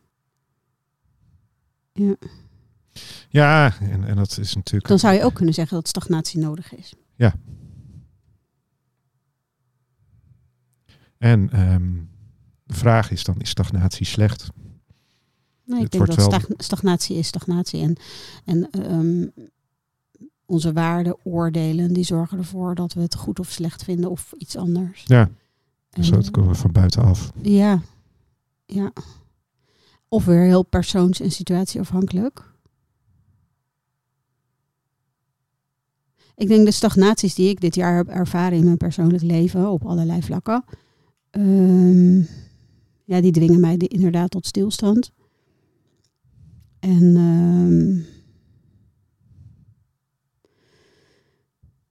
Ja. 1.92 2.16
ja 3.28 3.78
en, 3.80 4.04
en 4.04 4.16
dat 4.16 4.38
is 4.38 4.54
natuurlijk... 4.54 4.88
Dan 4.88 4.98
zou 4.98 5.14
je 5.14 5.24
ook 5.24 5.34
kunnen 5.34 5.54
zeggen 5.54 5.76
dat 5.76 5.88
stagnatie 5.88 6.40
nodig 6.40 6.74
is. 6.74 6.94
En 11.18 11.50
ehm, 11.50 11.92
de 12.64 12.74
vraag 12.74 13.10
is 13.10 13.24
dan, 13.24 13.40
is 13.40 13.50
stagnatie 13.50 14.06
slecht? 14.06 14.50
Nee, 15.64 15.76
ik 15.76 15.82
Het 15.82 15.92
denk 15.92 16.06
dat 16.30 16.46
stagnatie 16.56 17.16
is 17.16 17.26
stagnatie. 17.26 17.82
En, 17.82 17.96
en 18.44 18.70
ehm, 18.70 19.26
onze 20.46 20.72
waarden, 20.72 21.16
oordelen, 21.24 21.92
die 21.92 22.04
zorgen 22.04 22.38
ervoor 22.38 22.74
dat 22.74 22.92
we 22.92 23.00
het 23.00 23.14
goed 23.14 23.38
of 23.38 23.50
slecht 23.50 23.84
vinden 23.84 24.10
of 24.10 24.32
iets 24.38 24.56
anders. 24.56 25.02
Ja, 25.06 25.20
En, 25.20 25.30
dus 25.90 26.10
dat 26.10 26.30
komen 26.30 26.50
we 26.50 26.56
van 26.56 26.72
buitenaf. 26.72 27.30
Ja, 27.42 27.82
ja. 28.66 28.92
Of 30.08 30.24
weer 30.24 30.44
heel 30.44 30.62
persoons- 30.62 31.20
en 31.20 31.30
situatieafhankelijk. 31.30 32.50
Ik 36.36 36.48
denk 36.48 36.64
de 36.66 36.72
stagnaties 36.72 37.34
die 37.34 37.48
ik 37.48 37.60
dit 37.60 37.74
jaar 37.74 37.96
heb 37.96 38.08
ervaren 38.08 38.58
in 38.58 38.64
mijn 38.64 38.76
persoonlijk 38.76 39.22
leven 39.22 39.70
op 39.70 39.84
allerlei 39.84 40.22
vlakken. 40.22 40.64
ehm, 41.30 42.18
ja, 43.04 43.20
die 43.20 43.32
dwingen 43.32 43.60
mij 43.60 43.76
de- 43.76 43.88
inderdaad 43.88 44.30
tot 44.30 44.46
stilstand. 44.46 45.10
En 46.82 47.16
ehm, 47.16 47.96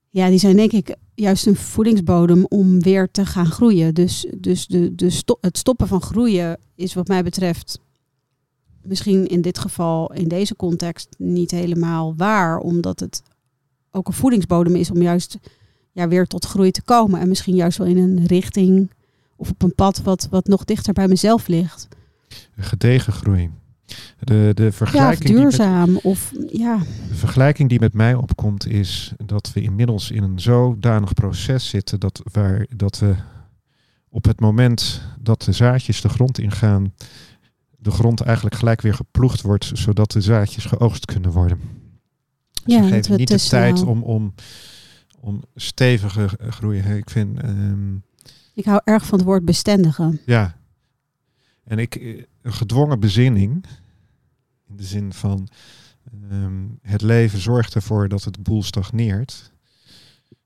ja, 0.09 0.29
die 0.29 0.39
zijn 0.39 0.55
denk 0.55 0.71
ik 0.71 0.95
juist 1.15 1.45
een 1.45 1.55
voedingsbodem 1.55 2.45
om 2.45 2.81
weer 2.81 3.11
te 3.11 3.25
gaan 3.25 3.45
groeien. 3.45 3.93
Dus, 3.93 4.27
dus 4.37 4.67
de, 4.67 4.95
de 4.95 5.37
het 5.41 5.57
stoppen 5.57 5.87
van 5.87 6.01
groeien 6.01 6.59
is 6.75 6.93
wat 6.93 7.07
mij 7.07 7.23
betreft 7.23 7.79
misschien 8.81 9.27
in 9.27 9.41
dit 9.41 9.59
geval, 9.59 10.13
in 10.13 10.27
deze 10.27 10.55
context, 10.55 11.15
niet 11.17 11.51
helemaal 11.51 12.15
waar. 12.15 12.57
Omdat 12.57 12.99
het 12.99 13.23
ook 13.91 14.07
een 14.07 14.13
voedingsbodem 14.13 14.75
is 14.75 14.91
om 14.91 15.01
juist 15.01 15.37
ja, 15.91 16.07
weer 16.07 16.27
tot 16.27 16.45
groei 16.45 16.71
te 16.71 16.81
komen. 16.81 17.19
En 17.19 17.27
misschien 17.27 17.55
juist 17.55 17.77
wel 17.77 17.87
in 17.87 17.97
een 17.97 18.25
richting 18.25 18.91
of 19.35 19.49
op 19.49 19.63
een 19.63 19.75
pad 19.75 20.01
wat, 20.01 20.27
wat 20.29 20.47
nog 20.47 20.65
dichter 20.65 20.93
bij 20.93 21.07
mezelf 21.07 21.47
ligt. 21.47 21.87
Gedegen 22.57 23.13
groei. 23.13 23.49
De, 24.19 24.51
de, 24.53 24.61
Ja, 24.61 24.67
of 24.67 24.75
vergelijking 24.75 25.23
die 25.23 25.33
met, 25.33 25.41
duurzaam. 25.41 25.97
Of 25.97 26.31
ja, 26.47 26.77
de 27.07 27.15
vergelijking 27.15 27.69
die 27.69 27.79
met 27.79 27.93
mij 27.93 28.13
opkomt 28.13 28.67
is 28.67 29.13
dat 29.25 29.53
we 29.53 29.61
inmiddels 29.61 30.11
in 30.11 30.23
een 30.23 30.39
zodanig 30.39 31.13
proces 31.13 31.69
zitten 31.69 31.99
dat, 31.99 32.21
waar, 32.31 32.65
dat 32.75 32.99
we 32.99 33.15
op 34.09 34.25
het 34.25 34.39
moment 34.39 35.01
dat 35.19 35.41
de 35.41 35.51
zaadjes 35.51 36.01
de 36.01 36.09
grond 36.09 36.39
ingaan, 36.39 36.93
de 37.77 37.91
grond 37.91 38.21
eigenlijk 38.21 38.55
gelijk 38.55 38.81
weer 38.81 38.93
geploegd 38.93 39.41
wordt, 39.41 39.71
zodat 39.73 40.11
de 40.11 40.21
zaadjes 40.21 40.65
geoogst 40.65 41.05
kunnen 41.05 41.31
worden. 41.31 41.59
Dus 42.63 42.75
Ja, 42.75 42.81
we 42.81 42.87
geven 42.87 43.17
niet 43.17 43.27
de 43.27 43.39
tijd 43.39 43.83
om, 43.83 44.03
om, 44.03 44.33
om 45.19 45.43
stevige 45.55 46.29
groei. 46.49 46.79
Ik 46.79 47.09
vind, 47.09 47.41
ehm, 47.41 47.95
ik 48.53 48.65
hou 48.65 48.81
erg 48.83 49.05
van 49.05 49.17
het 49.17 49.27
woord 49.27 49.45
bestendigen. 49.45 50.19
ja. 50.25 50.59
En 51.63 51.79
ik, 51.79 51.95
eh, 51.95 52.23
een 52.41 52.53
gedwongen 52.53 52.99
bezinning, 52.99 53.65
in 54.69 54.75
de 54.75 54.83
zin 54.83 55.13
van 55.13 55.47
ehm, 56.29 56.63
het 56.81 57.01
leven 57.01 57.39
zorgt 57.39 57.75
ervoor 57.75 58.07
dat 58.07 58.23
het 58.23 58.43
boel 58.43 58.63
stagneert. 58.63 59.51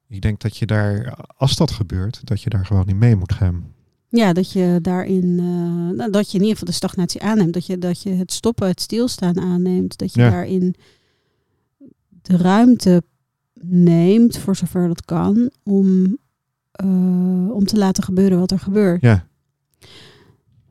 Ik 0.07 0.21
denk 0.21 0.39
dat 0.41 0.57
je 0.57 0.65
daar, 0.65 1.13
als 1.37 1.55
dat 1.55 1.71
gebeurt, 1.71 2.21
dat 2.23 2.41
je 2.41 2.49
daar 2.49 2.65
gewoon 2.65 2.87
in 2.87 2.97
mee 2.97 3.15
moet 3.15 3.33
gaan. 3.33 3.73
Ja, 4.09 4.33
dat 4.33 4.51
je 4.51 4.79
daarin, 4.81 5.39
eh, 5.39 5.97
nou, 5.97 6.11
dat 6.11 6.31
je 6.31 6.37
in 6.37 6.43
ieder 6.43 6.57
geval 6.57 6.67
de 6.67 6.73
stagnatie 6.77 7.21
aanneemt. 7.21 7.53
Dat 7.53 7.65
je, 7.65 7.77
dat 7.77 8.01
je 8.01 8.09
het 8.09 8.31
stoppen, 8.31 8.67
het 8.67 8.81
stilstaan 8.81 9.39
aanneemt. 9.39 9.97
Dat 9.97 10.13
je 10.13 10.21
Ja. 10.21 10.29
daarin 10.29 10.75
de 12.21 12.37
ruimte 12.37 13.03
neemt, 13.61 14.37
voor 14.37 14.55
zover 14.55 14.87
dat 14.87 15.05
kan, 15.05 15.51
om, 15.63 16.17
eh, 16.71 17.49
om 17.51 17.65
te 17.65 17.77
laten 17.77 18.03
gebeuren 18.03 18.39
wat 18.39 18.51
er 18.51 18.59
gebeurt. 18.59 19.01
Ja, 19.01 19.27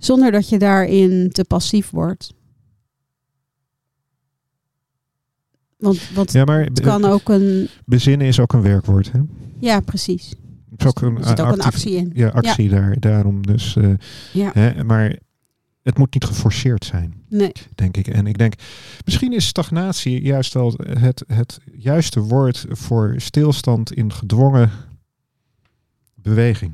Zonder 0.05 0.31
dat 0.33 0.49
je 0.49 0.59
daarin 0.59 1.31
te 1.31 1.45
passief 1.45 1.91
wordt. 1.91 2.35
Want, 5.77 6.11
want 6.15 6.33
ja 6.33 6.45
maar 6.45 6.65
het 6.65 6.81
kan 6.81 7.05
ook 7.05 7.29
een... 7.29 7.69
bezinnen 7.87 8.27
is 8.27 8.41
ook 8.41 8.53
een 8.53 8.63
werkwoord. 8.63 9.13
Hè? 9.13 9.21
Ja, 9.59 9.81
precies. 9.81 10.29
Het 10.71 10.81
is 10.81 10.87
ook 10.87 11.01
een, 11.01 11.17
Er 11.17 11.25
zit 11.27 11.41
ook 11.41 11.47
een 11.47 11.53
actief- 11.53 11.65
actie 11.67 11.93
in. 11.97 12.11
Ja, 12.15 12.29
actie 12.29 12.69
Daar, 12.69 13.01
daarom. 13.01 13.47
Dus, 13.47 13.77
eh, 13.77 13.93
Ja, 14.33 14.51
hè, 14.55 14.85
maar 14.85 15.19
het 15.83 15.99
moet 15.99 16.15
niet 16.15 16.25
geforceerd 16.25 16.85
zijn. 16.85 17.15
nee. 17.29 17.53
denk 17.75 17.97
ik. 17.97 18.07
En 18.09 18.27
ik 18.27 18.39
denk, 18.39 18.55
misschien 19.05 19.33
is 19.33 19.47
stagnatie 19.47 20.23
juist 20.23 20.55
wel 20.55 20.75
het, 20.83 21.25
het 21.27 21.61
juiste 21.73 22.21
woord 22.21 22.65
voor 22.69 23.15
stilstand 23.17 23.93
in 23.93 24.13
gedwongen 24.13 24.71
beweging. 26.15 26.73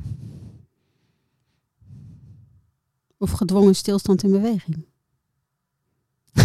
Of 3.21 3.31
gedwongen 3.31 3.75
stilstand 3.75 4.23
in 4.23 4.31
beweging. 4.31 4.85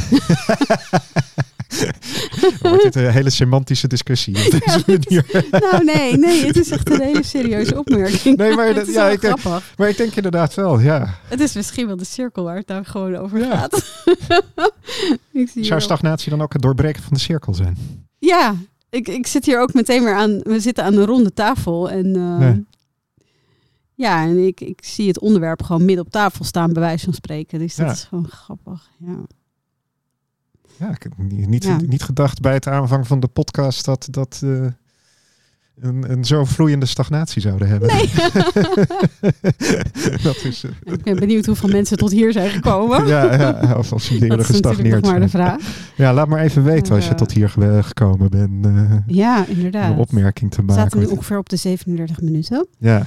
Wordt 2.63 2.83
dit 2.83 2.95
een 2.95 3.11
hele 3.11 3.31
semantische 3.31 3.89
discussie 3.89 4.45
op 4.45 4.51
deze 4.61 4.63
Ja, 4.65 4.83
manier. 4.87 5.47
Nou, 5.51 5.85
nee, 5.85 6.17
nee, 6.17 6.47
het 6.47 6.57
is 6.57 6.71
echt 6.71 6.91
een 6.91 7.01
hele 7.01 7.23
serieuze 7.23 7.79
opmerking. 7.83 8.37
Nee, 8.37 8.55
maar 8.55 8.75
dat- 8.75 8.93
ja, 8.93 9.09
ik 9.09 9.21
denk- 9.21 9.39
grappig. 9.39 9.75
Maar 9.77 9.89
ik 9.89 9.97
denk 9.97 10.15
inderdaad 10.15 10.55
wel, 10.55 10.79
ja. 10.81 11.15
Het 11.29 11.41
is 11.41 11.55
misschien 11.55 11.87
wel 11.87 11.97
de 11.97 12.05
cirkel 12.05 12.45
waar 12.45 12.57
het 12.57 12.67
nou 12.69 12.85
gewoon 12.85 13.17
over 13.17 13.39
Ja. 13.39 13.57
gaat. 13.57 14.03
ik 15.33 15.49
zie 15.49 15.65
Zou 15.65 15.81
stagnatie 15.81 16.31
dan 16.31 16.43
ook 16.43 16.53
het 16.53 16.63
doorbreken 16.63 17.03
van 17.03 17.13
de 17.15 17.21
cirkel 17.21 17.55
zijn? 17.55 17.77
Ja, 18.19 18.55
ik, 18.91 19.09
ik 19.09 19.27
zit 19.27 19.47
hier 19.47 19.61
ook 19.61 19.75
meteen 19.75 20.05
weer 20.05 20.15
aan. 20.15 20.41
We 20.43 20.61
zitten 20.61 20.85
aan 20.85 20.95
een 20.95 21.07
ronde 21.07 21.33
tafel. 21.33 21.91
En 21.91 22.07
uh, 22.07 22.41
Ja. 22.41 22.59
Ja, 23.97 24.23
en 24.25 24.47
ik, 24.47 24.61
ik 24.61 24.85
zie 24.85 25.09
het 25.09 25.21
onderwerp 25.21 25.63
gewoon 25.63 25.85
midden 25.85 26.05
op 26.05 26.11
tafel 26.13 26.45
staan, 26.45 26.73
bij 26.73 26.83
wijze 26.83 27.05
van 27.05 27.15
spreken. 27.15 27.59
Dus 27.59 27.75
dat 27.75 27.87
Ja. 27.87 27.93
is 27.93 28.05
gewoon 28.05 28.29
grappig. 28.29 28.91
Ja. 28.99 29.17
Ja, 30.79 30.91
ik 30.91 31.03
heb 31.03 31.13
niet, 31.17 31.49
niet, 31.49 31.65
Ja. 31.65 31.79
niet 31.87 32.03
gedacht 32.03 32.41
bij 32.41 32.53
het 32.55 32.67
aanvang 32.67 33.07
van 33.07 33.21
de 33.21 33.27
podcast 33.29 33.85
dat, 33.85 34.09
dat 34.11 34.41
eh, 34.45 34.67
een, 35.81 36.11
een 36.11 36.25
zo 36.25 36.45
vloeiende 36.45 36.87
stagnatie 36.87 37.43
zouden 37.43 37.69
hebben. 37.69 37.89
Nee. 37.89 38.11
dat 40.23 40.37
is, 40.45 40.65
eh, 40.65 40.71
ik 40.93 41.03
ben 41.03 41.17
benieuwd 41.19 41.47
hoeveel 41.47 41.69
mensen 41.69 41.97
tot 41.97 42.11
hier 42.11 42.33
zijn 42.33 42.51
gekomen. 42.51 43.07
ja, 43.07 43.35
ja, 43.35 43.75
of 43.79 43.93
als 43.93 44.05
ze 44.05 44.13
eerder 44.15 44.29
dat 44.29 44.39
is 44.39 44.47
gestagneerd 44.47 45.05
maar 45.05 45.21
de 45.21 45.29
vraag. 45.29 45.61
Ja, 45.97 46.13
laat 46.15 46.29
maar 46.29 46.41
even 46.41 46.65
weten 46.65 46.95
als 46.95 47.09
je 47.09 47.15
tot 47.15 47.33
hier 47.33 47.49
ge- 47.49 47.81
gekomen 47.83 48.31
bent. 48.31 48.67
eh, 48.67 48.97
Ja, 49.07 49.45
om 49.49 49.55
inderdaad. 49.57 49.91
een 49.93 49.99
opmerking 49.99 50.51
te 50.51 50.65
We 50.65 50.73
zaten 50.73 50.97
nu 50.99 51.03
maken. 51.03 51.17
ongeveer 51.19 51.39
op 51.39 51.49
de 51.49 51.57
37 51.57 52.21
minuten. 52.21 52.67
Ja. 52.79 53.07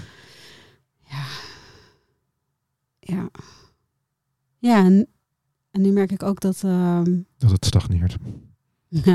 Ja. 3.09 3.29
Ja, 4.57 4.85
en, 4.85 5.07
en 5.71 5.81
nu 5.81 5.91
merk 5.91 6.11
ik 6.11 6.23
ook 6.23 6.39
dat... 6.39 6.63
ehm, 6.63 7.17
dat 7.37 7.51
het 7.51 7.65
stagneert. 7.65 8.17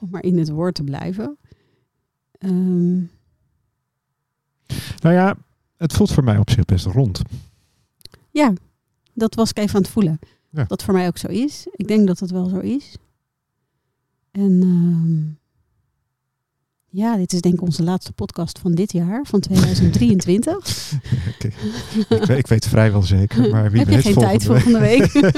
om 0.00 0.10
maar 0.10 0.22
in 0.22 0.38
het 0.38 0.48
woord 0.48 0.74
te 0.74 0.84
blijven. 0.84 1.38
Ehm, 2.38 2.96
Nou 5.02 5.14
ja, 5.14 5.36
het 5.76 5.92
voelt 5.92 6.12
voor 6.12 6.24
mij 6.24 6.38
op 6.38 6.50
zich 6.50 6.64
best 6.64 6.86
rond. 6.86 7.22
ja, 8.30 8.52
dat 9.14 9.34
was 9.34 9.50
ik 9.50 9.58
even 9.58 9.74
aan 9.74 9.82
het 9.82 9.90
voelen. 9.90 10.18
Ja. 10.50 10.64
Dat 10.64 10.82
voor 10.82 10.94
mij 10.94 11.06
ook 11.06 11.18
zo 11.18 11.26
is. 11.28 11.66
Ik 11.70 11.88
denk 11.88 12.06
dat 12.06 12.18
het 12.20 12.30
wel 12.30 12.48
zo 12.48 12.58
is. 12.58 12.96
En 14.30 14.60
ehm, 14.62 15.24
ja, 17.00 17.16
dit 17.16 17.32
is 17.32 17.40
denk 17.40 17.54
ik 17.54 17.60
onze 17.62 17.82
laatste 17.82 18.12
podcast 18.12 18.58
van 18.58 18.72
dit 18.72 18.92
jaar, 18.92 19.24
van 19.26 19.40
2023. 19.46 20.92
Ik, 21.38 21.52
ik, 22.08 22.24
weet- 22.26 22.38
ik 22.38 22.46
weet 22.46 22.66
vrijwel 22.66 23.02
zeker, 23.02 23.48
maar 23.52 23.70
wie 23.70 23.80
Heb 23.80 23.88
je 23.88 23.94
weet 23.94 24.04
geen 24.04 24.12
volgende 24.14 24.38
tijd 24.38 24.62
volgende 24.62 24.78
week? 24.78 25.34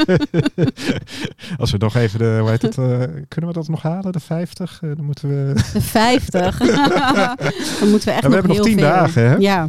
Als 1.61 1.70
we 1.70 1.78
nog 1.78 1.94
even 1.96 2.18
de, 2.18 2.36
hoe 2.40 2.51
heet 2.51 2.62
het, 2.62 2.78
eh, 2.78 2.84
kunnen 3.28 3.51
we 3.51 3.53
dat 3.57 3.68
nog 3.68 3.82
halen, 3.82 4.12
de 4.12 4.20
50? 4.20 4.78
Eh, 4.82 4.90
dan 4.96 5.05
moeten 5.05 5.28
we... 5.28 5.53
De 5.72 5.80
50. 5.80 6.59
Dan 7.80 7.88
moeten 7.90 8.09
we 8.09 8.14
echt 8.14 8.22
we 8.22 8.28
nog 8.28 8.32
hebben 8.32 8.42
nog 8.42 8.51
heel 8.57 8.62
10 8.64 8.78
veel. 8.78 8.82
dagen, 8.88 9.22
hè? 9.22 9.34
Ja. 9.36 9.68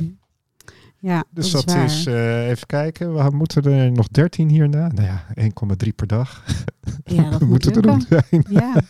Ja, 1.02 1.24
Dus 1.32 1.52
dat, 1.52 1.68
dat, 1.68 1.76
is, 1.76 2.06
eh, 2.06 2.50
even 2.50 2.68
kijken, 2.68 3.14
we 3.14 3.30
moeten 3.36 3.64
er 3.64 3.92
nog 3.92 4.08
13 4.08 4.50
hierna. 4.50 4.88
Nou 4.88 5.08
ja, 5.08 5.26
1,3 5.86 5.94
per 5.96 6.08
dag. 6.08 6.44
ja, 7.04 7.30
dat 7.30 7.40
we 7.44 7.46
moet 7.46 7.66
er 7.76 7.82
doen 7.82 8.02
zijn. 8.10 8.46
Ja, 8.50 8.82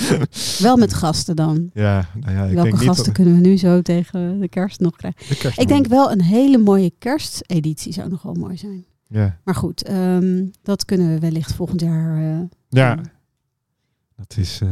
wel 0.66 0.76
met 0.76 0.94
gasten 0.94 1.36
dan. 1.36 1.70
Ja, 1.72 2.06
nou 2.20 2.34
ja, 2.36 2.44
ik 2.44 2.54
Welke 2.54 2.70
denk 2.70 2.82
gasten 2.82 3.12
kunnen 3.12 3.34
we 3.34 3.40
nu 3.40 3.56
zo 3.56 3.82
tegen 3.82 4.40
de 4.40 4.48
kerst 4.48 4.80
nog 4.80 4.96
krijgen? 4.96 5.28
de 5.28 5.36
kerst 5.36 5.58
Ik 5.60 5.68
denk 5.68 5.86
wel 5.86 6.12
een 6.12 6.22
hele 6.22 6.58
mooie 6.58 6.92
kersteditie 6.98 7.92
zou 7.92 8.08
nog 8.08 8.22
wel 8.22 8.34
mooi 8.34 8.56
zijn. 8.56 8.84
Ja, 9.08 9.38
Maar 9.44 9.54
goed, 9.54 9.82
ehm, 9.82 10.44
dat 10.62 10.84
kunnen 10.84 11.08
we 11.08 11.18
wellicht 11.18 11.54
volgend 11.54 11.80
jaar. 11.80 12.16
eh, 12.16 12.40
ja. 12.68 12.98
Dat 14.26 14.36
is... 14.36 14.60
eh, 14.62 14.68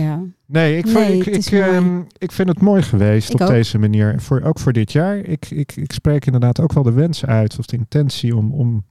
ja. 0.00 0.22
Nee, 0.46 0.76
ik, 0.78 0.84
Nee, 0.84 1.24
ik, 1.24 1.46
ehm, 1.46 2.00
ik 2.18 2.32
vind 2.32 2.48
het 2.48 2.60
mooi 2.60 2.82
geweest 2.82 3.28
Ik 3.28 3.34
op 3.34 3.40
ook. 3.40 3.48
deze 3.48 3.78
manier. 3.78 4.20
Voor, 4.20 4.42
ook 4.42 4.58
voor 4.58 4.72
dit 4.72 4.92
jaar. 4.92 5.16
Ik, 5.16 5.50
ik, 5.50 5.76
ik 5.76 5.92
spreek 5.92 6.26
inderdaad 6.26 6.60
ook 6.60 6.72
wel 6.72 6.82
de 6.82 6.92
wens 6.92 7.24
uit, 7.24 7.58
of 7.58 7.66
de 7.66 7.76
intentie 7.76 8.36
om, 8.36 8.52
om 8.52 8.84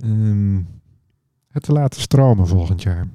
ehm, 0.00 0.56
het 1.50 1.62
te 1.62 1.72
laten 1.72 2.00
stromen 2.00 2.46
volgend 2.46 2.82
jaar. 2.82 3.08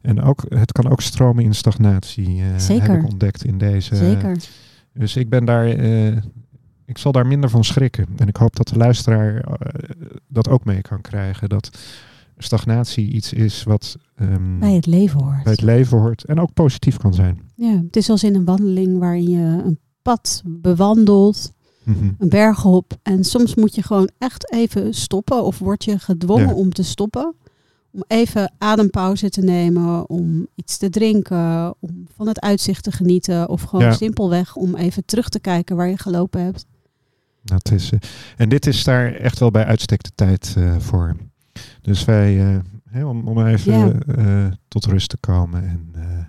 En 0.00 0.20
ook, 0.22 0.44
het 0.48 0.72
kan 0.72 0.90
ook 0.90 1.00
stromen 1.00 1.44
in 1.44 1.54
stagnatie, 1.54 2.40
eh, 2.42 2.58
Zeker. 2.58 2.90
heb 2.90 3.00
ik 3.02 3.08
ontdekt 3.10 3.44
in 3.44 3.58
deze. 3.58 3.96
Zeker. 3.96 4.36
Dus 4.92 5.16
ik 5.16 5.28
ben 5.28 5.44
daar, 5.44 5.66
eh, 5.66 6.16
ik 6.86 6.98
zal 6.98 7.12
daar 7.12 7.26
minder 7.26 7.50
van 7.50 7.64
schrikken. 7.64 8.06
En 8.16 8.28
ik 8.28 8.36
hoop 8.36 8.56
dat 8.56 8.68
de 8.68 8.76
luisteraar 8.76 9.44
dat 10.28 10.48
ook 10.48 10.64
mee 10.64 10.80
kan 10.80 11.00
krijgen. 11.00 11.48
Dat 11.48 11.78
stagnatie 12.42 13.10
iets 13.10 13.32
is 13.32 13.62
wat 13.62 13.96
ehm, 14.16 14.58
Bij 14.58 14.72
het 14.74 14.86
leven 14.86 15.20
hoort. 15.22 15.42
bij 15.42 15.52
het 15.52 15.62
leven 15.62 15.98
hoort 15.98 16.24
en 16.24 16.40
ook 16.40 16.52
positief 16.52 16.96
kan 16.96 17.14
zijn. 17.14 17.40
Ja, 17.54 17.82
het 17.86 17.96
is 17.96 18.10
als 18.10 18.24
in 18.24 18.34
een 18.34 18.44
wandeling 18.44 18.98
waarin 18.98 19.28
je 19.30 19.38
een 19.64 19.78
pad 20.02 20.42
bewandelt, 20.46 21.52
Mhm. 21.84 22.10
een 22.18 22.28
berg 22.28 22.64
op. 22.64 22.92
En 23.02 23.24
soms 23.24 23.54
moet 23.54 23.74
je 23.74 23.82
gewoon 23.82 24.10
echt 24.18 24.52
even 24.52 24.94
stoppen 24.94 25.44
of 25.44 25.58
word 25.58 25.84
je 25.84 25.98
gedwongen 25.98 26.46
Ja. 26.48 26.54
om 26.54 26.72
te 26.72 26.82
stoppen. 26.82 27.34
Om 27.92 28.02
even 28.06 28.52
adempauze 28.58 29.28
te 29.30 29.40
nemen, 29.40 30.08
om 30.08 30.46
iets 30.54 30.76
te 30.76 30.90
drinken, 30.90 31.74
om 31.80 32.06
van 32.16 32.26
het 32.28 32.40
uitzicht 32.40 32.84
te 32.84 32.92
genieten. 32.92 33.48
Of 33.48 33.62
gewoon 33.62 33.84
Ja. 33.84 33.92
simpelweg 33.92 34.56
om 34.56 34.74
even 34.76 35.04
terug 35.04 35.28
te 35.28 35.40
kijken 35.40 35.76
waar 35.76 35.88
je 35.88 35.98
gelopen 35.98 36.42
hebt. 36.44 36.66
Dat 37.44 37.70
is, 37.72 37.90
eh, 37.92 37.98
en 38.36 38.48
dit 38.48 38.66
is 38.66 38.84
daar 38.84 39.12
echt 39.14 39.38
wel 39.38 39.50
bij 39.50 39.64
uitstek 39.64 40.02
de 40.02 40.10
tijd 40.14 40.54
eh, 40.58 40.76
voor. 40.78 41.16
Dus 41.80 42.04
wij, 42.04 42.40
eh, 42.40 42.58
hè, 42.90 43.04
om, 43.04 43.28
om 43.28 43.46
even 43.46 44.02
eh, 44.16 44.46
tot 44.68 44.84
rust 44.84 45.08
te 45.08 45.16
komen 45.16 45.62
en 45.62 45.88
eh, 45.94 46.24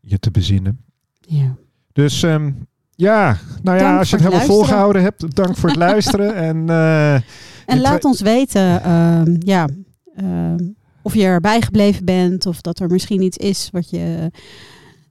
je 0.00 0.18
te 0.18 0.30
bezinnen. 0.30 0.80
Ja. 1.20 1.56
Dus 1.92 2.22
ehm, 2.22 2.50
ja, 2.94 3.36
nou 3.62 3.78
ja, 3.78 3.84
Dank 3.84 3.98
als 3.98 4.10
je 4.10 4.16
het 4.16 4.24
het 4.24 4.32
helemaal 4.32 4.56
volgehouden 4.56 5.02
hebt, 5.02 5.36
dank 5.36 5.56
voor 5.56 5.68
het 5.68 5.78
luisteren. 5.88 6.34
En 6.34 6.68
En 7.66 7.80
laat 7.80 8.04
ons 8.04 8.20
weten 8.20 8.82
ehm, 8.82 9.36
ja, 9.38 9.68
ehm, 10.14 10.68
of 11.02 11.14
je 11.14 11.24
erbij 11.24 11.60
gebleven 11.60 12.04
bent 12.04 12.46
of 12.46 12.60
dat 12.60 12.78
er 12.78 12.90
misschien 12.90 13.22
iets 13.22 13.36
is 13.36 13.68
wat 13.72 13.90
je 13.90 14.30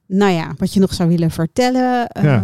nou 0.06 0.32
ja, 0.32 0.54
wat 0.56 0.74
je 0.74 0.80
nog 0.80 0.94
zou 0.94 1.08
willen 1.08 1.30
vertellen. 1.30 2.10
Ja. 2.22 2.42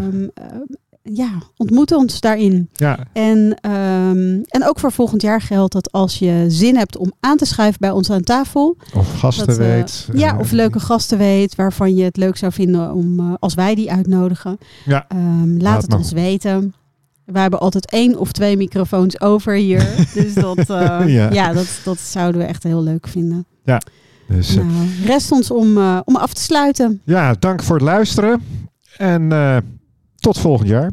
Ja, 1.12 1.30
ontmoet 1.57 1.92
ons 1.92 2.20
daarin. 2.20 2.68
Ja, 2.72 2.98
En, 3.12 3.57
ehm, 3.61 4.40
en 4.46 4.64
ook 4.68 4.78
voor 4.80 4.92
volgend 4.92 5.22
jaar 5.22 5.40
geldt 5.40 5.72
dat 5.72 5.92
als 5.92 6.18
je 6.18 6.44
zin 6.48 6.76
hebt 6.76 6.96
om 6.96 7.12
aan 7.20 7.36
te 7.36 7.44
schuiven 7.44 7.80
bij 7.80 7.90
ons 7.90 8.11
aan 8.11 8.22
tafel. 8.22 8.76
of 8.94 9.18
gasten 9.18 9.46
dat, 9.46 9.59
eh, 9.59 9.66
weet. 9.66 10.09
ja, 10.12 10.32
eh, 10.32 10.38
of 10.38 10.50
leuke 10.50 10.80
gasten 10.80 11.18
weet 11.18 11.54
waarvan 11.54 11.94
je 11.96 12.04
het 12.04 12.16
leuk 12.16 12.36
zou 12.36 12.52
vinden 12.52 12.92
om 12.92 13.20
eh, 13.20 13.34
als 13.38 13.54
wij 13.54 13.74
die 13.74 13.92
uitnodigen. 13.92 14.59
Ja. 14.84 15.04
Ehm, 15.09 15.50
laat, 15.52 15.62
Laat 15.62 15.80
het 15.82 15.90
maar. 15.90 15.98
ons 15.98 16.12
weten. 16.12 16.74
Wij 17.24 17.42
hebben 17.42 17.61
altijd 17.61 17.90
één 17.90 18.18
of 18.18 18.32
twee 18.32 18.57
microfoons 18.57 19.20
over 19.20 19.54
hier. 19.54 19.86
dus 20.14 20.34
dat, 20.34 20.59
eh, 20.59 21.02
Ja. 21.07 21.32
ja. 21.32 21.52
dat, 21.52 21.80
dat 21.84 21.98
zouden 21.98 22.40
we 22.40 22.46
echt 22.46 22.62
heel 22.62 22.82
leuk 22.82 23.09
vinden. 23.09 23.46
Dus, 24.28 24.57
eh, 24.57 24.64
Nou, 24.64 24.86
rest 25.04 25.32
ons 25.32 25.50
om, 25.50 25.76
eh, 25.76 25.98
om 26.04 26.16
af 26.16 26.32
te 26.34 26.40
sluiten. 26.42 27.00
ja, 27.04 27.34
dank 27.38 27.62
voor 27.62 27.76
het 27.76 27.84
luisteren. 27.84 28.42
En 28.96 29.32
eh, 29.32 29.57
tot 30.27 30.39
volgend 30.39 30.68
jaar. 30.68 30.91